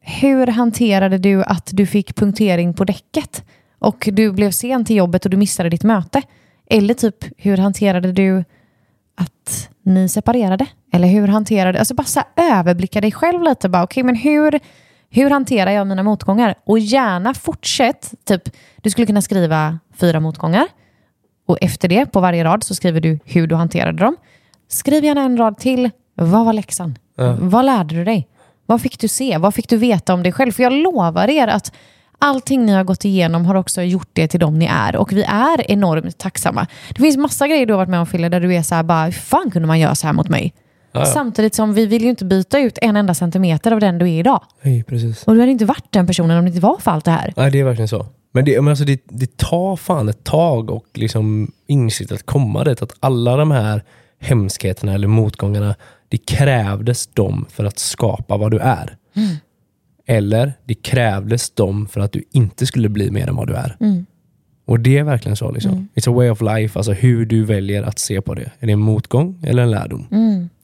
hur 0.00 0.46
hanterade 0.46 1.18
du 1.18 1.44
att 1.44 1.70
du 1.72 1.86
fick 1.86 2.16
punktering 2.16 2.74
på 2.74 2.84
däcket? 2.84 3.44
Och 3.80 4.08
du 4.12 4.32
blev 4.32 4.50
sen 4.50 4.84
till 4.84 4.96
jobbet 4.96 5.24
och 5.24 5.30
du 5.30 5.36
missade 5.36 5.68
ditt 5.68 5.84
möte? 5.84 6.22
Eller 6.70 6.94
typ, 6.94 7.16
hur 7.36 7.56
hanterade 7.56 8.12
du 8.12 8.44
att 9.14 9.68
ni 9.82 10.08
separerade? 10.08 10.66
Eller 10.92 11.08
hur 11.08 11.28
hanterade, 11.28 11.78
alltså 11.78 11.94
bara 11.94 12.04
så 12.04 12.20
överblicka 12.36 13.00
dig 13.00 13.12
själv 13.12 13.42
lite. 13.42 13.68
Bara, 13.68 13.84
okay, 13.84 14.02
men 14.02 14.14
hur, 14.14 14.60
hur 15.10 15.30
hanterar 15.30 15.70
jag 15.70 15.86
mina 15.86 16.02
motgångar? 16.02 16.54
Och 16.64 16.78
gärna 16.78 17.34
fortsätt. 17.34 18.14
Typ, 18.24 18.42
du 18.76 18.90
skulle 18.90 19.06
kunna 19.06 19.22
skriva 19.22 19.78
fyra 20.00 20.20
motgångar. 20.20 20.66
Och 21.46 21.58
efter 21.60 21.88
det, 21.88 22.06
på 22.06 22.20
varje 22.20 22.44
rad, 22.44 22.64
så 22.64 22.74
skriver 22.74 23.00
du 23.00 23.18
hur 23.24 23.46
du 23.46 23.54
hanterade 23.54 23.98
dem. 23.98 24.16
Skriv 24.68 25.04
gärna 25.04 25.20
en 25.20 25.36
rad 25.36 25.58
till. 25.58 25.90
Vad 26.14 26.44
var 26.44 26.52
läxan? 26.52 26.98
Vad 27.40 27.64
lärde 27.64 27.94
du 27.94 28.04
dig? 28.04 28.28
Vad 28.66 28.82
fick 28.82 28.98
du 28.98 29.08
se? 29.08 29.38
Vad 29.38 29.54
fick 29.54 29.68
du 29.68 29.76
veta 29.76 30.14
om 30.14 30.22
dig 30.22 30.32
själv? 30.32 30.52
För 30.52 30.62
jag 30.62 30.72
lovar 30.72 31.28
er 31.30 31.48
att 31.48 31.72
allting 32.20 32.66
ni 32.66 32.72
har 32.72 32.84
gått 32.84 33.04
igenom 33.04 33.46
har 33.46 33.54
också 33.54 33.82
gjort 33.82 34.08
det 34.12 34.28
till 34.28 34.40
dem 34.40 34.58
ni 34.58 34.66
är. 34.66 34.96
Och 34.96 35.12
vi 35.12 35.22
är 35.22 35.70
enormt 35.70 36.18
tacksamma. 36.18 36.66
Det 36.88 37.02
finns 37.02 37.16
massa 37.16 37.48
grejer 37.48 37.66
du 37.66 37.72
har 37.72 37.78
varit 37.78 37.90
med 37.90 38.00
om 38.00 38.06
Fille, 38.06 38.28
där 38.28 38.40
du 38.40 38.54
är 38.54 38.62
så 38.62 38.74
här 38.74 38.82
bara, 38.82 39.04
hur 39.04 39.12
fan 39.12 39.50
kunde 39.50 39.68
man 39.68 39.80
göra 39.80 39.94
så 39.94 40.06
här 40.06 40.14
mot 40.14 40.28
mig? 40.28 40.54
Ja, 40.92 41.00
ja. 41.00 41.06
Samtidigt 41.06 41.54
som 41.54 41.74
vi 41.74 41.86
vill 41.86 42.02
ju 42.02 42.10
inte 42.10 42.24
byta 42.24 42.58
ut 42.58 42.78
en 42.82 42.96
enda 42.96 43.14
centimeter 43.14 43.72
av 43.72 43.80
den 43.80 43.98
du 43.98 44.10
är 44.10 44.18
idag. 44.18 44.42
Nej, 44.62 44.82
precis. 44.82 45.24
Och 45.24 45.34
du 45.34 45.40
hade 45.40 45.52
inte 45.52 45.64
varit 45.64 45.86
den 45.90 46.06
personen 46.06 46.38
om 46.38 46.44
det 46.44 46.48
inte 46.48 46.60
var 46.60 46.78
för 46.78 46.90
allt 46.90 47.04
det 47.04 47.10
här. 47.10 47.32
Nej, 47.36 47.50
det 47.50 47.60
är 47.60 47.64
verkligen 47.64 47.88
så. 47.88 48.06
Men 48.32 48.44
det, 48.44 48.60
men 48.60 48.68
alltså 48.68 48.84
det, 48.84 49.00
det 49.04 49.36
tar 49.36 49.76
fan 49.76 50.08
ett 50.08 50.24
tag 50.24 50.70
och 50.70 50.86
liksom 50.94 51.52
insikt 51.66 52.12
att 52.12 52.26
komma 52.26 52.64
dit. 52.64 52.82
Att 52.82 52.92
alla 53.00 53.36
de 53.36 53.50
här 53.50 53.82
hemskheterna 54.20 54.94
eller 54.94 55.08
motgångarna, 55.08 55.74
det 56.08 56.18
krävdes 56.18 57.06
dem 57.06 57.46
för 57.50 57.64
att 57.64 57.78
skapa 57.78 58.36
vad 58.36 58.50
du 58.50 58.58
är. 58.58 58.96
Eller 60.10 60.52
det 60.64 60.74
krävdes 60.74 61.50
dem 61.50 61.86
för 61.86 62.00
att 62.00 62.12
du 62.12 62.22
inte 62.32 62.66
skulle 62.66 62.88
bli 62.88 63.10
mer 63.10 63.28
än 63.28 63.36
vad 63.36 63.46
du 63.46 63.54
är. 63.54 63.76
Och 64.66 64.80
det 64.80 64.98
är 64.98 65.04
verkligen 65.04 65.36
så. 65.36 65.50
Liksom. 65.50 65.88
It's 65.94 66.10
a 66.10 66.12
way 66.12 66.30
of 66.30 66.40
life, 66.40 66.78
alltså 66.78 66.92
hur 66.92 67.26
du 67.26 67.44
väljer 67.44 67.82
att 67.82 67.98
se 67.98 68.20
på 68.20 68.34
det. 68.34 68.50
Är 68.60 68.66
det 68.66 68.72
en 68.72 68.80
motgång 68.80 69.42
eller 69.46 69.62
en 69.62 69.70
lärdom? 69.70 70.06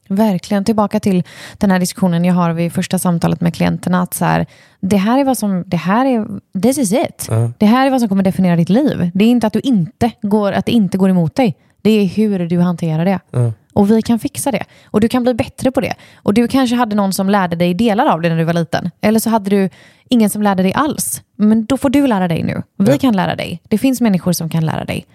Verkligen. 0.09 0.65
Tillbaka 0.65 0.99
till 0.99 1.23
den 1.57 1.71
här 1.71 1.79
diskussionen 1.79 2.25
jag 2.25 2.33
har 2.33 2.53
vid 2.53 2.73
första 2.73 2.99
samtalet 2.99 3.41
med 3.41 3.53
klienterna. 3.53 4.01
Att 4.01 4.13
så 4.13 4.25
här, 4.25 4.45
det 4.79 4.97
här 4.97 5.19
är 5.19 5.23
vad 5.23 5.37
som, 5.37 5.63
det 5.67 5.77
här 5.77 6.05
är, 6.05 6.27
this 6.61 6.77
is 6.77 6.93
it. 6.93 7.27
Ja. 7.29 7.51
Det 7.57 7.65
här 7.65 7.87
är 7.87 7.91
vad 7.91 7.99
som 7.99 8.09
kommer 8.09 8.23
definiera 8.23 8.55
ditt 8.55 8.69
liv. 8.69 9.11
Det 9.13 9.25
är 9.25 9.29
inte 9.29 9.47
att, 9.47 9.53
du 9.53 9.59
inte 9.59 10.11
går, 10.21 10.51
att 10.51 10.65
det 10.65 10.71
inte 10.71 10.97
går 10.97 11.09
emot 11.09 11.35
dig. 11.35 11.55
Det 11.81 11.89
är 11.89 12.05
hur 12.05 12.47
du 12.47 12.59
hanterar 12.59 13.05
det. 13.05 13.19
Ja. 13.31 13.53
Och 13.77 13.91
vi 13.91 14.01
kan 14.01 14.19
fixa 14.19 14.51
det. 14.51 14.63
Och 14.85 14.99
du 15.01 15.07
kan 15.09 15.23
bli 15.23 15.33
bättre 15.33 15.71
på 15.71 15.81
det. 15.81 15.93
Och 16.15 16.33
du 16.33 16.47
kanske 16.47 16.75
hade 16.75 16.95
någon 16.95 17.13
som 17.13 17.29
lärde 17.29 17.55
dig 17.55 17.73
delar 17.73 18.05
av 18.05 18.21
det 18.21 18.29
när 18.29 18.37
du 18.37 18.43
var 18.43 18.53
liten. 18.53 18.91
Eller 19.01 19.19
så 19.19 19.29
hade 19.29 19.49
du 19.49 19.69
ingen 20.09 20.29
som 20.29 20.41
lärde 20.41 20.63
dig 20.63 20.73
alls. 20.73 21.21
Men 21.35 21.65
då 21.65 21.77
får 21.77 21.89
du 21.89 22.07
lära 22.07 22.27
dig 22.27 22.43
nu. 22.43 22.63
Vi 22.77 22.91
Ja. 22.91 22.97
kan 22.97 23.15
lära 23.15 23.35
dig. 23.35 23.61
Det 23.69 23.77
finns 23.77 24.01
människor 24.01 24.31
som 24.31 24.49
kan 24.49 24.65
lära 24.65 24.85
dig. 24.85 25.05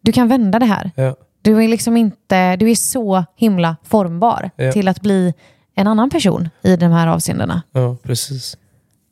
Du 0.00 0.12
kan 0.12 0.28
vända 0.28 0.58
det 0.58 0.66
här. 0.66 0.90
Ja. 0.96 1.16
Du 1.42 1.64
är 1.64 1.68
liksom 1.68 1.96
inte, 1.96 2.56
du 2.56 2.70
är 2.70 2.74
så 2.74 3.24
himla 3.36 3.76
formbar 3.84 4.50
Ja. 4.56 4.72
till 4.72 4.88
att 4.88 5.00
bli 5.02 5.34
en 5.74 5.86
annan 5.86 6.10
person 6.10 6.48
i 6.62 6.76
de 6.76 6.86
här 6.92 7.06
avseendena. 7.06 7.62
ja, 7.72 7.96
precis. 8.02 8.56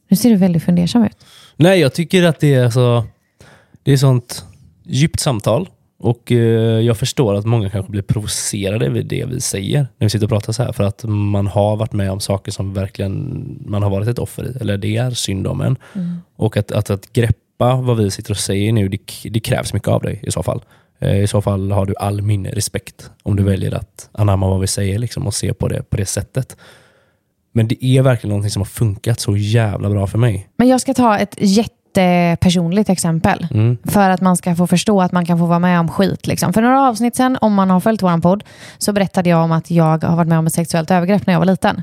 Nu 0.09 0.17
ser 0.17 0.31
du 0.31 0.37
väldigt 0.37 0.63
fundersam 0.65 1.05
ut. 1.05 1.25
Nej, 1.57 1.81
jag 1.81 1.95
tycker 1.95 2.23
att 2.23 2.41
det 2.41 2.55
är 2.55 2.71
så 2.71 3.05
det 3.83 3.93
är 3.93 3.97
sånt 3.97 4.45
djupt 4.85 5.21
samtal 5.21 5.69
och 6.07 6.33
eh, 6.33 6.81
jag 6.81 6.97
förstår 6.97 7.35
att 7.35 7.45
många 7.45 7.71
kanske 7.71 7.90
blir 7.90 8.03
provocerade 8.03 8.88
vid 8.88 9.07
det 9.07 9.25
vi 9.25 9.40
säger 9.40 9.81
när 9.99 10.07
vi 10.07 10.11
sitter 10.11 10.27
och 10.27 10.31
pratar 10.31 10.53
så 10.53 10.62
här 10.62 10.73
för 10.73 10.85
att 10.85 11.05
man 11.05 11.47
har 11.47 11.77
varit 11.77 11.92
med 11.92 12.11
om 12.11 12.21
saker 12.21 12.53
som 12.53 12.75
verkligen 12.75 13.42
man 13.66 13.83
har 13.83 13.90
varit 13.90 14.09
ett 14.09 14.19
offer 14.19 14.45
i 14.45 14.61
eller 14.61 14.77
det 14.77 14.97
är 14.97 15.11
synd 15.11 15.47
om 15.47 15.61
en. 15.61 15.77
Och 16.37 16.57
att, 16.57 16.73
att, 16.73 16.90
att 16.90 17.12
greppa 17.12 17.77
vad 17.77 17.97
vi 17.97 18.11
sitter 18.11 18.31
och 18.31 18.37
säger 18.37 18.73
nu, 18.73 18.88
det, 18.88 18.99
det 19.31 19.40
krävs 19.40 19.73
mycket 19.73 19.88
av 19.88 20.03
dig 20.03 20.21
i 20.23 20.31
så 20.31 20.42
fall. 20.42 20.64
Eh, 20.99 21.23
I 21.23 21.27
så 21.27 21.42
fall 21.42 21.73
har 21.73 21.87
du 21.87 21.95
all 21.97 22.23
min 22.23 22.47
respekt 22.47 23.11
om 23.23 23.37
du 23.37 23.42
väljer 23.42 23.75
att 23.75 24.09
anamma 24.12 24.49
vad 24.49 24.61
vi 24.61 24.66
säger 24.66 24.99
liksom, 24.99 25.27
och 25.27 25.35
se 25.35 25.55
på 25.55 25.69
det 25.69 25.90
på 25.90 25.97
det 25.97 26.07
sättet. 26.07 26.57
Men 27.53 27.68
det 27.68 27.85
är 27.85 28.03
verkligen 28.03 28.28
någonting 28.28 28.51
som 28.51 28.61
har 28.61 28.66
funkat 28.66 29.20
så 29.20 29.37
jävla 29.37 29.91
bra 29.91 30.07
för 30.07 30.18
mig. 30.18 30.49
Men 30.57 30.68
jag 30.68 30.81
ska 30.81 30.95
ta 30.95 31.18
ett 31.18 31.37
jättepersonligt 31.97 32.90
exempel. 32.90 33.47
Mm. 33.51 33.78
För 33.84 34.11
att 34.11 34.20
man 34.20 34.36
ska 34.36 34.57
få 34.57 34.66
förstå 34.66 35.03
att 35.03 35.12
man 35.12 35.26
kan 35.26 35.38
få 35.38 35.47
vara 35.47 35.59
med 35.59 35.80
om 35.80 35.88
skit. 35.88 36.26
Liksom. 36.26 36.53
För 36.53 36.62
några 36.62 36.88
avsnitt 36.88 37.16
sen, 37.16 37.38
om 37.40 37.55
man 37.55 37.70
har 37.70 37.80
följt 37.80 38.03
vår 38.03 38.20
podd, 38.20 38.44
så 38.78 38.92
berättade 38.92 39.30
jag 39.30 39.44
om 39.44 39.53
att 39.53 39.70
jag 39.70 40.05
har 40.05 40.16
varit 40.16 40.28
med 40.28 40.38
om 40.38 40.47
ett 40.47 40.55
sexuellt 40.55 40.90
övergrepp 40.90 41.26
när 41.26 41.34
jag 41.34 41.38
var 41.40 41.47
liten. 41.47 41.82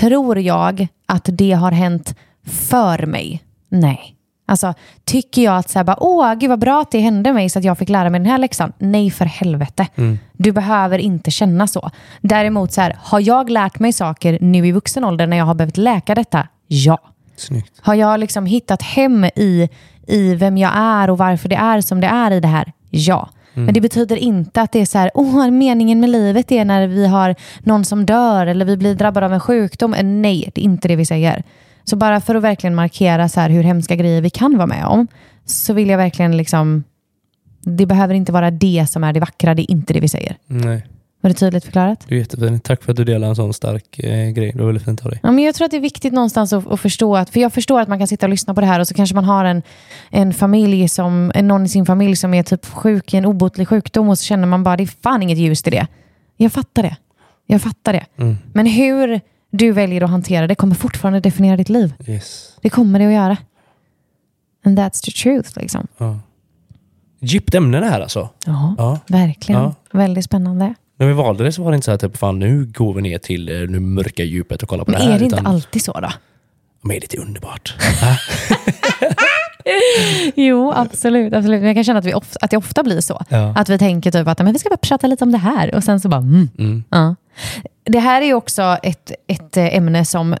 Tror 0.00 0.38
jag 0.38 0.86
att 1.06 1.28
det 1.32 1.52
har 1.52 1.72
hänt 1.72 2.14
för 2.46 3.06
mig? 3.06 3.42
Nej. 3.68 4.14
Alltså, 4.46 4.74
tycker 5.04 5.42
jag 5.42 5.56
att 5.56 5.68
så 5.68 5.78
här, 5.78 5.84
bara, 5.84 6.02
åh, 6.02 6.34
gud 6.34 6.50
vad 6.50 6.58
bra 6.58 6.80
att 6.80 6.90
det 6.90 7.00
hände 7.00 7.32
mig 7.32 7.48
så 7.48 7.58
att 7.58 7.64
jag 7.64 7.78
fick 7.78 7.88
lära 7.88 8.10
mig 8.10 8.20
den 8.20 8.30
här 8.30 8.38
läxan? 8.38 8.72
Nej, 8.78 9.10
för 9.10 9.24
helvete. 9.24 9.86
Du 10.32 10.52
behöver 10.52 10.98
inte 10.98 11.30
känna 11.30 11.66
så. 11.66 11.90
Däremot, 12.20 12.72
så 12.72 12.80
här, 12.80 12.96
har 13.00 13.20
jag 13.20 13.50
lärt 13.50 13.78
mig 13.78 13.92
saker 13.92 14.38
nu 14.40 14.66
i 14.66 14.72
vuxen 14.72 15.04
ålder 15.04 15.26
när 15.26 15.36
jag 15.36 15.44
har 15.44 15.54
behövt 15.54 15.76
läka 15.76 16.14
detta? 16.14 16.48
Ja. 16.66 16.98
Snyggt. 17.40 17.72
Har 17.80 17.94
jag 17.94 18.20
liksom 18.20 18.46
hittat 18.46 18.82
hem 18.82 19.24
i, 19.24 19.68
i 20.06 20.34
vem 20.34 20.58
jag 20.58 20.72
är 20.74 21.10
och 21.10 21.18
varför 21.18 21.48
det 21.48 21.56
är 21.56 21.80
som 21.80 22.00
det 22.00 22.06
är 22.06 22.30
i 22.30 22.40
det 22.40 22.48
här? 22.48 22.72
Ja. 22.90 23.28
Men 23.64 23.74
det 23.74 23.80
betyder 23.80 24.16
inte 24.16 24.62
att 24.62 24.72
det 24.72 24.80
är 24.80 24.86
så 24.86 24.98
här, 24.98 25.10
oh, 25.14 25.50
meningen 25.50 26.00
med 26.00 26.10
livet 26.10 26.52
är 26.52 26.64
när 26.64 26.86
vi 26.86 27.06
har 27.06 27.34
någon 27.60 27.84
som 27.84 28.06
dör 28.06 28.46
eller 28.46 28.64
vi 28.64 28.76
blir 28.76 28.94
drabbade 28.94 29.26
av 29.26 29.32
en 29.32 29.40
sjukdom. 29.40 29.94
Eh, 29.94 30.04
Nej, 30.04 30.50
det 30.54 30.60
är 30.60 30.64
inte 30.64 30.88
det 30.88 30.96
vi 30.96 31.04
säger. 31.04 31.42
Så 31.84 31.96
bara 31.96 32.20
för 32.20 32.34
att 32.34 32.42
verkligen 32.42 32.74
markera 32.74 33.28
så 33.28 33.40
här 33.40 33.50
hur 33.50 33.62
hemska 33.62 33.96
grejer 33.96 34.22
vi 34.22 34.30
kan 34.30 34.56
vara 34.56 34.66
med 34.66 34.84
om, 34.86 35.06
så 35.44 35.72
vill 35.72 35.88
jag 35.88 35.98
verkligen 35.98 36.36
liksom, 36.36 36.84
det 37.60 37.86
behöver 37.86 38.14
inte 38.14 38.32
vara 38.32 38.50
det 38.50 38.86
som 38.90 39.04
är 39.04 39.12
det 39.12 39.20
vackra, 39.20 39.54
det 39.54 39.62
är 39.62 39.70
inte 39.70 39.92
det 39.92 40.00
vi 40.00 40.08
säger. 40.08 40.36
Nej, 40.46 40.86
Var 41.20 41.30
det 41.30 41.34
tydligt 41.34 41.64
förklarat? 41.64 42.04
det 42.08 42.14
är 42.14 42.18
jättefint. 42.18 42.64
Tack 42.64 42.82
för 42.84 42.92
att 42.92 42.96
du 42.96 43.04
delar 43.04 43.28
en 43.28 43.36
sån 43.36 43.54
stark 43.54 43.98
eh, 43.98 44.30
grej. 44.30 44.52
Det 44.52 44.58
var 44.58 44.66
väldigt 44.66 44.84
fint 44.84 45.04
av 45.04 45.10
dig. 45.10 45.20
Ja, 45.22 45.30
men 45.30 45.44
jag 45.44 45.54
tror 45.54 45.64
att 45.64 45.70
det 45.70 45.76
är 45.76 45.80
viktigt 45.80 46.12
någonstans 46.12 46.52
att, 46.52 46.66
att 46.66 46.80
förstå 46.80 47.16
att, 47.16 47.30
för 47.30 47.40
jag 47.40 47.52
förstår 47.52 47.80
att 47.80 47.88
man 47.88 47.98
kan 47.98 48.08
sitta 48.08 48.26
och 48.26 48.30
lyssna 48.30 48.54
på 48.54 48.60
det 48.60 48.66
här 48.66 48.80
och 48.80 48.88
så 48.88 48.94
kanske 48.94 49.14
man 49.14 49.24
har 49.24 49.44
en, 49.44 49.62
en 50.10 50.32
familj 50.34 50.88
som, 50.88 51.32
någon 51.42 51.64
i 51.64 51.68
sin 51.68 51.86
familj 51.86 52.16
som 52.16 52.34
är 52.34 52.42
typ 52.42 52.66
sjuk 52.66 53.14
i 53.14 53.16
en 53.16 53.26
obotlig 53.26 53.68
sjukdom 53.68 54.08
och 54.08 54.18
så 54.18 54.24
känner 54.24 54.46
man 54.46 54.62
bara, 54.64 54.76
det 54.76 54.82
är 54.82 54.86
fan 55.02 55.22
inget 55.22 55.38
ljus 55.38 55.66
i 55.66 55.70
det. 55.70 55.86
Jag 56.36 56.52
fattar 56.52 56.82
det. 56.82 56.96
Jag 57.46 57.62
fattar 57.62 57.92
det. 57.92 58.06
Mm. 58.16 58.36
Men 58.52 58.66
hur 58.66 59.20
du 59.50 59.72
väljer 59.72 60.02
att 60.04 60.10
hantera 60.10 60.46
det 60.46 60.54
kommer 60.54 60.74
fortfarande 60.74 61.20
definiera 61.20 61.56
ditt 61.56 61.68
liv. 61.68 61.94
Yes. 62.06 62.56
Det 62.62 62.70
kommer 62.70 62.98
det 62.98 63.06
att 63.06 63.12
göra. 63.12 63.36
And 64.64 64.78
that's 64.78 65.04
the 65.04 65.10
truth 65.10 65.58
liksom. 65.60 65.86
Ja. 65.98 66.18
Djupt 67.20 67.54
ämne 67.54 67.80
det 67.80 67.86
här 67.86 68.00
alltså. 68.00 68.28
Ja, 68.46 68.74
Ja. 68.78 68.98
verkligen. 69.08 69.60
Ja. 69.60 69.74
Väldigt 69.92 70.24
spännande. 70.24 70.74
När 70.98 71.06
vi 71.06 71.12
valde 71.12 71.44
det 71.44 71.52
så 71.52 71.62
var 71.62 71.70
det 71.70 71.74
inte 71.74 71.84
så 71.84 71.90
här 71.90 71.98
typ, 71.98 72.16
fan 72.16 72.38
nu 72.38 72.64
går 72.64 72.94
vi 72.94 73.02
ner 73.02 73.18
till 73.18 73.48
eh, 73.48 73.60
det 73.60 73.80
mörka 73.80 74.24
djupet 74.24 74.62
och 74.62 74.68
kollar 74.68 74.84
på 74.84 74.90
Men 74.90 75.00
det 75.00 75.06
här. 75.06 75.14
är 75.14 75.18
det 75.18 75.24
inte 75.24 75.36
utan- 75.36 75.46
alltid 75.46 75.84
så 75.84 75.92
då? 76.00 76.08
Men 76.82 76.96
är 76.96 77.00
det 77.00 77.14
inte 77.14 77.26
underbart? 77.26 77.74
Jo, 80.36 80.72
absolut. 80.76 81.32
absolut. 81.34 81.58
Men 81.60 81.66
jag 81.66 81.76
kan 81.76 81.84
känna 81.84 81.98
att, 81.98 82.04
vi 82.04 82.14
of- 82.14 82.36
att 82.40 82.50
det 82.50 82.56
ofta 82.56 82.82
blir 82.82 83.00
så. 83.00 83.22
Ja. 83.28 83.52
Att 83.56 83.68
vi 83.68 83.78
tänker 83.78 84.10
typ 84.10 84.28
att 84.28 84.38
men 84.38 84.52
vi 84.52 84.58
ska 84.58 84.68
bara 84.68 84.76
prata 84.76 85.06
lite 85.06 85.24
om 85.24 85.32
det 85.32 85.38
här 85.38 85.74
och 85.74 85.84
sen 85.84 86.00
så 86.00 86.08
bara 86.08 86.20
mm. 86.20 86.48
Mm. 86.58 86.84
Ja. 86.90 87.14
Det 87.84 87.98
här 87.98 88.22
är 88.22 88.26
ju 88.26 88.34
också 88.34 88.62
ett, 88.82 89.12
ett 89.26 89.56
eh, 89.56 89.76
ämne 89.76 90.04
som 90.04 90.36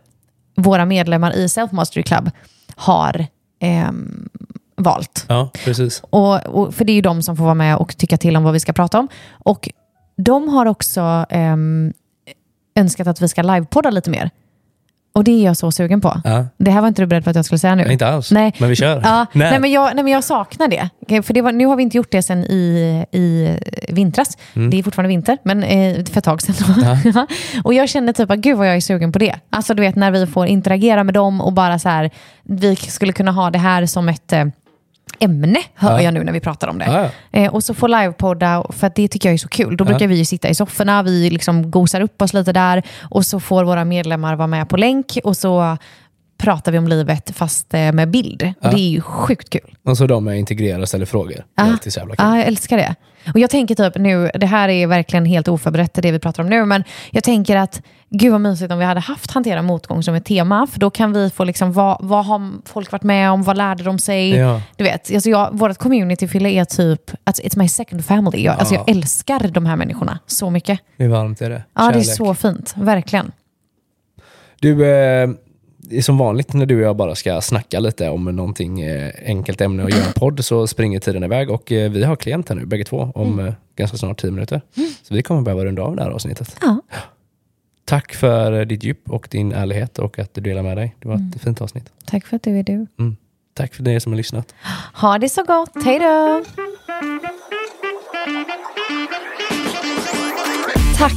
våra 0.56 0.84
medlemmar 0.84 1.36
i 1.36 1.48
Self 1.48 1.72
Mastery 1.72 2.02
Club 2.02 2.30
har 2.76 3.26
ehm, 3.60 4.28
valt. 4.76 5.24
ja, 5.28 5.50
precis. 5.64 6.02
Och, 6.10 6.46
och, 6.46 6.74
för 6.74 6.84
det 6.84 6.92
är 6.92 6.94
ju 6.94 7.00
de 7.00 7.22
som 7.22 7.36
får 7.36 7.44
vara 7.44 7.54
med 7.54 7.76
och 7.76 7.96
tycka 7.96 8.16
till 8.16 8.36
om 8.36 8.42
vad 8.42 8.52
vi 8.52 8.60
ska 8.60 8.72
prata 8.72 8.98
om. 8.98 9.08
Och 9.38 9.68
de 10.18 10.48
har 10.48 10.66
också 10.66 11.26
ehm, 11.30 11.92
önskat 12.74 13.06
att 13.06 13.22
vi 13.22 13.28
ska 13.28 13.42
livepodda 13.42 13.90
lite 13.90 14.10
mer. 14.10 14.30
Och 15.12 15.24
det 15.24 15.30
är 15.30 15.44
jag 15.44 15.56
så 15.56 15.72
sugen 15.72 16.00
på. 16.00 16.20
Ja. 16.24 16.46
Det 16.56 16.70
här 16.70 16.80
var 16.80 16.88
inte 16.88 17.02
du 17.02 17.06
beredd 17.06 17.24
på 17.24 17.30
att 17.30 17.36
jag 17.36 17.44
skulle 17.44 17.58
säga 17.58 17.74
nu. 17.74 17.92
Inte 17.92 18.06
alls, 18.06 18.30
Nej. 18.30 18.54
men 18.58 18.68
vi 18.68 18.76
kör. 18.76 19.00
Ja, 19.04 19.26
Nej. 19.32 19.50
nej. 19.50 19.60
men 19.60 19.70
jag, 19.70 19.94
nej 19.94 20.04
men 20.04 20.12
jag 20.12 20.24
saknar 20.24 20.68
det. 20.68 21.22
För 21.22 21.34
det 21.34 21.42
var, 21.42 21.52
nu 21.52 21.66
har 21.66 21.76
vi 21.76 21.82
inte 21.82 21.96
gjort 21.96 22.10
det 22.10 22.22
sen 22.22 22.44
i, 22.44 23.04
i 23.12 23.56
vintras. 23.88 24.38
Mm. 24.54 24.70
Det 24.70 24.78
är 24.78 24.82
fortfarande 24.82 25.08
vinter, 25.08 25.38
men 25.42 25.62
eh, 25.62 26.04
för 26.04 26.18
ett 26.18 26.24
tag 26.24 26.42
sedan. 26.42 26.98
Ja. 27.14 27.26
och 27.64 27.74
jag 27.74 27.88
känner 27.88 28.12
typ 28.12 28.30
att 28.30 28.38
gud 28.38 28.56
vad 28.56 28.68
jag 28.68 28.76
är 28.76 28.80
sugen 28.80 29.12
på 29.12 29.18
det. 29.18 29.34
Alltså 29.50 29.74
du 29.74 29.82
vet 29.82 29.96
när 29.96 30.10
vi 30.10 30.26
får 30.26 30.46
interagera 30.46 31.04
med 31.04 31.14
dem 31.14 31.40
och 31.40 31.52
bara 31.52 31.78
så 31.78 31.88
här, 31.88 32.10
vi 32.42 32.76
skulle 32.76 33.12
kunna 33.12 33.32
ha 33.32 33.50
det 33.50 33.58
här 33.58 33.86
som 33.86 34.08
ett 34.08 34.32
eh, 34.32 34.44
ämne, 35.18 35.58
hör 35.74 35.92
Ja. 35.92 36.02
jag 36.02 36.14
nu 36.14 36.24
när 36.24 36.32
vi 36.32 36.40
pratar 36.40 36.68
om 36.68 36.78
det. 36.78 36.84
Ja, 36.86 37.10
ja. 37.30 37.38
Eh, 37.40 37.54
och 37.54 37.64
så 37.64 37.74
få 37.74 37.86
livepodda, 37.86 38.64
för 38.70 38.92
det 38.94 39.08
tycker 39.08 39.28
jag 39.28 39.34
är 39.34 39.38
så 39.38 39.48
kul. 39.48 39.76
Då 39.76 39.84
brukar 39.84 40.06
vi 40.06 40.14
ju 40.16 40.24
sitta 40.24 40.48
i 40.48 40.54
sofforna, 40.54 41.02
vi 41.02 41.30
liksom 41.30 41.70
gosar 41.70 42.00
upp 42.00 42.22
oss 42.22 42.34
lite 42.34 42.52
där 42.52 42.82
och 43.00 43.26
så 43.26 43.40
får 43.40 43.64
våra 43.64 43.84
medlemmar 43.84 44.36
vara 44.36 44.46
med 44.46 44.68
på 44.68 44.76
länk 44.76 45.18
och 45.24 45.36
så 45.36 45.76
pratar 46.38 46.72
vi 46.72 46.78
om 46.78 46.88
livet 46.88 47.30
fast 47.36 47.74
eh, 47.74 47.92
med 47.92 48.10
bild. 48.10 48.38
Det 48.60 48.68
är 48.68 48.88
ju 48.90 49.00
sjukt 49.00 49.50
kul. 49.50 49.74
Och 49.84 49.96
så 49.98 50.06
de 50.06 50.24
med 50.24 50.38
integrerar 50.38 50.80
och 50.80 50.88
ställer 50.88 51.06
frågor. 51.06 51.44
Det 51.56 51.62
är 51.62 51.66
Ja. 51.84 51.90
så 51.90 51.98
jävla 52.00 52.16
kul. 52.16 52.26
Ja, 52.26 52.36
jag 52.38 52.46
älskar 52.46 52.76
det. 52.76 52.94
Och 53.34 53.40
jag 53.40 53.50
tänker 53.50 53.74
typ 53.74 53.96
nu, 53.96 54.30
det 54.34 54.46
här 54.46 54.68
är 54.68 54.86
verkligen 54.86 55.24
helt 55.24 55.48
oförberett 55.48 55.94
det 55.94 56.12
vi 56.12 56.18
pratar 56.18 56.42
om 56.42 56.48
nu, 56.48 56.64
men 56.64 56.84
jag 57.10 57.24
tänker 57.24 57.56
att 57.56 57.82
gud 58.10 58.32
vad 58.32 58.40
mysigt 58.40 58.72
om 58.72 58.78
vi 58.78 58.84
hade 58.84 59.00
haft 59.00 59.30
hantera 59.30 59.62
motgång 59.62 60.02
som 60.02 60.14
ett 60.14 60.24
tema, 60.24 60.66
för 60.66 60.80
då 60.80 60.90
kan 60.90 61.12
vi 61.12 61.30
få 61.30 61.44
liksom, 61.44 61.72
vad, 61.72 61.96
vad 62.00 62.24
har 62.26 62.68
folk 62.68 62.92
varit 62.92 63.02
med 63.02 63.30
om, 63.30 63.42
vad 63.42 63.56
lärde 63.56 63.82
de 63.84 63.98
sig? 63.98 64.30
Ja. 64.36 64.62
Du 64.76 64.84
vet, 64.84 65.14
alltså 65.14 65.30
jag, 65.30 65.48
vårt 65.52 65.78
community 65.78 66.28
fyller 66.28 66.50
är 66.50 66.64
typ, 66.64 67.10
alltså 67.24 67.42
it's 67.42 67.58
my 67.58 67.68
second 67.68 68.04
family. 68.04 68.44
Jag, 68.44 68.58
alltså 68.58 68.74
Ja. 68.74 68.84
jag 68.86 68.96
älskar 68.96 69.48
de 69.48 69.66
här 69.66 69.76
människorna 69.76 70.18
så 70.26 70.50
mycket. 70.50 70.80
Är 70.96 71.08
varmt 71.08 71.40
är 71.40 71.50
det. 71.50 71.62
Ja, 71.74 71.90
det 71.92 71.98
är 71.98 72.02
så 72.02 72.34
fint, 72.34 72.74
verkligen. 72.76 73.32
Du, 74.60 74.86
eh, 74.86 75.28
det 75.90 75.98
är 75.98 76.02
som 76.02 76.18
vanligt 76.18 76.52
när 76.52 76.66
du 76.66 76.76
och 76.76 76.88
jag 76.88 76.96
bara 76.96 77.14
ska 77.14 77.40
snacka 77.40 77.80
lite 77.80 78.08
om 78.08 78.24
någonting 78.24 78.80
eh, 78.80 79.12
enkelt 79.26 79.60
ämne 79.60 79.84
och 79.84 79.90
göra 79.90 80.04
en 80.04 80.12
podd 80.12 80.44
så 80.44 80.66
springer 80.66 81.00
tiden 81.00 81.24
iväg 81.24 81.50
och 81.50 81.72
eh, 81.72 81.90
vi 81.90 82.04
har 82.04 82.16
klient 82.16 82.48
här 82.48 82.56
nu 82.56 82.66
bägge 82.66 82.84
två 82.84 83.12
om 83.14 83.40
eh, 83.40 83.54
ganska 83.76 83.96
snart 83.96 84.20
tio 84.20 84.30
minuter. 84.30 84.60
Så 85.02 85.14
vi 85.14 85.22
kommer 85.22 85.42
behöva 85.42 85.64
runda 85.64 85.82
av 85.82 85.96
det 85.96 86.02
här 86.02 86.10
avsnittet. 86.10 86.56
Ja. 86.60 86.82
Tack 87.84 88.14
för 88.14 88.64
ditt 88.64 88.84
djup 88.84 89.10
och 89.10 89.28
din 89.30 89.52
ärlighet 89.52 89.98
och 89.98 90.18
att 90.18 90.34
du 90.34 90.40
delar 90.40 90.62
med 90.62 90.76
dig. 90.76 90.96
Det 91.00 91.08
var 91.08 91.14
ett 91.14 91.42
fint 91.42 91.60
avsnitt. 91.60 91.92
Tack 92.04 92.26
för 92.26 92.36
att 92.36 92.42
du 92.42 92.58
är 92.58 92.62
du. 92.62 92.86
Mm. 92.98 93.16
Tack 93.54 93.74
för 93.74 93.88
er 93.88 93.98
som 93.98 94.12
har 94.12 94.16
lyssnat. 94.16 94.54
Ha 94.94 95.18
det 95.18 95.28
så 95.28 95.44
gott, 95.44 95.84
hej 95.84 95.98
då! 95.98 96.44
Tack 100.98 101.12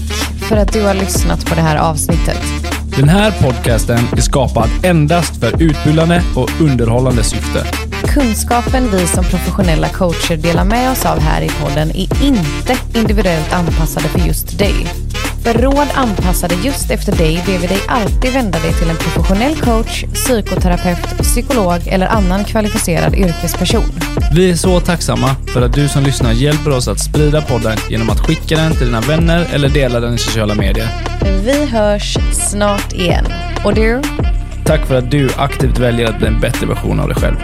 för 0.50 0.58
att 0.58 0.74
du 0.74 0.84
har 0.84 0.94
lyssnat 0.94 1.46
på 1.46 1.56
det 1.56 1.62
här 1.62 1.90
avsnittet. 1.90 2.81
Den 2.98 3.10
här 3.10 3.32
podcasten 3.32 4.00
är 4.18 4.22
skapad 4.22 4.70
endast 4.84 5.40
för 5.40 5.64
utbildande 5.64 6.22
och 6.36 6.62
underhållande 6.62 7.24
syfte. 7.24 7.66
Kunskapen 8.04 8.92
vi 8.92 9.08
som 9.08 9.24
professionella 9.24 9.90
coacher 9.90 10.38
delar 10.38 10.66
med 10.66 10.92
oss 10.92 11.06
av 11.06 11.20
här 11.20 11.42
i 11.42 11.50
podden 11.50 11.90
är 11.90 12.24
inte 12.24 13.00
individuellt 13.00 13.54
anpassade 13.54 14.08
för 14.08 14.20
just 14.20 14.60
dig. 14.60 14.88
För 15.44 15.54
råd 15.54 15.88
anpassade 15.94 16.56
just 16.64 16.92
efter 16.92 17.18
dig 17.18 17.44
ber 17.46 17.58
vi 17.58 17.68
dig 17.68 17.80
alltid 17.88 18.34
vända 18.34 18.60
dig 18.60 18.74
till 18.74 18.90
en 18.90 18.96
professionell 18.96 19.56
coach, 19.56 20.04
psykoterapeut, 20.14 21.18
psykolog 21.18 21.88
eller 21.88 22.08
annan 22.08 22.44
kvalificerad 22.44 23.16
yrkesperson. 23.16 23.84
Vi 24.34 24.52
är 24.52 24.56
så 24.56 24.80
tacksamma 24.80 25.36
för 25.54 25.62
att 25.62 25.74
du 25.74 25.88
som 25.88 26.04
lyssnar 26.04 26.32
hjälper 26.32 26.72
oss 26.72 26.88
att 26.88 27.00
sprida 27.00 27.42
podden 27.42 27.78
genom 27.90 28.10
att 28.10 28.20
skicka 28.20 28.56
den 28.56 28.72
till 28.76 28.86
dina 28.86 29.02
vänner 29.02 29.48
eller 29.54 29.70
dela 29.70 30.00
den 30.00 30.14
i 30.14 30.18
sociala 30.18 30.56
medier. 30.56 30.88
Vi 31.44 31.66
hörs 31.66 32.18
snart 32.34 32.94
igen. 32.94 33.26
Och 33.66 33.76
du? 33.76 34.02
Tack 34.66 34.88
för 34.88 34.96
att 34.96 35.12
du 35.12 35.30
aktivt 35.38 35.80
väljer 35.80 36.08
att 36.08 36.18
bli 36.18 36.28
en 36.28 36.40
bättre 36.40 36.68
version 36.68 37.00
av 37.00 37.08
dig 37.08 37.18
själv. 37.18 37.36